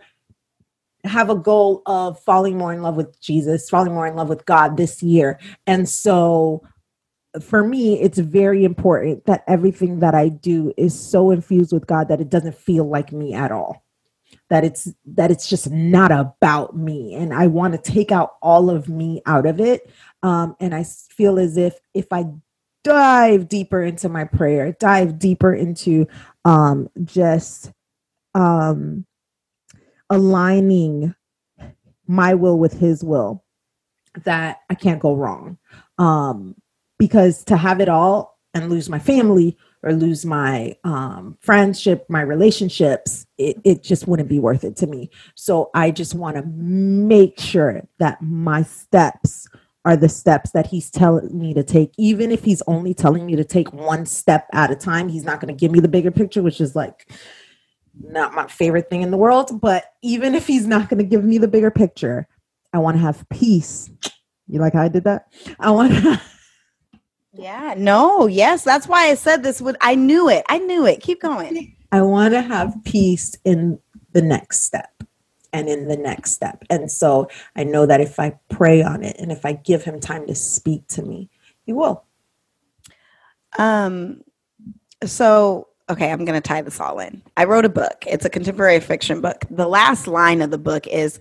have 1.05 1.29
a 1.29 1.35
goal 1.35 1.81
of 1.85 2.19
falling 2.19 2.57
more 2.57 2.73
in 2.73 2.81
love 2.81 2.95
with 2.95 3.19
Jesus, 3.21 3.69
falling 3.69 3.93
more 3.93 4.05
in 4.07 4.15
love 4.15 4.29
with 4.29 4.45
God 4.45 4.77
this 4.77 5.01
year. 5.01 5.39
And 5.65 5.87
so 5.87 6.61
for 7.41 7.63
me, 7.63 8.01
it's 8.01 8.17
very 8.17 8.65
important 8.65 9.25
that 9.25 9.43
everything 9.47 9.99
that 9.99 10.15
I 10.15 10.29
do 10.29 10.73
is 10.77 10.99
so 10.99 11.31
infused 11.31 11.71
with 11.71 11.85
God 11.85 12.07
that 12.07 12.21
it 12.21 12.29
doesn't 12.29 12.55
feel 12.55 12.85
like 12.85 13.11
me 13.11 13.33
at 13.33 13.51
all. 13.51 13.83
That 14.49 14.63
it's 14.63 14.91
that 15.05 15.29
it's 15.29 15.47
just 15.47 15.69
not 15.69 16.11
about 16.11 16.75
me, 16.75 17.13
and 17.13 17.33
I 17.33 17.47
want 17.47 17.73
to 17.73 17.91
take 17.91 18.11
out 18.11 18.31
all 18.41 18.71
of 18.71 18.89
me 18.89 19.21
out 19.27 19.45
of 19.45 19.59
it. 19.59 19.91
Um, 20.23 20.55
and 20.59 20.73
I 20.73 20.83
feel 20.83 21.37
as 21.37 21.55
if 21.55 21.79
if 21.93 22.07
I 22.11 22.25
dive 22.83 23.47
deeper 23.47 23.83
into 23.83 24.09
my 24.09 24.23
prayer, 24.23 24.71
dive 24.79 25.19
deeper 25.19 25.53
into 25.53 26.07
um, 26.45 26.89
just 27.03 27.71
um, 28.33 29.05
aligning 30.09 31.13
my 32.07 32.33
will 32.33 32.57
with 32.57 32.73
His 32.73 33.03
will, 33.03 33.43
that 34.23 34.61
I 34.69 34.73
can't 34.73 34.99
go 34.99 35.15
wrong. 35.15 35.59
Um, 35.99 36.55
because 36.99 37.43
to 37.45 37.57
have 37.57 37.81
it 37.81 37.89
all 37.89 38.37
and 38.53 38.69
lose 38.69 38.89
my 38.89 38.99
family 38.99 39.57
or 39.81 39.93
lose 39.93 40.25
my 40.25 40.75
um, 40.83 41.37
friendship, 41.39 42.05
my 42.09 42.21
relationships, 42.21 43.25
it, 43.37 43.57
it 43.63 43.81
just 43.81 44.07
wouldn't 44.07 44.29
be 44.29 44.39
worth 44.39 44.63
it 44.63 44.75
to 44.75 44.87
me. 44.87 45.09
So 45.35 45.71
I 45.73 45.91
just 45.91 46.13
want 46.13 46.35
to 46.35 46.43
make 46.45 47.39
sure 47.39 47.87
that 47.97 48.21
my 48.21 48.63
steps 48.63 49.47
are 49.85 49.95
the 49.95 50.09
steps 50.09 50.51
that 50.51 50.67
he's 50.67 50.91
telling 50.91 51.39
me 51.39 51.53
to 51.53 51.63
take. 51.63 51.93
Even 51.97 52.31
if 52.31 52.43
he's 52.43 52.61
only 52.67 52.93
telling 52.93 53.25
me 53.25 53.37
to 53.37 53.45
take 53.45 53.71
one 53.71 54.05
step 54.05 54.47
at 54.51 54.69
a 54.69 54.75
time, 54.75 55.07
he's 55.07 55.23
not 55.23 55.39
going 55.39 55.53
to 55.53 55.57
give 55.57 55.71
me 55.71 55.79
the 55.79 55.87
bigger 55.87 56.11
picture, 56.11 56.41
which 56.41 56.59
is 56.59 56.75
like 56.75 57.09
not 57.97 58.33
my 58.33 58.47
favorite 58.47 58.89
thing 58.89 59.01
in 59.01 59.11
the 59.11 59.17
world. 59.17 59.61
But 59.61 59.85
even 60.01 60.35
if 60.35 60.45
he's 60.45 60.67
not 60.67 60.89
going 60.89 60.97
to 60.97 61.05
give 61.05 61.23
me 61.23 61.37
the 61.37 61.47
bigger 61.47 61.71
picture, 61.71 62.27
I 62.73 62.79
want 62.79 62.97
to 62.97 63.01
have 63.01 63.27
peace. 63.29 63.89
You 64.47 64.59
like 64.59 64.73
how 64.73 64.81
I 64.81 64.89
did 64.89 65.05
that? 65.05 65.31
I 65.57 65.71
want 65.71 65.93
to. 65.93 66.21
Yeah, 67.33 67.75
no, 67.77 68.27
yes, 68.27 68.63
that's 68.63 68.87
why 68.87 69.07
I 69.07 69.15
said 69.15 69.43
this 69.43 69.61
would 69.61 69.77
I 69.81 69.95
knew 69.95 70.29
it. 70.29 70.43
I 70.49 70.57
knew 70.57 70.85
it. 70.85 71.01
Keep 71.01 71.21
going. 71.21 71.75
I 71.91 72.01
want 72.01 72.33
to 72.33 72.41
have 72.41 72.75
peace 72.83 73.35
in 73.45 73.79
the 74.11 74.21
next 74.21 74.63
step 74.63 75.03
and 75.53 75.69
in 75.69 75.87
the 75.87 75.97
next 75.97 76.31
step. 76.31 76.63
And 76.69 76.91
so 76.91 77.29
I 77.55 77.63
know 77.63 77.85
that 77.85 78.01
if 78.01 78.19
I 78.19 78.37
pray 78.49 78.81
on 78.81 79.03
it 79.03 79.17
and 79.19 79.31
if 79.31 79.45
I 79.45 79.53
give 79.53 79.83
him 79.83 79.99
time 79.99 80.27
to 80.27 80.35
speak 80.35 80.87
to 80.89 81.01
me, 81.03 81.29
he 81.65 81.73
will. 81.73 82.03
Um 83.57 84.21
so 85.05 85.67
okay, 85.89 86.11
I'm 86.11 86.25
going 86.25 86.39
to 86.39 86.47
tie 86.47 86.61
this 86.61 86.79
all 86.79 86.99
in. 86.99 87.23
I 87.35 87.45
wrote 87.45 87.65
a 87.65 87.69
book. 87.69 88.03
It's 88.05 88.25
a 88.25 88.29
contemporary 88.29 88.79
fiction 88.79 89.21
book. 89.21 89.43
The 89.49 89.67
last 89.67 90.05
line 90.05 90.43
of 90.43 90.51
the 90.51 90.57
book 90.57 90.87
is 90.87 91.19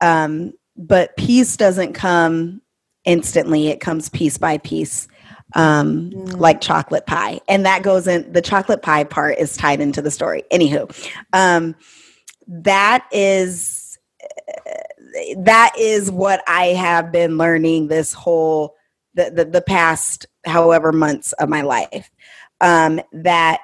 um 0.00 0.52
but 0.76 1.16
peace 1.16 1.56
doesn't 1.56 1.92
come 1.92 2.60
instantly. 3.04 3.68
It 3.68 3.80
comes 3.80 4.08
piece 4.08 4.38
by 4.38 4.58
piece, 4.58 5.08
um, 5.54 6.10
mm. 6.10 6.38
like 6.38 6.60
chocolate 6.60 7.06
pie. 7.06 7.40
And 7.48 7.66
that 7.66 7.82
goes 7.82 8.06
in, 8.06 8.32
the 8.32 8.42
chocolate 8.42 8.82
pie 8.82 9.04
part 9.04 9.38
is 9.38 9.56
tied 9.56 9.80
into 9.80 10.02
the 10.02 10.10
story. 10.10 10.42
Anywho, 10.50 10.90
um, 11.32 11.74
that 12.46 13.06
is, 13.12 13.98
that 15.38 15.72
is 15.78 16.10
what 16.10 16.42
I 16.46 16.66
have 16.66 17.12
been 17.12 17.38
learning 17.38 17.88
this 17.88 18.12
whole, 18.12 18.74
the, 19.14 19.30
the, 19.30 19.44
the 19.44 19.62
past 19.62 20.26
however 20.44 20.92
months 20.92 21.32
of 21.34 21.48
my 21.48 21.62
life. 21.62 22.10
Um, 22.60 23.00
that, 23.12 23.60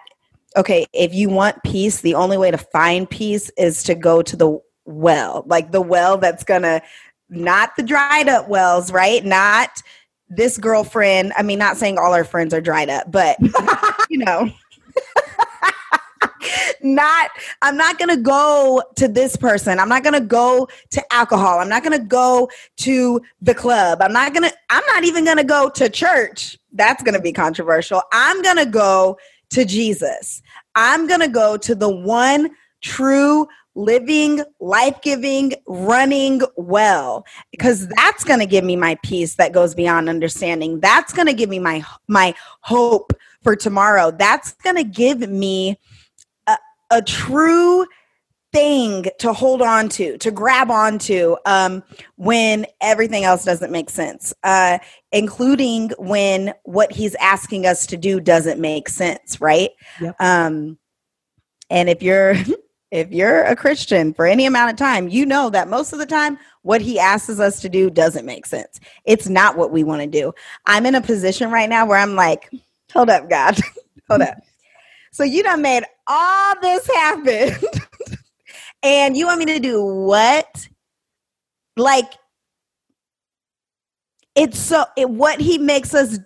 okay, 0.57 0.87
if 0.93 1.15
you 1.15 1.29
want 1.29 1.63
peace, 1.63 2.01
the 2.01 2.15
only 2.15 2.37
way 2.37 2.51
to 2.51 2.59
find 2.59 3.09
peace 3.09 3.51
is 3.57 3.83
to 3.85 3.95
go 3.95 4.23
to 4.23 4.37
the 4.37 4.61
well, 4.85 5.45
like 5.47 5.71
the 5.71 5.81
well 5.81 6.19
that's 6.19 6.45
gonna 6.45 6.83
not 7.31 7.77
the 7.77 7.83
dried 7.83 8.29
up 8.29 8.49
wells, 8.49 8.93
right? 8.93 9.25
Not 9.25 9.83
this 10.29 10.59
girlfriend. 10.59 11.33
I 11.37 11.43
mean, 11.43 11.59
not 11.59 11.77
saying 11.77 11.99
all 11.99 12.15
our 12.15 12.25
friends 12.25 12.55
are 12.55 12.61
dried 12.61 12.91
up, 12.91 13.11
but 13.11 13.37
you 14.11 14.19
know, 14.19 14.51
not, 16.83 17.31
I'm 17.63 17.77
not 17.77 17.99
going 17.99 18.09
to 18.09 18.21
go 18.21 18.83
to 18.97 19.09
this 19.09 19.37
person. 19.37 19.79
I'm 19.79 19.89
not 19.89 20.03
going 20.03 20.15
to 20.15 20.27
go 20.27 20.69
to 20.91 21.13
alcohol. 21.13 21.59
I'm 21.59 21.69
not 21.69 21.83
going 21.83 21.99
to 21.99 22.05
go 22.05 22.49
to 22.79 23.21
the 23.41 23.55
club. 23.55 24.01
I'm 24.01 24.13
not 24.13 24.33
going 24.33 24.49
to, 24.49 24.57
I'm 24.71 24.85
not 24.87 25.05
even 25.05 25.25
going 25.25 25.37
to 25.37 25.45
go 25.45 25.71
to 25.71 25.89
church. 25.89 26.59
That's 26.73 27.03
going 27.03 27.15
to 27.15 27.21
be 27.21 27.33
controversial. 27.33 28.03
I'm 28.13 28.43
going 28.43 28.57
to 28.57 28.67
go 28.67 29.19
to 29.51 29.65
Jesus. 29.65 30.43
I'm 30.75 31.07
going 31.07 31.21
to 31.21 31.29
go 31.29 31.57
to 31.57 31.75
the 31.75 31.91
one 31.91 32.51
true 32.81 33.47
living, 33.81 34.43
life 34.61 35.01
giving, 35.03 35.55
running 35.67 36.43
well, 36.57 37.25
because 37.51 37.89
that's 37.89 38.25
going 38.25 38.41
to 38.41 38.47
give 38.47 38.65
me 38.65 38.77
my 38.77 38.99
peace 39.03 39.37
that 39.37 39.53
goes 39.53 39.75
beyond 39.75 40.09
understanding. 40.09 40.81
That's 40.81 41.13
going 41.13 41.27
to 41.27 41.35
give 41.35 41.49
me 41.49 41.59
my 41.59 41.83
my 42.07 42.35
hope 42.61 43.13
for 43.43 43.57
tomorrow. 43.57 44.11
That's 44.11 44.53
going 44.53 44.77
to 44.77 44.85
give 44.85 45.29
me 45.29 45.79
a, 46.47 46.59
a, 46.91 47.03
true 47.03 47.87
thing 48.53 49.07
to 49.19 49.33
hold 49.33 49.63
on 49.63 49.89
to, 49.89 50.19
to 50.19 50.31
grab 50.31 50.71
onto 50.71 51.37
um, 51.47 51.83
when 52.17 52.67
everything 52.81 53.25
else 53.25 53.45
doesn't 53.45 53.71
make 53.71 53.89
sense, 53.89 54.35
uh, 54.43 54.79
including 55.13 55.91
when 55.99 56.53
what 56.65 56.93
he's 56.93 57.15
asking 57.17 57.65
us 57.65 57.87
to 57.87 57.97
do 57.97 58.21
doesn't 58.21 58.61
make 58.61 58.89
sense, 58.89 59.41
right? 59.41 59.71
Yep. 60.01 60.17
Um, 60.21 60.79
and 61.71 61.89
if 61.89 62.03
you're 62.03 62.35
if 62.91 63.13
you're 63.13 63.43
a 63.45 63.55
Christian 63.55 64.13
for 64.13 64.27
any 64.27 64.47
amount 64.47 64.71
of 64.71 64.77
time, 64.77 65.09
you 65.09 65.25
know 65.25 65.49
that 65.51 65.69
most 65.69 65.93
of 65.93 65.99
the 65.99 66.07
time 66.07 66.39
what 66.63 66.81
he 66.81 66.99
asks 66.99 67.39
us 67.39 67.61
to 67.61 67.69
do 67.69 67.89
doesn't 67.89 68.27
make 68.27 68.47
sense. 68.47 68.81
It's 69.05 69.29
not 69.29 69.57
what 69.57 69.71
we 69.71 69.85
want 69.85 70.03
to 70.03 70.07
do. 70.07 70.33
I'm 70.67 70.87
in 70.87 70.95
a 70.95 71.01
position 71.01 71.51
right 71.51 71.69
now 71.69 71.87
where 71.87 71.99
I'm 71.99 72.17
like, 72.17 72.51
hold 72.93 73.11
up, 73.11 73.31
God, 73.31 73.59
hold 74.09 74.23
up. 74.23 74.37
So 75.13 75.25
you 75.25 75.43
done 75.43 75.63
made 75.63 75.85
all 76.07 76.55
this 76.61 76.87
happen. 76.87 77.57
and 78.83 79.17
you 79.17 79.27
want 79.27 79.39
me 79.39 79.47
to 79.47 79.61
do 79.61 79.85
what? 79.85 80.69
Like, 81.77 82.13
it's 84.35 84.59
so, 84.59 84.85
it, 84.97 85.11
what 85.11 85.41
he 85.41 85.59
makes 85.59 85.95
us 85.95 86.19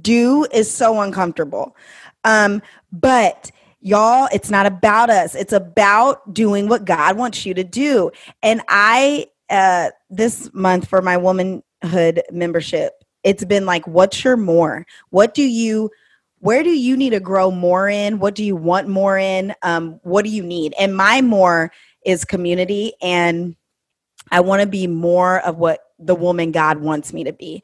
do 0.00 0.46
is 0.52 0.70
so 0.70 1.00
uncomfortable. 1.00 1.76
Um, 2.24 2.62
but 2.92 3.50
Y'all, 3.86 4.28
it's 4.32 4.50
not 4.50 4.66
about 4.66 5.10
us. 5.10 5.36
It's 5.36 5.52
about 5.52 6.34
doing 6.34 6.68
what 6.68 6.84
God 6.84 7.16
wants 7.16 7.46
you 7.46 7.54
to 7.54 7.62
do. 7.62 8.10
And 8.42 8.60
I, 8.66 9.28
uh, 9.48 9.90
this 10.10 10.50
month 10.52 10.88
for 10.88 11.00
my 11.00 11.16
womanhood 11.16 12.20
membership, 12.32 13.04
it's 13.22 13.44
been 13.44 13.64
like, 13.64 13.86
what's 13.86 14.24
your 14.24 14.36
more? 14.36 14.84
What 15.10 15.34
do 15.34 15.44
you, 15.44 15.92
where 16.40 16.64
do 16.64 16.70
you 16.70 16.96
need 16.96 17.10
to 17.10 17.20
grow 17.20 17.52
more 17.52 17.88
in? 17.88 18.18
What 18.18 18.34
do 18.34 18.42
you 18.42 18.56
want 18.56 18.88
more 18.88 19.18
in? 19.18 19.54
Um, 19.62 20.00
what 20.02 20.24
do 20.24 20.32
you 20.32 20.42
need? 20.42 20.74
And 20.80 20.96
my 20.96 21.22
more 21.22 21.70
is 22.04 22.24
community. 22.24 22.92
And 23.00 23.54
I 24.32 24.40
want 24.40 24.62
to 24.62 24.68
be 24.68 24.88
more 24.88 25.38
of 25.42 25.58
what 25.58 25.78
the 26.00 26.16
woman 26.16 26.50
God 26.50 26.80
wants 26.80 27.12
me 27.12 27.22
to 27.22 27.32
be 27.32 27.62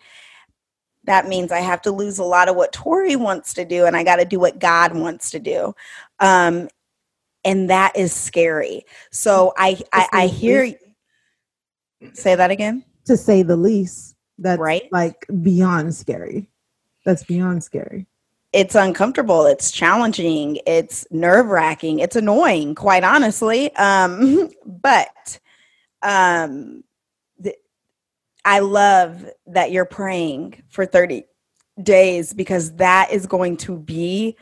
that 1.05 1.27
means 1.27 1.51
I 1.51 1.61
have 1.61 1.83
to 1.83 1.91
lose 1.91 2.19
a 2.19 2.25
lot 2.25 2.49
of 2.49 2.57
what 2.57 2.73
Torrie 2.73 3.17
wants 3.17 3.55
to 3.55 3.65
do 3.65 3.87
and 3.87 3.97
I 3.97 4.05
got 4.05 4.17
to 4.17 4.25
do 4.25 4.39
what 4.39 4.59
God 4.59 4.95
wants 4.95 5.31
to 5.31 5.41
do. 5.41 5.75
Um, 6.23 6.69
and 7.45 7.69
that 7.69 7.97
is 7.97 8.13
scary. 8.13 8.85
So 9.11 9.53
I, 9.57 9.79
I, 9.93 10.09
I 10.13 10.27
hear, 10.29 10.73
say 12.15 12.35
that 12.35 12.51
again. 12.51 12.85
To 13.07 13.17
say 13.17 13.43
the 13.43 13.57
least, 13.57 14.17
that's 14.39 14.61
right. 14.61 14.89
like 14.93 15.27
beyond 15.43 15.95
scary. 15.95 16.49
That's 17.05 17.25
beyond 17.25 17.65
scary. 17.65 18.07
It's 18.53 18.75
uncomfortable. 18.75 19.47
It's 19.47 19.71
challenging. 19.71 20.61
It's 20.67 21.07
nerve 21.11 21.47
wracking. 21.47 21.99
It's 21.99 22.17
annoying, 22.17 22.75
quite 22.75 23.03
honestly. 23.03 23.75
Um, 23.77 24.51
but 24.67 25.41
um, 26.03 26.85
I 28.45 28.59
love 28.61 29.25
that 29.47 29.71
you're 29.71 29.85
praying 29.85 30.63
for 30.69 30.85
30 30.87 31.25
days 31.83 32.33
because 32.33 32.73
that 32.75 33.11
is 33.11 33.27
going 33.27 33.57
to 33.59 33.79
be 33.79 34.37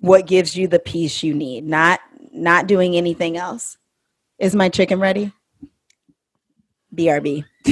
what 0.00 0.26
gives 0.26 0.56
you 0.56 0.68
the 0.68 0.78
peace 0.78 1.22
you 1.22 1.34
need, 1.34 1.64
not 1.64 2.00
not 2.32 2.66
doing 2.66 2.96
anything 2.96 3.36
else. 3.36 3.76
Is 4.38 4.54
my 4.54 4.68
chicken 4.68 5.00
ready? 5.00 5.32
BRB. 6.94 7.44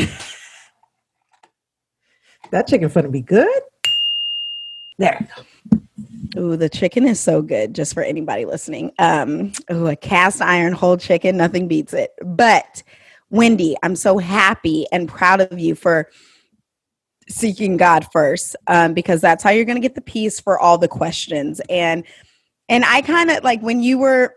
that 2.51 2.67
chicken 2.67 2.89
gonna 2.89 3.09
be 3.09 3.23
good. 3.23 3.63
There 4.99 5.29
Ooh, 6.37 6.57
the 6.57 6.69
chicken 6.69 7.07
is 7.07 7.19
so 7.19 7.41
good, 7.41 7.75
just 7.75 7.95
for 7.95 8.03
anybody 8.03 8.45
listening. 8.45 8.93
Um, 8.99 9.53
ooh, 9.73 9.87
a 9.87 9.97
cast 9.97 10.43
iron 10.43 10.73
whole 10.73 10.97
chicken, 10.97 11.37
nothing 11.37 11.67
beats 11.67 11.95
it. 11.95 12.13
But 12.23 12.83
Wendy, 13.31 13.75
I'm 13.83 13.97
so 13.97 14.19
happy 14.19 14.87
and 14.93 15.09
proud 15.09 15.41
of 15.41 15.59
you 15.59 15.75
for 15.75 16.11
seeking 17.29 17.77
God 17.77 18.07
first, 18.13 18.57
um, 18.67 18.95
because 18.95 19.21
that's 19.21 19.43
how 19.43 19.51
you're 19.51 19.65
going 19.65 19.77
to 19.77 19.87
get 19.87 19.95
the 19.95 20.01
peace 20.01 20.41
for 20.41 20.59
all 20.59 20.79
the 20.79 20.89
questions. 20.89 21.61
And 21.69 22.05
and 22.69 22.85
I 22.85 23.03
kind 23.03 23.31
of 23.31 23.45
like 23.45 23.61
when 23.61 23.81
you 23.81 23.99
were, 23.99 24.35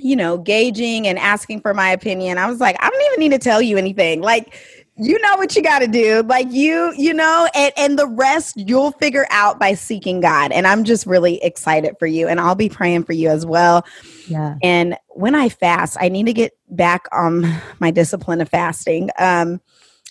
you 0.00 0.16
know, 0.16 0.38
gauging 0.38 1.06
and 1.06 1.18
asking 1.18 1.60
for 1.60 1.74
my 1.74 1.90
opinion. 1.90 2.38
I 2.38 2.48
was 2.50 2.60
like, 2.60 2.76
I 2.80 2.90
don't 2.90 3.02
even 3.12 3.20
need 3.20 3.32
to 3.32 3.38
tell 3.38 3.62
you 3.62 3.76
anything. 3.76 4.20
Like 4.20 4.54
you 5.00 5.20
know 5.20 5.36
what 5.36 5.54
you 5.54 5.62
got 5.62 5.78
to 5.78 5.86
do 5.86 6.22
like 6.24 6.50
you 6.50 6.92
you 6.96 7.14
know 7.14 7.48
and 7.54 7.72
and 7.76 7.98
the 7.98 8.06
rest 8.06 8.56
you'll 8.56 8.90
figure 8.92 9.26
out 9.30 9.58
by 9.60 9.72
seeking 9.72 10.20
god 10.20 10.50
and 10.50 10.66
i'm 10.66 10.82
just 10.82 11.06
really 11.06 11.42
excited 11.42 11.94
for 12.00 12.06
you 12.06 12.26
and 12.26 12.40
i'll 12.40 12.56
be 12.56 12.68
praying 12.68 13.04
for 13.04 13.12
you 13.12 13.28
as 13.28 13.46
well 13.46 13.86
Yeah. 14.26 14.56
and 14.60 14.96
when 15.10 15.36
i 15.36 15.48
fast 15.48 15.96
i 16.00 16.08
need 16.08 16.26
to 16.26 16.32
get 16.32 16.52
back 16.68 17.06
on 17.12 17.46
my 17.78 17.92
discipline 17.92 18.40
of 18.40 18.48
fasting 18.48 19.10
um 19.18 19.60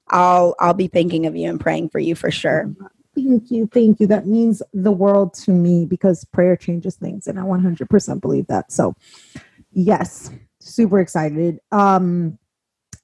i'll 0.10 0.56
i'll 0.60 0.74
be 0.74 0.88
thinking 0.88 1.26
of 1.26 1.36
you 1.36 1.50
and 1.50 1.60
praying 1.60 1.90
for 1.90 2.00
you 2.00 2.16
for 2.16 2.32
sure 2.32 2.70
Thank 3.18 3.50
you. 3.50 3.68
Thank 3.74 4.00
you. 4.00 4.06
That 4.06 4.28
means 4.28 4.62
the 4.74 4.92
world 4.92 5.34
to 5.36 5.52
me 5.52 5.86
because 5.86 6.24
prayer 6.26 6.56
changes 6.56 6.96
things 6.96 7.26
and 7.26 7.40
I 7.40 7.42
100% 7.42 8.22
believe 8.22 8.46
that. 8.46 8.72
So, 8.72 8.96
yes, 9.72 10.30
super 10.60 11.00
excited. 11.00 11.60
Um 11.72 12.38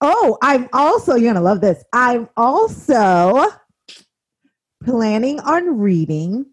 oh, 0.01 0.37
I'm 0.41 0.69
also 0.71 1.13
you're 1.13 1.33
going 1.33 1.35
to 1.35 1.41
love 1.41 1.61
this. 1.61 1.83
I'm 1.93 2.29
also 2.37 3.47
planning 4.83 5.39
on 5.39 5.79
reading 5.79 6.45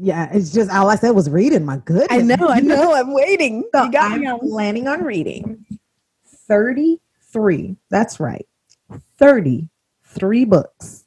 yeah, 0.00 0.30
it's 0.32 0.50
just 0.50 0.70
all 0.70 0.88
I 0.88 0.96
said 0.96 1.10
was 1.10 1.28
reading. 1.28 1.64
My 1.64 1.76
goodness. 1.78 2.08
i 2.10 2.18
know 2.18 2.48
i 2.48 2.60
know 2.60 2.94
i'm 2.94 3.12
waiting 3.12 3.64
So 3.74 3.84
you 3.84 3.92
got 3.92 4.12
I'm 4.12 4.38
planning 4.38 4.88
on 4.88 5.02
reading 5.02 5.66
33. 6.46 7.76
That's 7.90 8.20
right. 8.20 8.46
33 9.24 10.44
books 10.44 11.06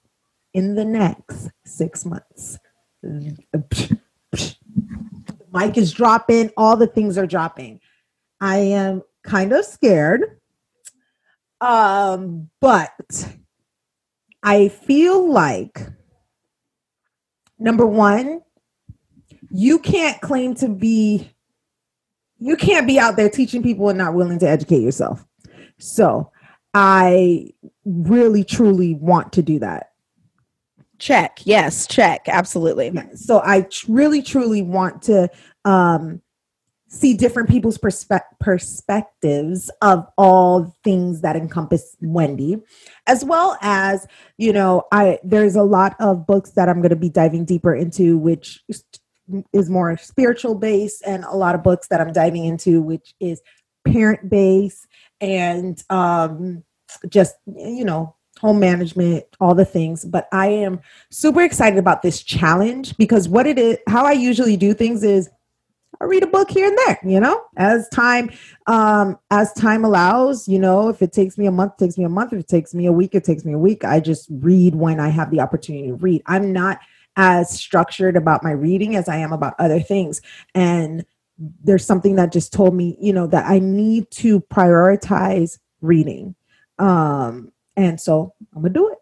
in 0.55 0.73
the 0.73 0.83
next 0.83 1.51
six 1.65 2.03
months. 2.03 2.57
The 3.03 3.37
mic 5.53 5.77
is 5.77 5.93
dropping, 5.93 6.49
all 6.57 6.75
the 6.77 6.87
things 6.87 7.15
are 7.19 7.27
dropping. 7.27 7.79
I 8.41 8.57
am 8.57 9.03
kind 9.23 9.53
of 9.53 9.63
scared. 9.65 10.39
Um, 11.61 12.49
but 12.59 12.89
I 14.41 14.69
feel 14.69 15.31
like 15.31 15.79
number 17.59 17.85
one, 17.85 18.41
you 19.51 19.77
can't 19.77 20.19
claim 20.21 20.55
to 20.55 20.69
be 20.69 21.29
you 22.39 22.57
can't 22.57 22.87
be 22.87 22.97
out 22.97 23.15
there 23.15 23.29
teaching 23.29 23.61
people 23.61 23.89
and 23.89 23.97
not 23.99 24.15
willing 24.15 24.39
to 24.39 24.49
educate 24.49 24.81
yourself. 24.81 25.23
So 25.77 26.31
I 26.79 27.49
really 27.85 28.43
truly 28.43 28.93
want 28.93 29.33
to 29.33 29.41
do 29.41 29.57
that. 29.57 29.93
check. 30.99 31.39
Yes 31.43 31.87
check. 31.87 32.27
Absolutely. 32.27 32.93
So 33.15 33.41
I 33.43 33.61
tr- 33.61 33.91
really 33.91 34.21
truly 34.21 34.61
want 34.61 35.01
to 35.03 35.27
um, 35.65 36.21
see 36.87 37.15
different 37.15 37.49
people's 37.49 37.79
perspe- 37.79 38.21
perspectives 38.39 39.71
of 39.81 40.05
all 40.19 40.75
things 40.83 41.21
that 41.21 41.35
encompass 41.35 41.97
Wendy, 41.99 42.61
as 43.07 43.25
well 43.25 43.57
as 43.61 44.05
you 44.37 44.53
know, 44.53 44.83
I 44.91 45.17
there's 45.23 45.55
a 45.55 45.63
lot 45.63 45.95
of 45.99 46.27
books 46.27 46.51
that 46.51 46.69
I'm 46.69 46.81
going 46.81 46.91
to 46.91 46.95
be 46.95 47.09
diving 47.09 47.43
deeper 47.43 47.73
into, 47.73 48.19
which 48.19 48.63
is- 48.67 48.83
more 49.67 49.97
spiritual 49.97 50.53
based, 50.55 51.01
and 51.07 51.23
a 51.25 51.35
lot 51.35 51.55
of 51.55 51.63
books 51.63 51.87
that 51.87 51.99
I'm 51.99 52.13
diving 52.13 52.45
into, 52.45 52.81
which 52.83 53.15
is 53.19 53.41
parent 53.83 54.29
based 54.29 54.85
and 55.19 55.83
um, 55.89 56.63
just 57.09 57.35
you 57.45 57.85
know 57.85 58.15
home 58.39 58.59
management 58.59 59.25
all 59.39 59.55
the 59.55 59.65
things. 59.65 60.05
But 60.05 60.27
i 60.31 60.47
am 60.47 60.79
super 61.09 61.41
excited 61.41 61.79
about 61.79 62.01
this 62.01 62.21
challenge 62.23 62.95
because 62.97 63.27
what 63.27 63.47
it 63.47 63.57
is 63.57 63.77
how 63.87 64.05
i 64.05 64.11
usually 64.11 64.57
do 64.57 64.73
things 64.73 65.03
is 65.03 65.29
i 65.99 66.05
read 66.05 66.23
a 66.23 66.27
book 66.27 66.49
here 66.51 66.67
and 66.67 66.77
there 66.85 66.99
you 67.03 67.19
know 67.19 67.41
as 67.57 67.87
time 67.89 68.29
um 68.67 69.17
as 69.31 69.51
time 69.53 69.83
allows 69.83 70.47
you 70.47 70.59
know 70.59 70.89
if 70.89 71.01
it 71.01 71.11
takes 71.11 71.37
me 71.37 71.45
a 71.47 71.51
month 71.51 71.77
takes 71.77 71.97
me 71.97 72.03
a 72.03 72.09
month. 72.09 72.33
If 72.33 72.39
it 72.39 72.47
takes 72.47 72.73
me 72.73 72.85
a 72.85 72.91
week 72.91 73.15
it 73.15 73.23
takes 73.23 73.45
me 73.45 73.53
a 73.53 73.59
week. 73.59 73.83
I 73.83 73.99
just 73.99 74.27
read 74.29 74.75
when 74.75 74.99
i 74.99 75.09
have 75.09 75.31
the 75.31 75.41
opportunity 75.41 75.87
to 75.87 75.95
read. 75.95 76.21
I'm 76.25 76.53
not 76.53 76.79
as 77.15 77.49
structured 77.49 78.15
about 78.15 78.43
my 78.43 78.51
reading 78.51 78.95
as 78.95 79.09
i 79.09 79.17
am 79.17 79.33
about 79.33 79.55
other 79.59 79.79
things. 79.79 80.21
And 80.53 81.05
there's 81.63 81.85
something 81.85 82.15
that 82.15 82.31
just 82.31 82.51
told 82.51 82.73
me 82.73 82.97
you 82.99 83.13
know 83.13 83.27
that 83.27 83.45
i 83.45 83.59
need 83.59 84.09
to 84.09 84.41
prioritize 84.41 85.59
reading 85.81 86.35
um 86.79 87.51
and 87.75 87.99
so 87.99 88.33
i'm 88.55 88.61
gonna 88.61 88.73
do 88.73 88.89
it. 88.89 88.97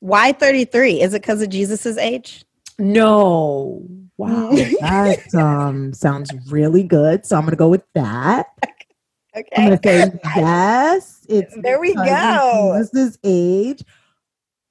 Why 0.00 0.32
33 0.32 1.00
is 1.00 1.14
it 1.14 1.22
because 1.22 1.42
of 1.42 1.48
jesus's 1.50 1.96
age? 1.98 2.44
No. 2.78 3.86
Wow. 4.18 4.50
That 4.80 5.34
um 5.34 5.92
sounds 5.92 6.32
really 6.50 6.82
good. 6.82 7.24
So 7.26 7.36
i'm 7.36 7.44
gonna 7.44 7.56
go 7.56 7.68
with 7.68 7.84
that. 7.94 8.46
I'm 8.56 8.72
okay. 9.36 9.56
Gonna 9.56 9.80
say 9.84 10.20
yes 10.36 11.26
it's 11.28 11.54
There 11.62 11.80
we 11.80 11.94
go. 11.94 12.72
jesus's 12.78 13.18
age 13.24 13.82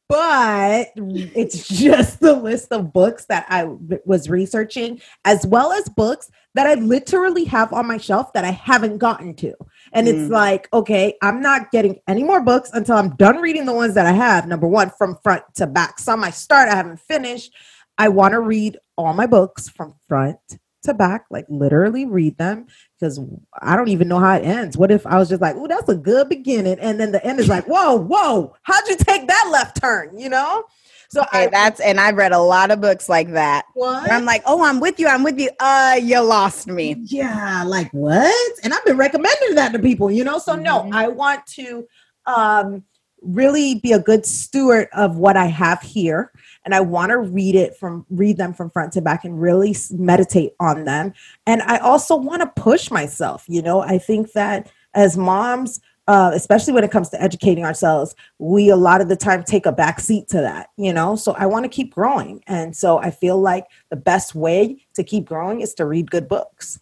but 0.09 0.89
it's 0.97 1.69
just 1.69 2.19
the 2.19 2.33
list 2.33 2.69
of 2.73 2.91
books 2.91 3.25
that 3.27 3.45
i 3.49 3.63
was 4.05 4.29
researching 4.29 4.99
as 5.23 5.47
well 5.47 5.71
as 5.71 5.87
books 5.87 6.29
that 6.53 6.67
i 6.67 6.73
literally 6.75 7.45
have 7.45 7.71
on 7.73 7.87
my 7.87 7.97
shelf 7.97 8.33
that 8.33 8.43
i 8.45 8.51
haven't 8.51 8.97
gotten 8.97 9.33
to. 9.35 9.53
And 9.93 10.07
it's 10.07 10.29
Mm. 10.29 10.29
like 10.31 10.67
okay 10.73 11.15
i'm 11.21 11.41
not 11.41 11.71
getting 11.71 11.99
any 12.07 12.23
more 12.23 12.41
books 12.41 12.69
until 12.73 12.95
i'm 12.97 13.15
done 13.15 13.37
reading 13.37 13.65
the 13.65 13.73
ones 13.73 13.93
that 13.95 14.05
i 14.05 14.11
have. 14.11 14.47
Number 14.47 14.67
one 14.67 14.91
from 14.97 15.17
front 15.23 15.43
to 15.55 15.67
back. 15.67 15.99
Some 15.99 16.23
i 16.23 16.29
start 16.31 16.69
i 16.69 16.75
haven't 16.75 16.99
finished. 16.99 17.53
I 17.97 18.09
want 18.09 18.31
to 18.33 18.39
read 18.39 18.77
all 18.97 19.13
my 19.13 19.27
books 19.27 19.69
from 19.69 19.95
front 20.07 20.37
to 20.83 20.93
back 20.95 21.25
like 21.29 21.45
literally 21.47 22.05
read 22.05 22.35
them 22.39 22.65
because 22.99 23.19
i 23.61 23.75
don't 23.75 23.89
even 23.89 24.07
know 24.07 24.17
how 24.19 24.33
it 24.35 24.43
ends. 24.43 24.75
What 24.77 24.89
if 24.91 25.05
i 25.05 25.17
was 25.17 25.29
just 25.29 25.41
like 25.41 25.55
oh 25.55 25.67
that's 25.67 25.89
a 25.89 25.95
good 25.95 26.27
beginning 26.27 26.79
and 26.79 26.99
then 26.99 27.11
the 27.11 27.23
end 27.25 27.39
is 27.39 27.47
like 27.47 27.65
whoa 27.67 27.95
whoa 27.97 28.55
how'd 28.63 28.87
you 28.87 28.95
take 28.97 29.27
that 29.27 29.49
left 29.51 29.79
turn? 29.79 30.17
You 30.17 30.29
know 30.29 30.63
so 31.12 31.21
Okay, 31.24 31.43
i 31.43 31.47
that's 31.47 31.80
and 31.82 32.00
I've 32.00 32.15
read 32.15 32.32
a 32.32 32.39
lot 32.39 32.71
of 32.71 32.80
books 32.82 33.08
like 33.10 33.30
that. 33.34 33.65
what? 33.74 34.10
I'm 34.12 34.26
like, 34.26 34.43
oh, 34.45 34.63
I'm 34.63 34.80
with 34.80 35.00
you. 35.00 35.08
I'm 35.08 35.24
with 35.24 35.38
you. 35.39 35.50
Uh, 35.60 36.00
you 36.02 36.19
lost 36.21 36.67
me. 36.67 36.95
yeah 37.06 37.63
like 37.67 37.91
what 37.91 38.52
and 38.63 38.74
i've 38.74 38.86
been 38.86 38.97
recommending 38.97 39.56
that 39.56 39.71
to 39.74 39.80
people 39.80 40.10
you 40.10 40.24
know 40.24 40.38
so 40.39 40.56
no 40.56 40.84
Mhm. 40.84 40.93
i 40.93 41.08
want 41.08 41.45
to 41.58 41.86
um 42.26 42.84
really 43.21 43.76
be 43.76 43.91
a 43.91 44.00
good 44.00 44.26
steward 44.26 44.88
of 44.93 45.17
what 45.17 45.38
i 45.38 45.45
have 45.45 45.80
here 45.82 46.32
and 46.65 46.74
i 46.74 46.80
want 46.80 47.10
to 47.12 47.17
read 47.19 47.54
it 47.56 47.76
from 47.78 48.06
read 48.10 48.36
them 48.38 48.52
from 48.54 48.69
front 48.71 48.91
to 48.93 49.02
back 49.02 49.24
and 49.26 49.39
really 49.39 49.76
meditate 49.91 50.54
on 50.60 50.86
them 50.86 51.13
and 51.45 51.62
i 51.63 51.78
also 51.78 52.15
want 52.15 52.41
to 52.41 52.62
push 52.62 52.89
myself 52.89 53.45
you 53.47 53.62
know 53.62 53.82
i 53.82 53.97
think 53.97 54.32
that 54.34 54.71
as 54.95 55.17
moms 55.17 55.80
uh, 56.07 56.31
especially 56.33 56.73
when 56.73 56.83
it 56.83 56.91
comes 56.91 57.09
to 57.09 57.21
educating 57.21 57.63
ourselves 57.63 58.15
we 58.39 58.69
a 58.69 58.75
lot 58.75 59.01
of 59.01 59.07
the 59.09 59.15
time 59.15 59.43
take 59.43 59.65
a 59.65 59.71
back 59.71 59.99
seat 59.99 60.27
to 60.27 60.37
that 60.41 60.69
you 60.77 60.91
know 60.91 61.15
so 61.15 61.33
i 61.33 61.45
want 61.45 61.63
to 61.63 61.69
keep 61.69 61.93
growing 61.93 62.41
and 62.47 62.75
so 62.75 62.97
i 62.97 63.11
feel 63.11 63.39
like 63.39 63.65
the 63.89 63.95
best 63.95 64.33
way 64.35 64.83
to 64.93 65.03
keep 65.03 65.25
growing 65.25 65.61
is 65.61 65.73
to 65.73 65.85
read 65.85 66.09
good 66.11 66.27
books 66.27 66.79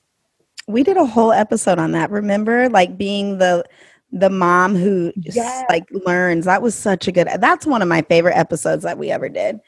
We 0.67 0.83
did 0.83 0.97
a 0.97 1.05
whole 1.05 1.31
episode 1.31 1.79
on 1.79 1.93
that. 1.93 2.11
Remember, 2.11 2.69
like 2.69 2.95
being 2.97 3.39
the 3.39 3.63
the 4.11 4.29
mom 4.29 4.75
who 4.75 5.11
just, 5.19 5.35
Yes. 5.35 5.65
like 5.69 5.85
learns. 6.05 6.45
That 6.45 6.61
was 6.61 6.75
such 6.75 7.07
a 7.07 7.11
good. 7.11 7.27
That's 7.39 7.65
one 7.65 7.81
of 7.81 7.87
my 7.87 8.01
favorite 8.03 8.37
episodes 8.37 8.83
that 8.83 8.97
we 8.97 9.09
ever 9.11 9.29
did. 9.29 9.59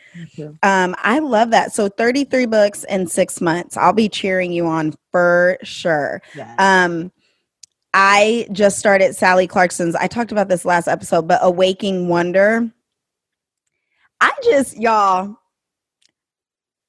Um, 0.64 0.96
I 1.00 1.20
love 1.20 1.50
that. 1.52 1.74
So 1.74 1.90
33 1.90 2.46
books 2.48 2.84
in 2.90 3.08
six 3.08 3.42
months. 3.42 3.78
I'll 3.78 3.94
be 3.94 4.10
cheering 4.10 4.52
you 4.52 4.66
on 4.68 4.94
for 5.12 5.58
sure. 5.64 6.22
Yeah. 6.36 6.56
Um, 6.60 7.12
I 7.94 8.48
just 8.52 8.80
started 8.80 9.16
Sally 9.16 9.48
Clarkson's. 9.48 9.96
I 9.96 10.08
talked 10.08 10.32
about 10.32 10.48
this 10.48 10.66
last 10.66 10.88
episode, 10.88 11.28
but 11.28 11.40
Awaking 11.42 12.08
Wonder. 12.08 12.72
I 14.22 14.32
just, 14.44 14.78
y'all, 14.78 15.36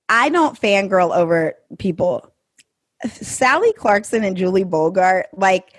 I 0.09 0.29
don't 0.29 0.61
fangirl 0.61 1.17
over 1.17 1.55
people. 1.79 2.33
Sally 3.11 3.73
Clarkson 3.73 4.23
and 4.23 4.37
Julie 4.37 4.65
Bogart, 4.65 5.27
like, 5.33 5.75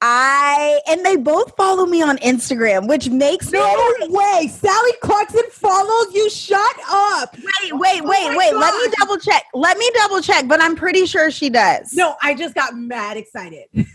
I, 0.00 0.80
and 0.86 1.04
they 1.04 1.16
both 1.16 1.56
follow 1.56 1.86
me 1.86 2.02
on 2.02 2.18
Instagram, 2.18 2.88
which 2.88 3.08
makes 3.08 3.50
me. 3.50 3.58
no 3.58 3.94
way. 4.02 4.48
Sally 4.48 4.92
Clarkson 5.02 5.44
follows 5.50 6.14
you. 6.14 6.28
Shut 6.28 6.76
up. 6.90 7.34
Wait, 7.36 7.72
wait, 7.72 8.02
Oh 8.02 8.08
wait, 8.08 8.36
wait. 8.36 8.54
Let 8.54 8.74
me 8.74 8.92
double 8.98 9.16
check. 9.16 9.44
Let 9.54 9.78
me 9.78 9.90
double 9.94 10.20
check, 10.20 10.46
but 10.46 10.60
I'm 10.60 10.76
pretty 10.76 11.06
sure 11.06 11.30
she 11.30 11.48
does. 11.48 11.94
No, 11.94 12.16
I 12.22 12.34
just 12.34 12.54
got 12.54 12.76
mad 12.76 13.16
excited. 13.16 13.66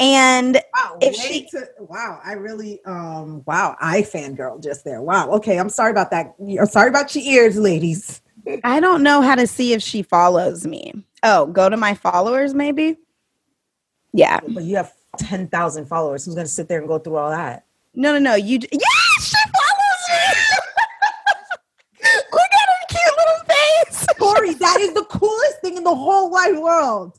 And 0.00 0.60
wow, 0.74 0.96
if 1.00 1.16
she, 1.16 1.46
to, 1.46 1.66
wow, 1.80 2.20
I 2.24 2.34
really, 2.34 2.80
um, 2.84 3.42
wow, 3.46 3.76
I 3.80 4.02
fangirl 4.02 4.62
just 4.62 4.84
there. 4.84 5.02
Wow. 5.02 5.30
Okay. 5.32 5.58
I'm 5.58 5.68
sorry 5.68 5.90
about 5.90 6.10
that. 6.12 6.34
I'm 6.40 6.66
sorry 6.66 6.88
about 6.88 7.14
your 7.14 7.24
ears, 7.24 7.56
ladies. 7.56 8.20
I 8.62 8.80
don't 8.80 9.02
know 9.02 9.22
how 9.22 9.34
to 9.34 9.46
see 9.46 9.72
if 9.72 9.82
she 9.82 10.02
follows 10.02 10.66
me. 10.66 10.92
Oh, 11.22 11.46
go 11.46 11.68
to 11.68 11.76
my 11.76 11.94
followers, 11.94 12.54
maybe. 12.54 12.96
Yeah. 14.12 14.40
But 14.46 14.62
you 14.62 14.76
have 14.76 14.92
10,000 15.18 15.86
followers. 15.86 16.24
Who's 16.24 16.34
going 16.34 16.46
to 16.46 16.52
sit 16.52 16.68
there 16.68 16.78
and 16.78 16.88
go 16.88 16.98
through 16.98 17.16
all 17.16 17.30
that? 17.30 17.66
No, 17.94 18.12
no, 18.12 18.18
no. 18.20 18.34
You, 18.36 18.60
d- 18.60 18.68
yes, 18.70 19.28
she 19.28 19.36
follows 19.50 20.04
me. 20.08 20.44
Look 22.32 22.50
at 22.52 22.68
her 22.68 22.86
cute 22.88 23.16
little 23.18 23.44
face. 23.48 24.06
Corey, 24.18 24.54
that 24.54 24.80
is 24.80 24.94
the 24.94 25.04
coolest 25.04 25.60
thing 25.60 25.76
in 25.76 25.84
the 25.84 25.94
whole 25.94 26.30
wide 26.30 26.56
world. 26.58 27.18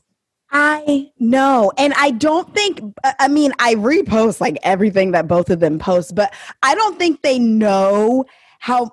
I 0.52 1.10
know. 1.18 1.72
And 1.78 1.92
I 1.96 2.10
don't 2.10 2.52
think, 2.54 2.80
I 3.18 3.28
mean, 3.28 3.52
I 3.58 3.74
repost 3.76 4.40
like 4.40 4.58
everything 4.62 5.12
that 5.12 5.28
both 5.28 5.48
of 5.50 5.60
them 5.60 5.78
post, 5.78 6.14
but 6.14 6.34
I 6.62 6.74
don't 6.74 6.98
think 6.98 7.22
they 7.22 7.38
know 7.38 8.24
how. 8.58 8.90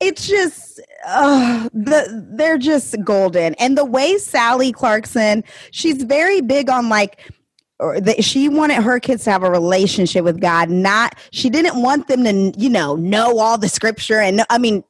It's 0.00 0.26
just 0.26 0.80
uh, 1.06 1.68
the 1.72 2.26
they're 2.34 2.58
just 2.58 2.96
golden 3.04 3.54
and 3.54 3.76
the 3.76 3.84
way 3.84 4.16
sally 4.18 4.72
clarkson 4.72 5.44
she's 5.72 6.02
very 6.02 6.40
big 6.40 6.70
on 6.70 6.88
like 6.88 7.30
that 7.78 8.22
she 8.24 8.48
wanted 8.48 8.82
her 8.82 8.98
kids 9.00 9.24
to 9.24 9.30
have 9.30 9.42
a 9.42 9.50
relationship 9.50 10.24
with 10.24 10.40
god 10.40 10.70
not 10.70 11.14
she 11.32 11.48
didn't 11.50 11.80
want 11.82 12.08
them 12.08 12.24
to 12.24 12.52
you 12.58 12.68
know 12.68 12.96
know 12.96 13.38
all 13.38 13.58
the 13.58 13.68
scripture 13.68 14.20
and 14.20 14.42
i 14.50 14.58
mean 14.58 14.84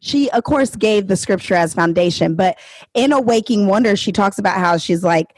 she 0.00 0.30
of 0.30 0.44
course 0.44 0.76
gave 0.76 1.06
the 1.06 1.16
scripture 1.16 1.54
as 1.54 1.74
foundation 1.74 2.34
but 2.34 2.58
in 2.94 3.12
Awaking 3.12 3.66
Wonder 3.66 3.96
she 3.96 4.12
talks 4.12 4.38
about 4.38 4.58
how 4.58 4.76
she's 4.76 5.02
like 5.02 5.34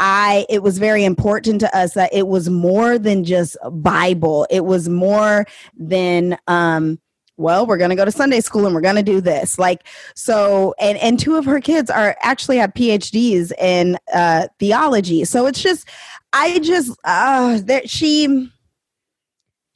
i 0.00 0.46
it 0.48 0.62
was 0.62 0.78
very 0.78 1.04
important 1.04 1.60
to 1.60 1.76
us 1.76 1.94
that 1.94 2.12
it 2.12 2.28
was 2.28 2.48
more 2.48 2.98
than 2.98 3.24
just 3.24 3.56
bible. 3.72 4.46
It 4.50 4.64
was 4.64 4.88
more 4.88 5.46
than 5.76 6.38
um 6.46 6.98
well 7.36 7.66
we're 7.66 7.76
going 7.76 7.90
to 7.90 7.96
go 7.96 8.04
to 8.04 8.12
sunday 8.12 8.40
school 8.40 8.66
and 8.66 8.74
we're 8.74 8.80
going 8.80 8.96
to 8.96 9.02
do 9.02 9.20
this. 9.20 9.58
Like 9.58 9.86
so 10.14 10.74
and 10.78 10.98
and 10.98 11.18
two 11.18 11.36
of 11.36 11.44
her 11.44 11.60
kids 11.60 11.90
are 11.90 12.16
actually 12.20 12.58
have 12.58 12.72
phds 12.74 13.52
in 13.58 13.98
uh 14.12 14.48
theology. 14.58 15.24
So 15.24 15.46
it's 15.46 15.62
just 15.62 15.88
i 16.32 16.58
just 16.60 16.96
uh 17.04 17.60
that 17.64 17.90
she 17.90 18.50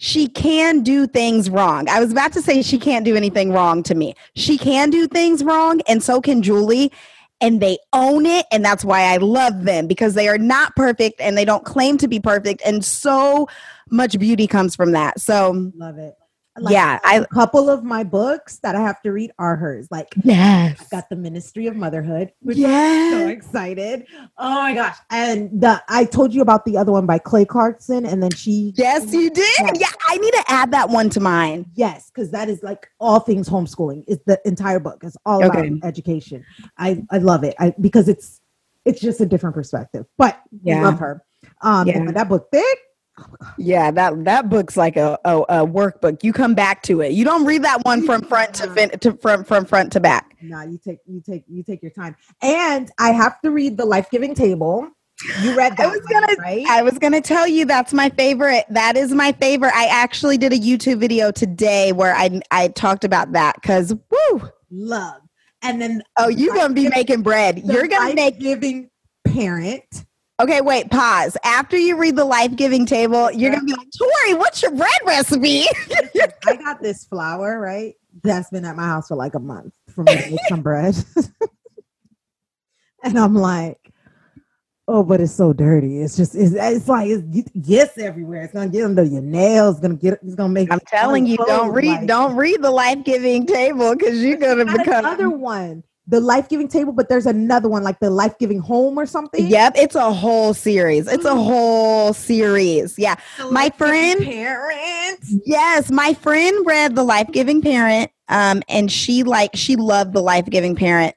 she 0.03 0.27
can 0.27 0.83
do 0.83 1.07
things 1.07 1.49
wrong. 1.49 1.89
I 1.89 2.01
was 2.01 2.11
about 2.11 2.33
to 2.33 2.43
say 2.43 2.61
she 2.61 2.77
can't 2.77 3.05
do 3.05 3.15
anything 3.15 3.53
wrong 3.53 3.85
to 3.85 3.95
me. 3.95 4.17
She 4.35 4.59
can 4.59 4.91
do 4.91 5.07
things 5.07 5.45
wrong, 5.45 5.81
and 5.87 6.03
so 6.03 6.21
can 6.21 6.43
Julie. 6.43 6.91
And 7.41 7.61
they 7.61 7.79
own 7.93 8.27
it. 8.27 8.47
And 8.51 8.65
that's 8.65 8.85
why 8.85 9.03
I 9.03 9.19
love 9.19 9.63
them 9.63 9.87
because 9.87 10.15
they 10.15 10.29
are 10.29 10.39
not 10.39 10.75
perfect 10.75 11.21
and 11.21 11.37
they 11.37 11.45
don't 11.45 11.65
claim 11.65 11.99
to 11.99 12.09
be 12.09 12.19
perfect. 12.21 12.63
And 12.65 12.85
so 12.85 13.49
much 13.91 14.19
beauty 14.19 14.47
comes 14.49 14.75
from 14.75 14.93
that. 14.93 15.21
So, 15.21 15.71
love 15.77 15.99
it. 15.99 16.15
Like, 16.59 16.73
yeah, 16.73 16.99
I, 17.03 17.17
a 17.17 17.27
couple 17.27 17.71
of 17.71 17.83
my 17.83 18.05
books 18.05 18.59
that 18.59 18.77
I 18.77 18.81
have 18.83 19.01
to 19.03 19.13
read 19.13 19.33
are 19.39 19.57
hers. 19.57 19.89
Like, 19.91 20.09
yes, 20.23 20.79
I've 20.83 20.91
got 20.91 21.09
the 21.09 21.17
Ministry 21.17 21.67
of 21.67 21.77
Motherhood, 21.77 22.33
which 22.41 22.59
yes. 22.59 23.15
I'm 23.15 23.21
so 23.21 23.29
excited. 23.29 24.07
Oh 24.37 24.51
my 24.51 24.75
gosh! 24.75 24.97
And 25.11 25.63
the 25.63 25.83
I 25.89 26.05
told 26.05 26.35
you 26.35 26.43
about 26.43 26.67
the 26.67 26.77
other 26.77 26.93
one 26.93 27.07
by 27.07 27.19
Clay 27.19 27.47
Clarkson, 27.47 28.05
and 28.05 28.23
then 28.23 28.33
she. 28.33 28.75
Yes, 28.77 29.13
you 29.15 29.31
did. 29.31 29.49
Yes. 29.61 29.81
Yeah, 29.81 29.91
I 30.07 30.19
need 30.19 30.33
to 30.33 30.45
add 30.49 30.73
that 30.73 30.91
one 30.91 31.09
to 31.11 31.21
mine. 31.21 31.65
Yes, 31.75 32.11
because 32.11 32.31
that 32.33 32.51
is 32.51 32.63
like 32.63 32.87
all 33.01 33.21
things 33.21 33.49
homeschooling. 33.49 34.05
Is 34.07 34.21
the 34.27 34.39
entire 34.45 34.79
book. 34.79 35.03
It's 35.05 35.17
all 35.25 35.43
okay. 35.45 35.69
about 35.69 35.89
education. 35.89 36.45
I 36.77 37.03
I 37.11 37.17
love 37.17 37.45
it. 37.45 37.55
I 37.59 37.75
because 37.81 38.09
it's 38.09 38.43
it's 38.85 39.01
just 39.01 39.23
a 39.23 39.27
different 39.27 39.55
perspective. 39.55 40.05
But 40.19 40.39
yeah, 40.63 40.81
I 40.81 40.83
love 40.83 40.99
her. 40.99 41.25
Um, 41.63 41.87
yeah. 41.87 42.11
that 42.13 42.29
book 42.29 42.49
thick 42.53 42.79
yeah, 43.59 43.91
that 43.91 44.25
that 44.25 44.49
book's 44.49 44.77
like 44.77 44.97
a, 44.97 45.19
a, 45.25 45.39
a 45.39 45.67
workbook. 45.67 46.23
You 46.23 46.33
come 46.33 46.55
back 46.55 46.83
to 46.85 47.01
it. 47.01 47.13
You 47.13 47.25
don't 47.25 47.45
read 47.45 47.63
that 47.65 47.85
one 47.85 48.05
from 48.05 48.23
front 48.23 48.55
to, 48.55 48.71
fin- 48.71 48.99
to 49.01 49.15
from 49.15 49.45
from 49.45 49.65
front 49.65 49.93
to 49.93 50.01
back. 50.01 50.37
No, 50.41 50.63
you 50.63 50.79
take 50.79 50.99
you 51.07 51.21
take 51.21 51.45
you 51.49 51.63
take 51.63 51.83
your 51.83 51.91
time. 51.91 52.17
And 52.43 52.91
I 52.99 53.13
have 53.13 53.41
to 53.43 53.51
read 53.51 53.77
the 53.77 53.85
life 53.85 54.11
giving 54.11 54.35
table. 54.35 54.89
You 55.41 55.57
read 55.57 55.77
that, 55.77 55.87
I 55.87 55.91
was 55.91 56.01
gonna, 56.01 56.27
one, 56.27 56.39
right? 56.39 56.67
I 56.69 56.83
was 56.83 56.99
gonna 56.99 57.21
tell 57.21 57.47
you 57.47 57.65
that's 57.65 57.93
my 57.93 58.09
favorite. 58.11 58.65
That 58.71 58.97
is 58.97 59.13
my 59.13 59.33
favorite. 59.33 59.73
I 59.75 59.87
actually 59.87 60.39
did 60.39 60.53
a 60.53 60.59
YouTube 60.59 60.99
video 60.99 61.31
today 61.31 61.93
where 61.93 62.15
I 62.15 62.41
I 62.51 62.69
talked 62.69 63.05
about 63.05 63.33
that 63.33 63.57
because 63.57 63.95
woo 64.11 64.51
love. 64.71 65.21
And 65.63 65.81
then 65.81 66.03
oh, 66.19 66.29
you're 66.29 66.55
gonna 66.55 66.75
be 66.75 66.89
making 66.89 67.23
bread. 67.23 67.63
You're 67.65 67.87
gonna 67.87 68.15
make 68.15 68.41
giving 68.41 68.91
parent 69.25 70.05
Okay, 70.41 70.61
wait, 70.61 70.91
pause. 70.91 71.37
After 71.45 71.77
you 71.77 71.97
read 71.97 72.17
the 72.17 72.25
life 72.25 72.57
giving 72.57 72.87
table, 72.87 73.31
you're 73.31 73.51
going 73.51 73.67
to 73.67 73.67
be 73.67 73.75
like, 73.75 73.89
Torrie, 73.91 74.39
what's 74.39 74.63
your 74.63 74.73
bread 74.73 74.91
recipe? 75.07 75.67
I 76.47 76.57
got 76.57 76.83
this 76.83 77.05
flour, 77.05 77.61
right? 77.61 77.95
That's 78.25 78.51
been 78.51 78.65
at 78.65 78.77
my 78.77 78.85
house 78.85 79.09
for 79.09 79.17
like 79.17 79.35
a 79.35 79.41
month 79.41 79.73
for 79.95 80.05
me 80.05 80.17
to 80.17 80.31
make 80.31 80.41
some 80.49 80.63
bread. 80.63 80.97
and 83.05 83.19
I'm 83.19 83.35
like, 83.35 83.79
oh, 84.89 85.05
but 85.05 85.21
it's 85.21 85.33
so 85.33 85.53
dirty. 85.53 86.01
It's 86.01 86.17
just, 86.17 86.35
it's, 86.35 86.55
it's 86.55 86.89
like, 86.89 87.09
it 87.09 87.63
gets 87.63 87.99
everywhere. 87.99 88.43
It's 88.43 88.55
going 88.55 88.71
to 88.71 88.77
get 88.77 88.85
under 88.85 89.05
your 89.05 89.23
nails. 89.23 89.77
It's 89.77 89.87
going 89.87 89.99
to 89.99 90.03
get, 90.03 90.15
it's 90.23 90.35
going 90.35 90.51
to 90.51 90.55
make. 90.55 90.73
I'm 90.73 90.81
telling 90.81 91.27
you, 91.27 91.37
don't 91.37 91.73
read, 91.73 91.87
like, 91.87 92.07
don't 92.07 92.37
read 92.37 92.63
the 92.63 92.71
life 92.71 93.05
giving 93.05 93.47
table 93.47 93.95
because 93.95 94.23
you're 94.23 94.39
going 94.39 94.59
to 94.59 94.65
become. 94.65 95.05
Another 95.05 95.31
one 95.31 95.85
the 96.07 96.21
life 96.21 96.49
giving 96.49 96.69
table, 96.69 96.93
but 96.93 97.09
there's 97.09 97.27
another 97.27 97.69
one 97.69 97.83
like 97.83 98.01
the 98.01 98.11
life 98.11 98.37
giving 98.39 98.59
home 98.59 98.99
or 98.99 99.07
something. 99.07 99.47
Yep, 99.47 99.75
it's 99.77 99.95
a 99.95 100.13
whole 100.13 100.53
series. 100.53 101.07
It's 101.07 101.25
a 101.25 101.35
whole 101.35 102.13
series. 102.13 102.99
Yeah, 102.99 103.15
my 103.51 103.71
friend 103.71 104.23
parent. 104.25 105.21
Yes, 105.45 105.91
my 105.91 106.15
friend 106.15 106.67
read 106.67 106.97
the 106.97 107.05
life 107.05 107.29
giving 107.31 107.63
parent, 107.63 108.11
um, 108.29 108.63
and 108.69 108.91
she 108.91 109.23
like 109.23 109.51
she 109.55 109.77
loved 109.77 110.13
the 110.13 110.23
life 110.23 110.47
giving 110.47 110.75
parent. 110.75 111.15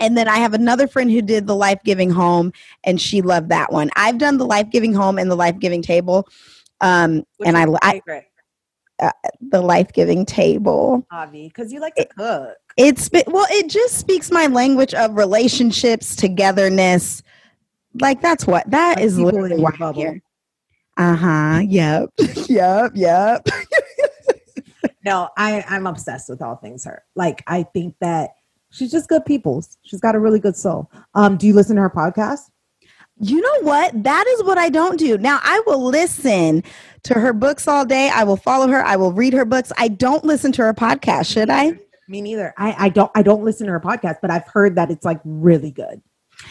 And 0.00 0.16
then 0.16 0.26
I 0.26 0.38
have 0.38 0.54
another 0.54 0.88
friend 0.88 1.10
who 1.10 1.20
did 1.20 1.46
the 1.46 1.54
life 1.54 1.80
giving 1.84 2.10
home, 2.10 2.52
and 2.84 2.98
she 3.00 3.20
loved 3.20 3.50
that 3.50 3.72
one. 3.72 3.90
I've 3.94 4.18
done 4.18 4.38
the 4.38 4.46
life 4.46 4.70
giving 4.70 4.94
home 4.94 5.18
and 5.18 5.30
the 5.30 5.36
life 5.36 5.58
giving 5.58 5.82
table, 5.82 6.26
um, 6.80 7.24
and 7.44 7.58
I, 7.58 7.66
I 7.82 8.00
uh, 9.02 9.10
the 9.40 9.60
life 9.60 9.92
giving 9.92 10.24
table. 10.24 11.04
Avi, 11.10 11.48
because 11.48 11.72
you 11.72 11.80
like 11.80 11.94
to 11.96 12.06
cook. 12.06 12.56
It's 12.76 13.10
well, 13.26 13.46
it 13.50 13.68
just 13.68 13.98
speaks 13.98 14.30
my 14.30 14.46
language 14.46 14.94
of 14.94 15.16
relationships, 15.16 16.16
togetherness. 16.16 17.22
Like 18.00 18.22
that's 18.22 18.46
what 18.46 18.70
that 18.70 18.96
like 18.96 19.04
is 19.04 19.18
literally 19.18 19.60
why 19.60 19.72
I'm 19.80 19.94
here. 19.94 20.22
Uh 20.96 21.16
huh. 21.16 21.60
Yep. 21.68 22.10
yep. 22.48 22.92
Yep. 22.94 23.48
no, 25.04 25.28
I 25.36 25.64
I'm 25.68 25.86
obsessed 25.86 26.28
with 26.28 26.40
all 26.40 26.56
things 26.56 26.84
her. 26.84 27.02
Like 27.14 27.42
I 27.46 27.64
think 27.64 27.96
that 28.00 28.30
she's 28.70 28.90
just 28.90 29.08
good 29.08 29.24
people. 29.24 29.64
She's 29.82 30.00
got 30.00 30.14
a 30.14 30.20
really 30.20 30.40
good 30.40 30.56
soul. 30.56 30.90
Um, 31.14 31.36
do 31.36 31.46
you 31.46 31.54
listen 31.54 31.76
to 31.76 31.82
her 31.82 31.90
podcast? 31.90 32.50
You 33.22 33.40
know 33.40 33.60
what? 33.62 34.02
That 34.02 34.26
is 34.26 34.42
what 34.42 34.58
I 34.58 34.68
don't 34.68 34.98
do. 34.98 35.16
Now 35.16 35.38
I 35.44 35.62
will 35.64 35.84
listen 35.84 36.64
to 37.04 37.14
her 37.14 37.32
books 37.32 37.68
all 37.68 37.84
day. 37.84 38.10
I 38.12 38.24
will 38.24 38.36
follow 38.36 38.66
her. 38.66 38.84
I 38.84 38.96
will 38.96 39.12
read 39.12 39.32
her 39.32 39.44
books. 39.44 39.70
I 39.78 39.86
don't 39.86 40.24
listen 40.24 40.50
to 40.52 40.62
her 40.62 40.74
podcast. 40.74 41.32
Should 41.32 41.48
I? 41.48 41.78
Me 42.08 42.20
neither. 42.20 42.52
I, 42.58 42.74
I 42.76 42.88
don't 42.88 43.12
I 43.14 43.22
don't 43.22 43.44
listen 43.44 43.66
to 43.68 43.72
her 43.72 43.80
podcast, 43.80 44.16
but 44.20 44.32
I've 44.32 44.46
heard 44.48 44.74
that 44.74 44.90
it's 44.90 45.04
like 45.04 45.20
really 45.24 45.70
good. 45.70 46.02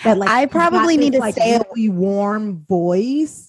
That 0.05 0.17
like 0.17 0.29
I 0.29 0.45
probably 0.45 0.95
need 0.95 1.11
to 1.11 1.19
like 1.19 1.35
say 1.35 1.59
really 1.75 1.89
warm 1.89 2.65
voice. 2.69 3.45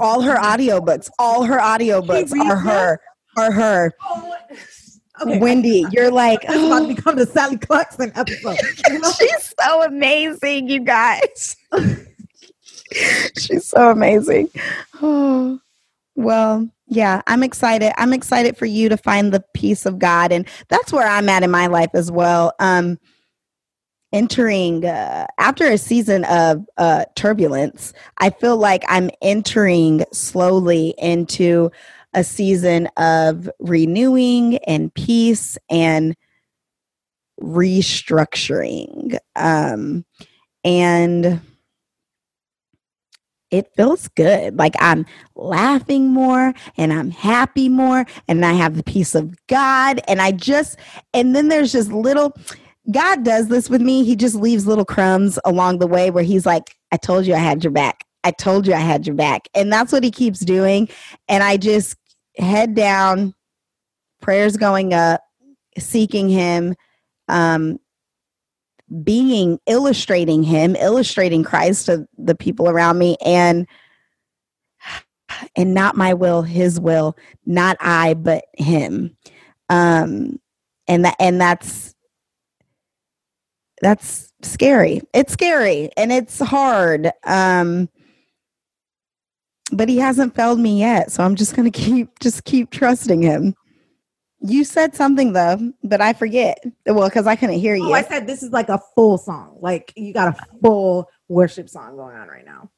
All 0.00 0.20
her 0.22 0.34
audiobooks, 0.34 1.08
all 1.20 1.44
her 1.44 1.58
audiobooks 1.58 2.36
are 2.36 2.56
her, 2.56 3.00
are 3.36 3.52
her. 3.52 3.94
Oh, 4.02 4.34
okay. 5.22 5.38
Wendy, 5.38 5.84
you're 5.92 6.10
like 6.10 6.40
this 6.40 6.56
oh. 6.56 6.66
about 6.66 6.88
to 6.88 6.94
become 6.96 7.14
the 7.14 7.26
Sally 7.26 7.58
Clarkson 7.58 8.10
episode. 8.16 8.58
She's 9.16 9.54
so 9.60 9.84
amazing, 9.84 10.68
you 10.68 10.80
guys. 10.80 11.54
She's 13.38 13.66
so 13.66 13.90
amazing. 13.90 14.48
Oh, 15.02 15.60
well, 16.14 16.68
yeah, 16.88 17.22
I'm 17.26 17.42
excited. 17.42 17.92
I'm 18.00 18.12
excited 18.12 18.56
for 18.56 18.66
you 18.66 18.88
to 18.88 18.96
find 18.96 19.32
the 19.32 19.44
peace 19.54 19.86
of 19.86 19.98
God. 19.98 20.32
And 20.32 20.46
that's 20.68 20.92
where 20.92 21.06
I'm 21.06 21.28
at 21.28 21.42
in 21.42 21.50
my 21.50 21.66
life 21.66 21.90
as 21.94 22.10
well. 22.10 22.52
Um, 22.60 22.98
entering 24.12 24.84
uh, 24.84 25.26
after 25.38 25.66
a 25.66 25.78
season 25.78 26.24
of 26.24 26.64
uh, 26.78 27.04
turbulence, 27.16 27.92
I 28.18 28.30
feel 28.30 28.56
like 28.56 28.84
I'm 28.88 29.10
entering 29.20 30.04
slowly 30.12 30.94
into 30.96 31.70
a 32.14 32.22
season 32.22 32.88
of 32.96 33.50
renewing 33.58 34.58
and 34.58 34.94
peace 34.94 35.58
and 35.68 36.16
restructuring. 37.42 39.18
Um, 39.34 40.04
and 40.64 41.40
it 43.56 43.72
feels 43.76 44.08
good. 44.08 44.58
Like 44.58 44.74
I'm 44.78 45.06
laughing 45.34 46.08
more 46.08 46.52
and 46.76 46.92
I'm 46.92 47.10
happy 47.10 47.68
more 47.68 48.04
and 48.28 48.44
I 48.44 48.52
have 48.52 48.76
the 48.76 48.82
peace 48.82 49.14
of 49.14 49.34
God. 49.46 50.00
And 50.08 50.20
I 50.20 50.32
just, 50.32 50.78
and 51.14 51.34
then 51.34 51.48
there's 51.48 51.72
just 51.72 51.90
little, 51.90 52.36
God 52.90 53.24
does 53.24 53.48
this 53.48 53.70
with 53.70 53.80
me. 53.80 54.04
He 54.04 54.14
just 54.14 54.34
leaves 54.34 54.66
little 54.66 54.84
crumbs 54.84 55.38
along 55.44 55.78
the 55.78 55.86
way 55.86 56.10
where 56.10 56.24
he's 56.24 56.46
like, 56.46 56.76
I 56.92 56.96
told 56.96 57.26
you 57.26 57.34
I 57.34 57.38
had 57.38 57.64
your 57.64 57.72
back. 57.72 58.04
I 58.24 58.30
told 58.30 58.66
you 58.66 58.74
I 58.74 58.80
had 58.80 59.06
your 59.06 59.16
back. 59.16 59.48
And 59.54 59.72
that's 59.72 59.92
what 59.92 60.04
he 60.04 60.10
keeps 60.10 60.40
doing. 60.40 60.88
And 61.28 61.42
I 61.42 61.56
just 61.56 61.96
head 62.36 62.74
down, 62.74 63.34
prayers 64.20 64.56
going 64.56 64.92
up, 64.92 65.22
seeking 65.78 66.28
him, 66.28 66.74
um, 67.28 67.78
being 69.02 69.58
illustrating 69.66 70.42
him 70.42 70.76
illustrating 70.76 71.42
christ 71.42 71.86
to 71.86 72.06
the 72.18 72.34
people 72.34 72.68
around 72.68 72.98
me 72.98 73.16
and 73.24 73.66
and 75.56 75.74
not 75.74 75.96
my 75.96 76.14
will 76.14 76.42
his 76.42 76.78
will 76.78 77.16
not 77.44 77.76
i 77.80 78.14
but 78.14 78.44
him 78.56 79.16
um 79.68 80.38
and 80.88 81.04
that 81.04 81.16
and 81.18 81.40
that's 81.40 81.96
that's 83.82 84.32
scary. 84.42 85.02
It's 85.12 85.32
scary 85.32 85.90
and 85.96 86.12
it's 86.12 86.38
hard. 86.38 87.10
Um 87.24 87.88
but 89.72 89.88
he 89.88 89.98
hasn't 89.98 90.36
failed 90.36 90.60
me 90.60 90.78
yet, 90.78 91.10
so 91.10 91.24
I'm 91.24 91.34
just 91.34 91.56
going 91.56 91.70
to 91.70 91.78
keep 91.78 92.18
just 92.20 92.44
keep 92.44 92.70
trusting 92.70 93.22
him. 93.22 93.54
You 94.40 94.64
said 94.64 94.94
something 94.94 95.32
though, 95.32 95.72
but 95.82 96.00
I 96.00 96.12
forget. 96.12 96.62
Well, 96.84 97.08
cuz 97.10 97.26
I 97.26 97.36
couldn't 97.36 97.58
hear 97.58 97.74
you. 97.74 97.88
Oh, 97.88 97.94
I 97.94 98.02
said 98.02 98.26
this 98.26 98.42
is 98.42 98.50
like 98.50 98.68
a 98.68 98.80
full 98.94 99.18
song. 99.18 99.58
Like 99.60 99.92
you 99.96 100.12
got 100.12 100.36
a 100.36 100.46
full 100.62 101.08
worship 101.28 101.68
song 101.68 101.96
going 101.96 102.16
on 102.16 102.28
right 102.28 102.44
now. 102.44 102.70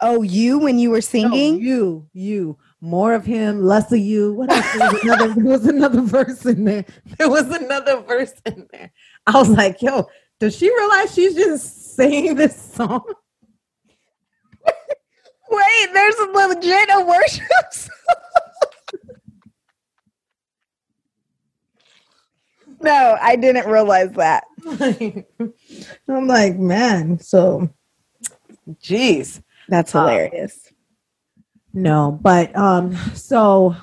Oh, 0.00 0.22
you 0.22 0.58
when 0.58 0.78
you 0.78 0.90
were 0.90 1.00
singing? 1.00 1.54
No, 1.54 1.60
you, 1.60 2.08
you, 2.12 2.58
more 2.80 3.14
of 3.14 3.24
him, 3.24 3.64
less 3.64 3.90
of 3.92 4.00
you. 4.00 4.34
What 4.34 4.52
else? 4.52 4.72
There 4.72 4.90
was 4.90 5.02
another, 5.02 5.34
there 5.34 5.44
was 5.44 5.66
another 5.66 6.00
verse 6.02 6.44
in 6.44 6.64
there. 6.64 6.84
There 7.18 7.30
was 7.30 7.48
another 7.50 8.00
verse 8.00 8.34
in 8.44 8.68
there. 8.72 8.92
I 9.26 9.38
was 9.38 9.48
like, 9.48 9.80
yo, 9.80 10.08
does 10.40 10.56
she 10.56 10.68
realize 10.74 11.14
she's 11.14 11.34
just 11.34 11.96
singing 11.96 12.34
this 12.34 12.54
song? 12.74 13.04
Wait, 15.50 15.88
there's 15.92 16.16
a 16.16 16.24
legit 16.26 16.88
a 16.92 17.00
worship 17.04 17.44
no, 22.80 23.16
I 23.20 23.36
didn't 23.36 23.66
realize 23.70 24.10
that. 24.12 24.44
I'm 26.08 26.26
like, 26.26 26.58
man, 26.58 27.18
so 27.18 27.68
jeez. 28.82 29.42
That's 29.68 29.94
Um, 29.94 30.02
hilarious. 30.08 30.72
No, 31.72 32.18
but 32.22 32.54
um, 32.56 32.94
so 33.14 33.74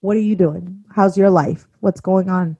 what 0.00 0.16
are 0.16 0.20
you 0.20 0.36
doing? 0.36 0.84
How's 0.94 1.16
your 1.18 1.30
life? 1.30 1.66
What's 1.80 2.00
going 2.00 2.28
on? 2.30 2.56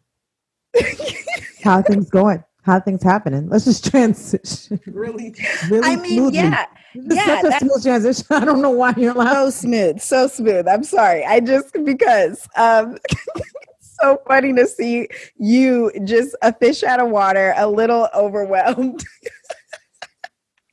How 1.63 1.77
are 1.77 1.83
things 1.83 2.11
going? 2.11 2.43
How 2.63 2.75
are 2.75 2.81
things 2.81 3.03
happening? 3.03 3.49
Let's 3.49 3.65
just 3.65 3.89
transition 3.91 4.81
really, 4.87 5.35
really 5.69 5.89
I 5.89 5.97
mean, 5.97 6.15
smoothly. 6.19 6.39
yeah, 6.41 6.67
This 6.95 7.17
yeah, 7.17 7.41
such 7.41 7.55
a 7.55 7.59
smooth 7.61 7.83
transition. 7.83 8.27
I 8.31 8.45
don't 8.45 8.61
know 8.61 8.71
why 8.71 8.93
you're 8.97 9.15
laughing. 9.15 9.35
so 9.37 9.51
smooth, 9.51 10.01
so 10.01 10.27
smooth. 10.27 10.67
I'm 10.69 10.83
sorry. 10.83 11.25
I 11.25 11.39
just 11.41 11.73
because 11.85 12.49
um 12.57 12.99
so 14.01 14.21
funny 14.27 14.53
to 14.55 14.67
see 14.67 15.09
you 15.37 15.93
just 16.05 16.37
a 16.43 16.53
fish 16.53 16.83
out 16.83 17.01
of 17.01 17.11
water, 17.11 17.55
a 17.57 17.69
little 17.69 18.09
overwhelmed. 18.15 19.05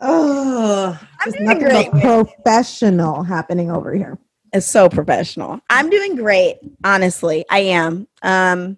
oh, 0.01 0.99
I'm 1.19 1.31
doing 1.31 1.45
nothing 1.45 1.63
great. 1.63 1.91
but 1.91 2.01
professional 2.01 3.23
happening 3.23 3.71
over 3.71 3.93
here. 3.93 4.17
It's 4.53 4.67
so 4.67 4.89
professional. 4.89 5.61
I'm 5.69 5.89
doing 5.89 6.15
great, 6.15 6.57
honestly. 6.83 7.45
I 7.49 7.59
am. 7.59 8.07
Um 8.21 8.77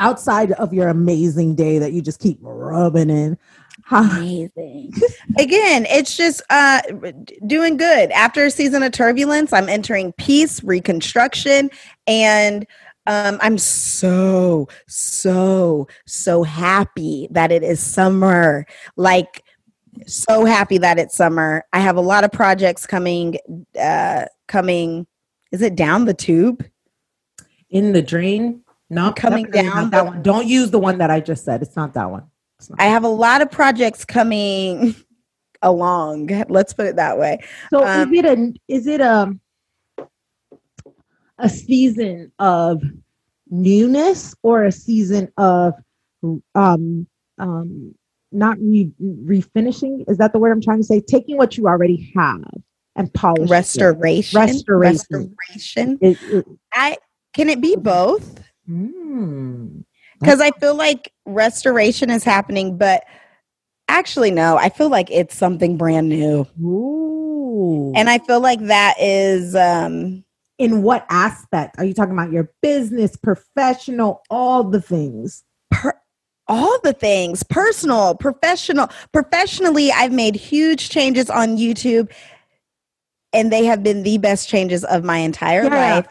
Outside 0.00 0.52
of 0.52 0.72
your 0.72 0.88
amazing 0.88 1.56
day 1.56 1.78
that 1.80 1.92
you 1.92 2.00
just 2.00 2.20
keep 2.20 2.38
rubbing 2.40 3.10
in, 3.10 3.36
amazing. 3.90 4.92
Again, 5.38 5.86
it's 5.86 6.16
just 6.16 6.42
uh 6.50 6.80
doing 7.46 7.76
good. 7.76 8.10
After 8.12 8.46
a 8.46 8.50
season 8.50 8.82
of 8.82 8.92
turbulence, 8.92 9.52
I'm 9.52 9.68
entering 9.68 10.12
peace, 10.12 10.62
reconstruction, 10.62 11.70
and 12.06 12.66
um, 13.06 13.38
I'm 13.40 13.56
so, 13.56 14.68
so, 14.86 15.88
so 16.06 16.42
happy 16.42 17.26
that 17.30 17.50
it 17.50 17.62
is 17.62 17.80
summer. 17.80 18.66
Like, 18.96 19.42
so 20.06 20.44
happy 20.44 20.76
that 20.76 20.98
it's 20.98 21.16
summer. 21.16 21.64
I 21.72 21.80
have 21.80 21.96
a 21.96 22.02
lot 22.02 22.24
of 22.24 22.32
projects 22.32 22.86
coming. 22.86 23.38
Uh, 23.80 24.26
coming. 24.46 25.06
Is 25.52 25.62
it 25.62 25.74
down 25.74 26.04
the 26.04 26.12
tube? 26.12 26.66
in 27.70 27.92
the 27.92 28.02
drain. 28.02 28.62
Not 28.90 29.16
Coming 29.16 29.44
definitely 29.44 29.68
not 29.68 29.74
down 29.74 29.90
that 29.90 30.06
one. 30.06 30.22
Don't 30.22 30.46
use 30.46 30.70
the 30.70 30.78
one 30.78 30.98
that 30.98 31.10
I 31.10 31.20
just 31.20 31.44
said. 31.44 31.60
It's 31.62 31.76
not 31.76 31.92
that 31.94 32.10
one. 32.10 32.24
I 32.78 32.86
have 32.86 33.04
a 33.04 33.08
lot 33.08 33.42
of 33.42 33.50
projects 33.50 34.04
coming 34.04 34.94
along. 35.62 36.28
Let's 36.48 36.72
put 36.72 36.86
it 36.86 36.96
that 36.96 37.18
way. 37.18 37.38
So 37.70 37.84
Um, 37.86 38.12
is 38.12 38.18
it 38.18 38.24
a 38.24 38.54
is 38.68 38.86
it 38.86 39.00
a 39.00 39.36
a 41.38 41.48
season 41.48 42.32
of 42.38 42.82
newness 43.48 44.34
or 44.42 44.64
a 44.64 44.72
season 44.72 45.32
of 45.36 45.74
um 46.54 47.06
um 47.38 47.94
not 48.32 48.58
re- 48.60 48.92
refinishing? 49.00 50.04
Is 50.08 50.18
that 50.18 50.32
the 50.32 50.38
word 50.38 50.52
I'm 50.52 50.60
trying 50.60 50.78
to 50.78 50.84
say? 50.84 51.00
Taking 51.00 51.36
what 51.36 51.56
you 51.56 51.66
already 51.66 52.12
have 52.16 52.42
and 52.96 53.12
polishing 53.14 53.46
it. 53.46 53.50
Restoration. 53.50 54.36
Restoration. 54.38 55.36
Restoration. 55.50 55.98
It- 56.00 56.18
it- 56.22 56.46
I 56.74 56.98
can 57.32 57.48
it 57.48 57.60
be 57.60 57.76
both? 57.76 58.42
mm. 58.68 59.84
Because 60.20 60.40
I 60.40 60.50
feel 60.52 60.74
like 60.74 61.12
restoration 61.26 62.10
is 62.10 62.24
happening, 62.24 62.76
but 62.76 63.04
actually 63.88 64.30
no, 64.30 64.56
I 64.56 64.68
feel 64.68 64.88
like 64.90 65.10
it's 65.10 65.36
something 65.36 65.76
brand 65.76 66.08
new. 66.08 66.46
Ooh. 66.62 67.92
And 67.94 68.10
I 68.10 68.18
feel 68.18 68.40
like 68.40 68.60
that 68.66 68.94
is 69.00 69.54
um 69.54 70.24
in 70.58 70.82
what 70.82 71.06
aspect 71.08 71.76
are 71.78 71.84
you 71.84 71.94
talking 71.94 72.12
about? 72.14 72.32
Your 72.32 72.50
business, 72.62 73.16
professional, 73.16 74.22
all 74.28 74.64
the 74.64 74.80
things. 74.80 75.44
per- 75.70 75.98
all 76.50 76.78
the 76.82 76.94
things, 76.94 77.42
personal, 77.42 78.14
professional. 78.14 78.88
Professionally, 79.12 79.92
I've 79.92 80.12
made 80.12 80.34
huge 80.34 80.88
changes 80.88 81.28
on 81.28 81.58
YouTube 81.58 82.10
and 83.34 83.52
they 83.52 83.66
have 83.66 83.82
been 83.82 84.02
the 84.02 84.16
best 84.16 84.48
changes 84.48 84.82
of 84.84 85.04
my 85.04 85.18
entire 85.18 85.64
Yeah. 85.64 85.96
life. 85.96 86.06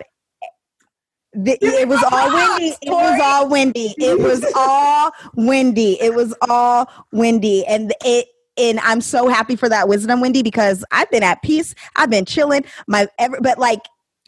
The- 1.34 1.58
it 1.62 1.88
was 1.88 2.04
all 2.12 2.34
Wendy. 2.34 2.76
It 2.82 2.90
was 2.90 3.20
all 3.24 3.50
Wendy. 3.50 3.96
It 3.98 4.20
was 4.20 4.46
all 4.56 5.12
Wendy. 5.36 6.02
It 6.02 6.14
was 6.16 6.34
all 6.50 6.90
Wendy. 7.12 7.66
And 7.66 7.94
it 8.04 8.28
and 8.58 8.80
I'm 8.80 9.02
so 9.02 9.28
happy 9.28 9.56
for 9.56 9.70
that 9.70 9.88
wisdom, 9.88 10.20
Wendy, 10.20 10.42
because 10.42 10.84
I've 10.92 11.10
been 11.12 11.24
at 11.24 11.42
peace. 11.44 11.76
I've 11.96 12.10
been 12.10 12.26
chilling. 12.26 12.66
My 12.88 13.08
every, 13.20 13.40
but 13.42 13.60
like 13.60 13.82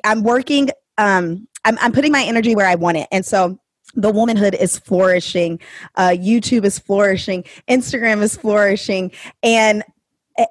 I'm 0.04 0.24
working. 0.24 0.70
Um, 0.98 1.48
I'm 1.66 1.78
I'm 1.80 1.92
putting 1.92 2.12
my 2.12 2.24
energy 2.24 2.56
where 2.56 2.68
I 2.68 2.76
want 2.76 2.98
it, 2.98 3.08
and 3.12 3.26
so 3.26 3.60
the 3.96 4.12
womanhood 4.12 4.56
is 4.56 4.78
flourishing. 4.78 5.60
Uh, 5.96 6.10
YouTube 6.10 6.64
is 6.64 6.78
flourishing. 6.78 7.44
Instagram 7.68 8.22
is 8.22 8.36
flourishing, 8.38 9.12
and 9.42 9.84
eh, 10.38 10.46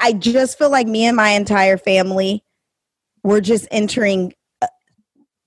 I 0.00 0.12
just 0.14 0.58
feel 0.58 0.70
like 0.70 0.86
me 0.86 1.04
and 1.04 1.16
my 1.16 1.30
entire 1.30 1.78
family, 1.78 2.42
we're 3.22 3.40
just 3.40 3.68
entering 3.70 4.34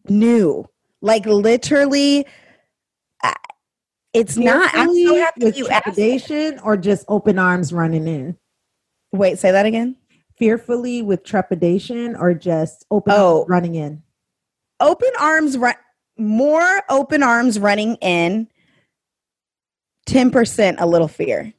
new. 0.09 0.65
Like 1.01 1.25
literally, 1.25 2.25
I- 3.21 3.35
it's 4.13 4.37
not. 4.37 4.71
I'm 4.73 4.93
so 4.93 5.15
happy 5.15 5.45
with 5.45 5.57
you 5.57 5.65
trepidation 5.65 6.59
or 6.59 6.77
just 6.77 7.05
open 7.07 7.39
arms 7.39 7.73
running 7.73 8.07
in. 8.07 8.37
Wait, 9.11 9.39
say 9.39 9.51
that 9.51 9.65
again. 9.65 9.95
Fearfully 10.37 11.01
with 11.01 11.23
trepidation 11.23 12.15
or 12.15 12.33
just 12.33 12.85
open 12.91 13.13
Oh. 13.15 13.39
arms 13.39 13.49
running 13.49 13.75
in. 13.75 14.03
open 14.79 15.09
arms 15.19 15.57
run 15.57 15.75
more 16.17 16.81
open 16.89 17.23
arms 17.23 17.57
running 17.59 17.95
in 17.95 18.47
10% 20.07 20.75
a 20.79 20.85
little 20.85 21.07
fear 21.07 21.53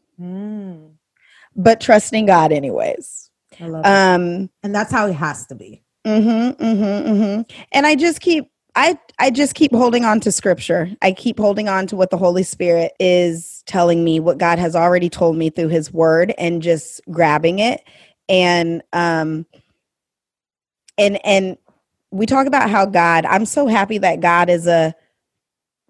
but 1.56 1.80
trusting 1.80 2.26
god 2.26 2.52
anyways 2.52 3.30
I 3.60 3.66
love 3.66 3.84
it. 3.84 3.88
um 3.88 4.50
And 4.62 4.74
that's 4.74 4.92
how 4.92 5.06
it 5.06 5.12
has 5.14 5.46
to 5.46 5.54
be. 5.54 5.83
Mhm 6.06 6.56
mhm 6.58 7.04
mhm 7.06 7.50
and 7.72 7.86
i 7.86 7.94
just 7.94 8.20
keep 8.20 8.50
i 8.76 8.98
i 9.18 9.30
just 9.30 9.54
keep 9.54 9.72
holding 9.72 10.04
on 10.04 10.20
to 10.20 10.32
scripture. 10.32 10.90
I 11.02 11.12
keep 11.12 11.38
holding 11.38 11.68
on 11.68 11.86
to 11.88 11.96
what 11.96 12.10
the 12.10 12.18
holy 12.18 12.42
spirit 12.42 12.92
is 13.00 13.62
telling 13.66 14.04
me 14.04 14.20
what 14.20 14.38
god 14.38 14.58
has 14.58 14.76
already 14.76 15.08
told 15.08 15.36
me 15.36 15.50
through 15.50 15.68
his 15.68 15.92
word 15.92 16.34
and 16.38 16.62
just 16.62 17.00
grabbing 17.10 17.58
it. 17.60 17.82
And 18.28 18.82
um 18.92 19.46
and 20.98 21.24
and 21.26 21.56
we 22.10 22.26
talk 22.26 22.46
about 22.46 22.70
how 22.70 22.86
god 22.86 23.24
i'm 23.26 23.44
so 23.46 23.66
happy 23.66 23.98
that 23.98 24.20
god 24.20 24.48
is 24.50 24.66
a 24.66 24.94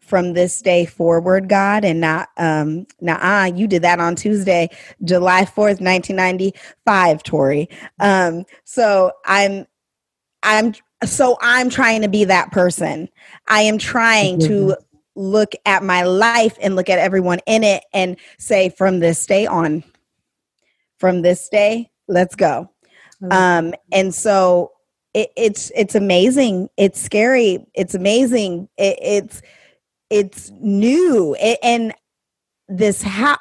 from 0.01 0.35
this 0.35 0.61
day 0.63 0.85
forward 0.87 1.49
god 1.49 1.85
and 1.85 2.01
not 2.01 2.29
um 2.39 2.87
now 3.01 3.19
ah 3.21 3.47
you 3.47 3.67
did 3.67 3.83
that 3.83 4.01
on 4.01 4.15
tuesday 4.15 4.69
july 5.05 5.43
4th 5.45 5.81
1995 5.81 7.23
Torrie. 7.23 7.69
Um 8.01 8.45
so 8.65 9.13
i'm 9.27 9.67
i'm 10.45 10.75
so 11.05 11.37
i'm 11.41 11.71
trying 11.71 12.03
to 12.03 12.09
be 12.09 12.25
that 12.25 12.53
person. 12.53 13.09
I 13.49 13.63
am 13.63 13.79
trying 13.79 14.39
to 14.41 14.77
look 15.15 15.53
at 15.67 15.83
my 15.83 16.03
life 16.03 16.57
and 16.61 16.77
look 16.77 16.89
at 16.89 16.99
everyone 16.99 17.41
in 17.47 17.63
it 17.63 17.85
and 17.93 18.17
say 18.39 18.71
from 18.71 19.01
this 19.01 19.27
day 19.27 19.47
on 19.47 19.85
from 20.99 21.23
this 21.23 21.49
day 21.49 21.91
let's 22.09 22.35
go. 22.35 22.71
Um 23.31 23.75
and 23.93 24.15
so 24.15 24.73
it, 25.15 25.31
it's 25.37 25.71
it's 25.75 25.95
amazing. 25.95 26.69
It's 26.77 27.01
scary. 27.01 27.65
It's 27.75 27.95
amazing. 27.95 28.69
It, 28.77 28.99
it's 29.01 29.43
it's 30.11 30.51
new. 30.61 31.37
It, 31.41 31.59
and 31.63 31.95
this 32.69 33.03
how 33.03 33.39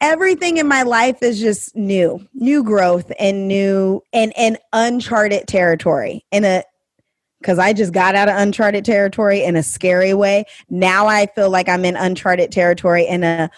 everything 0.00 0.56
in 0.56 0.66
my 0.66 0.82
life 0.82 1.22
is 1.22 1.40
just 1.40 1.76
new 1.76 2.26
new 2.34 2.64
growth 2.64 3.12
and 3.18 3.46
new 3.46 4.02
and 4.12 4.32
and 4.36 4.58
uncharted 4.72 5.46
territory 5.46 6.24
in 6.30 6.44
a 6.44 6.62
because 7.40 7.58
I 7.58 7.72
just 7.72 7.92
got 7.92 8.14
out 8.14 8.28
of 8.28 8.36
uncharted 8.36 8.84
territory 8.84 9.42
in 9.42 9.56
a 9.56 9.62
scary 9.62 10.14
way. 10.14 10.44
Now 10.68 11.06
I 11.06 11.26
feel 11.26 11.50
like 11.50 11.68
I'm 11.68 11.84
in 11.84 11.96
uncharted 11.96 12.52
territory 12.52 13.06
in 13.06 13.24
a, 13.24 13.50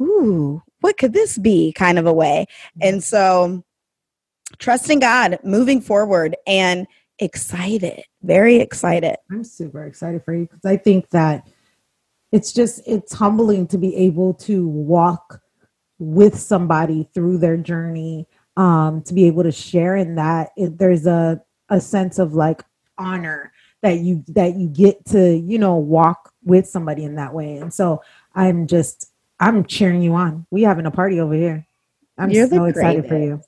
ooh, 0.00 0.62
what 0.80 0.98
could 0.98 1.12
this 1.12 1.36
be 1.36 1.72
kind 1.72 1.98
of 1.98 2.06
a 2.06 2.12
way. 2.12 2.46
Mm-hmm. 2.48 2.88
And 2.88 3.04
so 3.04 3.64
trusting 4.58 5.00
God, 5.00 5.38
moving 5.42 5.80
forward, 5.80 6.36
and 6.46 6.86
excited, 7.18 8.04
very 8.22 8.56
excited. 8.56 9.16
I'm 9.30 9.44
super 9.44 9.84
excited 9.84 10.24
for 10.24 10.34
you 10.34 10.42
because 10.42 10.64
I 10.64 10.76
think 10.76 11.10
that 11.10 11.46
it's 12.30 12.52
just, 12.52 12.82
it's 12.86 13.12
humbling 13.14 13.66
to 13.68 13.78
be 13.78 13.96
able 13.96 14.34
to 14.34 14.66
walk 14.68 15.40
with 15.98 16.38
somebody 16.38 17.08
through 17.14 17.38
their 17.38 17.56
journey 17.56 18.26
um 18.56 19.02
to 19.02 19.14
be 19.14 19.26
able 19.26 19.42
to 19.42 19.52
share 19.52 19.96
in 19.96 20.14
that 20.16 20.50
it, 20.56 20.78
there's 20.78 21.06
a 21.06 21.40
a 21.70 21.80
sense 21.80 22.18
of 22.18 22.34
like 22.34 22.62
honor 22.98 23.52
that 23.82 23.98
you 23.98 24.24
that 24.28 24.54
you 24.56 24.68
get 24.68 25.04
to 25.04 25.36
you 25.36 25.58
know 25.58 25.76
walk 25.76 26.32
with 26.44 26.66
somebody 26.66 27.04
in 27.04 27.16
that 27.16 27.34
way. 27.34 27.56
And 27.56 27.72
so 27.72 28.02
i'm 28.34 28.66
just 28.66 29.12
i'm 29.40 29.64
cheering 29.64 30.02
you 30.02 30.14
on. 30.14 30.46
We 30.50 30.62
having 30.62 30.86
a 30.86 30.90
party 30.90 31.20
over 31.20 31.34
here. 31.34 31.66
I'm 32.16 32.30
You're 32.30 32.48
so 32.48 32.64
excited 32.64 33.08
for 33.08 33.18
you 33.18 33.42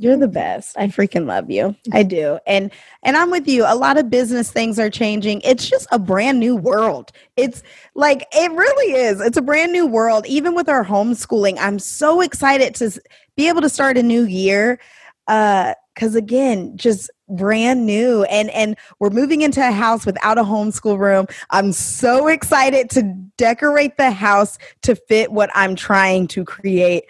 You're 0.00 0.16
the 0.16 0.28
best. 0.28 0.78
I 0.78 0.86
freaking 0.86 1.26
love 1.26 1.50
you. 1.50 1.76
I 1.92 2.04
do. 2.04 2.38
And 2.46 2.72
and 3.02 3.18
I'm 3.18 3.30
with 3.30 3.46
you. 3.46 3.66
A 3.66 3.76
lot 3.76 3.98
of 3.98 4.08
business 4.08 4.50
things 4.50 4.78
are 4.78 4.88
changing. 4.88 5.42
It's 5.44 5.68
just 5.68 5.86
a 5.92 5.98
brand 5.98 6.40
new 6.40 6.56
world. 6.56 7.12
It's 7.36 7.62
like 7.94 8.26
it 8.32 8.50
really 8.50 8.94
is. 8.94 9.20
It's 9.20 9.36
a 9.36 9.42
brand 9.42 9.72
new 9.72 9.86
world 9.86 10.24
even 10.26 10.54
with 10.54 10.70
our 10.70 10.86
homeschooling. 10.86 11.58
I'm 11.60 11.78
so 11.78 12.22
excited 12.22 12.74
to 12.76 12.98
be 13.36 13.46
able 13.48 13.60
to 13.60 13.68
start 13.68 13.98
a 13.98 14.02
new 14.02 14.24
year 14.24 14.80
uh 15.28 15.74
cuz 15.96 16.14
again, 16.14 16.78
just 16.78 17.10
brand 17.28 17.84
new 17.84 18.22
and 18.24 18.48
and 18.50 18.78
we're 19.00 19.10
moving 19.10 19.42
into 19.42 19.60
a 19.60 19.70
house 19.70 20.06
without 20.06 20.38
a 20.38 20.44
homeschool 20.44 20.98
room. 20.98 21.26
I'm 21.50 21.72
so 21.72 22.26
excited 22.28 22.88
to 22.90 23.02
decorate 23.36 23.98
the 23.98 24.12
house 24.12 24.56
to 24.80 24.96
fit 24.96 25.30
what 25.30 25.50
I'm 25.54 25.76
trying 25.76 26.26
to 26.28 26.42
create 26.46 27.04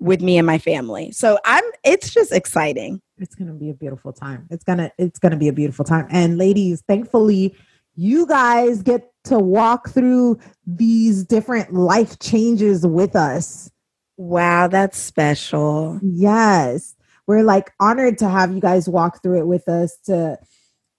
with 0.00 0.20
me 0.20 0.38
and 0.38 0.46
my 0.46 0.58
family. 0.58 1.12
So 1.12 1.38
I'm 1.44 1.64
it's 1.84 2.12
just 2.12 2.32
exciting. 2.32 3.00
it's 3.18 3.34
gonna 3.34 3.52
be 3.54 3.70
a 3.70 3.74
beautiful 3.74 4.12
time 4.12 4.46
it's 4.50 4.64
gonna 4.64 4.90
it's 4.98 5.18
gonna 5.18 5.36
be 5.36 5.48
a 5.48 5.52
beautiful 5.52 5.84
time 5.84 6.06
and 6.10 6.38
ladies 6.38 6.82
thankfully 6.88 7.54
you 7.96 8.26
guys 8.26 8.82
get 8.82 9.12
to 9.24 9.38
walk 9.38 9.90
through 9.90 10.38
these 10.66 11.22
different 11.24 11.74
life 11.74 12.18
changes 12.18 12.86
with 12.86 13.14
us 13.14 13.70
Wow, 14.16 14.68
that's 14.68 14.98
special. 14.98 15.98
Yes. 16.02 16.94
We're 17.26 17.42
like 17.42 17.70
honored 17.80 18.18
to 18.18 18.28
have 18.28 18.52
you 18.52 18.60
guys 18.60 18.86
walk 18.86 19.22
through 19.22 19.38
it 19.38 19.46
with 19.46 19.66
us 19.66 19.96
to 20.04 20.38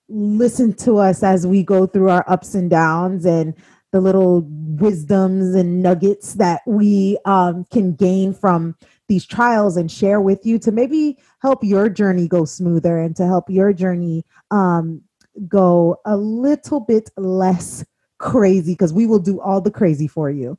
listen 0.09 0.73
to 0.77 0.97
us 0.97 1.21
as 1.21 1.45
we 1.45 1.61
go 1.61 1.85
through 1.85 2.09
our 2.09 2.25
ups 2.27 2.55
and 2.55 2.67
downs 2.67 3.23
and 3.23 3.53
the 3.91 4.01
little 4.01 4.41
wisdoms 4.47 5.53
and 5.55 5.81
nuggets 5.81 6.35
that 6.35 6.61
we 6.65 7.17
um, 7.25 7.65
can 7.71 7.93
gain 7.93 8.33
from 8.33 8.75
these 9.07 9.25
trials 9.25 9.75
and 9.75 9.91
share 9.91 10.21
with 10.21 10.45
you 10.45 10.57
to 10.59 10.71
maybe 10.71 11.17
help 11.41 11.63
your 11.63 11.89
journey 11.89 12.27
go 12.27 12.45
smoother 12.45 12.97
and 12.97 13.15
to 13.15 13.25
help 13.25 13.49
your 13.49 13.73
journey 13.73 14.23
um, 14.51 15.01
go 15.47 15.97
a 16.05 16.15
little 16.15 16.79
bit 16.79 17.09
less 17.17 17.83
crazy 18.17 18.73
because 18.73 18.93
we 18.93 19.05
will 19.05 19.19
do 19.19 19.41
all 19.41 19.59
the 19.59 19.71
crazy 19.71 20.07
for 20.07 20.29
you. 20.29 20.57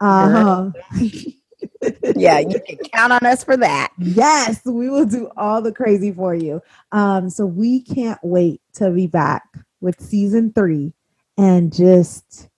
Um, 0.00 0.74
Yeah, 2.16 2.38
you 2.40 2.60
can 2.60 2.76
count 2.92 3.12
on 3.12 3.24
us 3.26 3.44
for 3.44 3.56
that. 3.56 3.92
Yes, 3.98 4.60
we 4.64 4.88
will 4.88 5.04
do 5.04 5.30
all 5.36 5.62
the 5.62 5.72
crazy 5.72 6.12
for 6.12 6.34
you. 6.34 6.60
Um, 6.92 7.30
so 7.30 7.46
we 7.46 7.82
can't 7.82 8.18
wait 8.22 8.60
to 8.74 8.90
be 8.90 9.06
back 9.06 9.44
with 9.80 10.00
season 10.00 10.52
three 10.52 10.92
and 11.36 11.72
just 11.72 12.48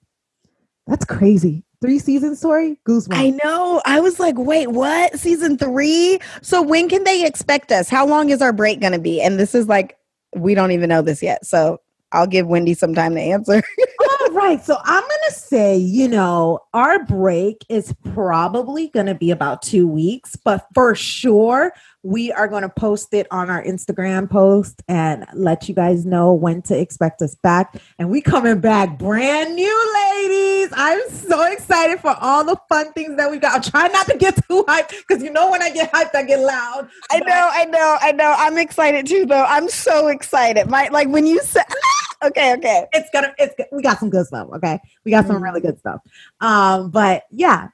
that's 0.86 1.04
crazy. 1.04 1.64
Three 1.80 1.98
seasons, 1.98 2.38
story, 2.38 2.78
goosebumps. 2.88 3.16
I 3.16 3.30
know. 3.44 3.82
I 3.84 4.00
was 4.00 4.18
like, 4.18 4.38
wait, 4.38 4.68
what? 4.68 5.18
Season 5.18 5.58
three? 5.58 6.18
So 6.40 6.62
when 6.62 6.88
can 6.88 7.04
they 7.04 7.26
expect 7.26 7.72
us? 7.72 7.88
How 7.88 8.06
long 8.06 8.30
is 8.30 8.40
our 8.40 8.52
break 8.52 8.80
going 8.80 8.92
to 8.92 8.98
be? 8.98 9.20
And 9.20 9.38
this 9.38 9.54
is 9.54 9.68
like, 9.68 9.96
we 10.34 10.54
don't 10.54 10.72
even 10.72 10.88
know 10.88 11.02
this 11.02 11.22
yet. 11.22 11.44
So 11.44 11.80
I'll 12.12 12.26
give 12.26 12.46
Wendy 12.46 12.74
some 12.74 12.94
time 12.94 13.14
to 13.14 13.20
answer. 13.20 13.62
Right. 14.34 14.64
So 14.64 14.76
I'm 14.82 15.00
going 15.00 15.20
to 15.28 15.32
say, 15.32 15.76
you 15.76 16.08
know, 16.08 16.58
our 16.74 17.04
break 17.04 17.64
is 17.68 17.94
probably 18.12 18.88
going 18.88 19.06
to 19.06 19.14
be 19.14 19.30
about 19.30 19.62
two 19.62 19.86
weeks, 19.86 20.34
but 20.34 20.66
for 20.74 20.96
sure, 20.96 21.72
we 22.02 22.32
are 22.32 22.48
going 22.48 22.62
to 22.62 22.68
post 22.68 23.14
it 23.14 23.28
on 23.30 23.48
our 23.48 23.62
Instagram 23.62 24.28
post 24.28 24.82
and 24.88 25.24
let 25.34 25.68
you 25.68 25.74
guys 25.74 26.04
know 26.04 26.32
when 26.32 26.62
to 26.62 26.76
expect 26.76 27.22
us 27.22 27.36
back. 27.36 27.76
And 27.96 28.10
we 28.10 28.20
coming 28.20 28.58
back 28.58 28.98
brand 28.98 29.54
new, 29.54 29.94
ladies. 29.94 30.68
I'm 30.72 31.08
so 31.10 31.52
excited 31.52 32.00
for 32.00 32.16
all 32.20 32.44
the 32.44 32.56
fun 32.68 32.92
things 32.92 33.16
that 33.16 33.30
we 33.30 33.38
got. 33.38 33.54
I'm 33.54 33.62
trying 33.62 33.92
not 33.92 34.08
to 34.08 34.18
get 34.18 34.34
too 34.48 34.64
hyped 34.66 34.90
because 35.06 35.22
you 35.22 35.30
know 35.30 35.48
when 35.52 35.62
I 35.62 35.70
get 35.70 35.92
hyped, 35.92 36.16
I 36.16 36.24
get 36.24 36.40
loud. 36.40 36.88
I 37.08 37.20
know, 37.20 37.50
I 37.52 37.64
know, 37.66 37.98
I 38.00 38.10
know. 38.10 38.34
I'm 38.36 38.58
excited 38.58 39.06
too, 39.06 39.26
though. 39.26 39.44
I'm 39.44 39.68
so 39.68 40.08
excited. 40.08 40.68
My 40.68 40.88
like 40.88 41.08
when 41.08 41.24
you 41.24 41.40
said, 41.40 41.66
okay, 42.28 42.54
okay. 42.54 42.86
It's 42.92 43.10
gonna. 43.10 43.34
It's 43.38 43.54
we 43.72 43.82
got 43.82 43.98
some 43.98 44.10
good 44.10 44.26
stuff. 44.26 44.48
Okay, 44.54 44.80
we 45.04 45.10
got 45.10 45.26
some 45.26 45.42
really 45.42 45.60
good 45.60 45.78
stuff. 45.78 46.00
Um, 46.40 46.90
but 46.90 47.24
yeah. 47.30 47.68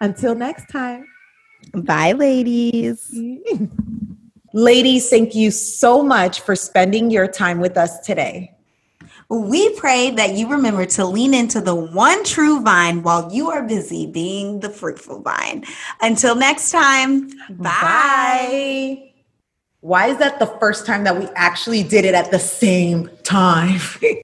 Until 0.00 0.34
next 0.34 0.68
time. 0.68 1.06
Bye, 1.72 2.10
ladies. 2.10 3.14
Ladies, 4.54 5.08
thank 5.08 5.34
you 5.34 5.50
so 5.50 6.02
much 6.02 6.40
for 6.40 6.54
spending 6.54 7.10
your 7.10 7.26
time 7.26 7.58
with 7.58 7.78
us 7.78 8.00
today. 8.00 8.52
We 9.30 9.74
pray 9.76 10.10
that 10.10 10.34
you 10.34 10.46
remember 10.50 10.84
to 10.86 11.06
lean 11.06 11.32
into 11.32 11.62
the 11.62 11.74
one 11.74 12.22
true 12.24 12.60
vine 12.60 13.02
while 13.02 13.32
you 13.32 13.50
are 13.50 13.62
busy 13.62 14.06
being 14.06 14.60
the 14.60 14.68
fruitful 14.68 15.22
vine. 15.22 15.64
Until 16.02 16.34
next 16.34 16.70
time, 16.70 17.30
bye. 17.48 19.11
Why 19.82 20.10
is 20.10 20.18
that 20.18 20.38
the 20.38 20.46
first 20.46 20.86
time 20.86 21.02
that 21.04 21.18
we 21.18 21.26
actually 21.34 21.82
did 21.82 22.04
it 22.04 22.14
at 22.14 22.30
the 22.30 22.38
same 22.38 23.10
time? 23.24 23.80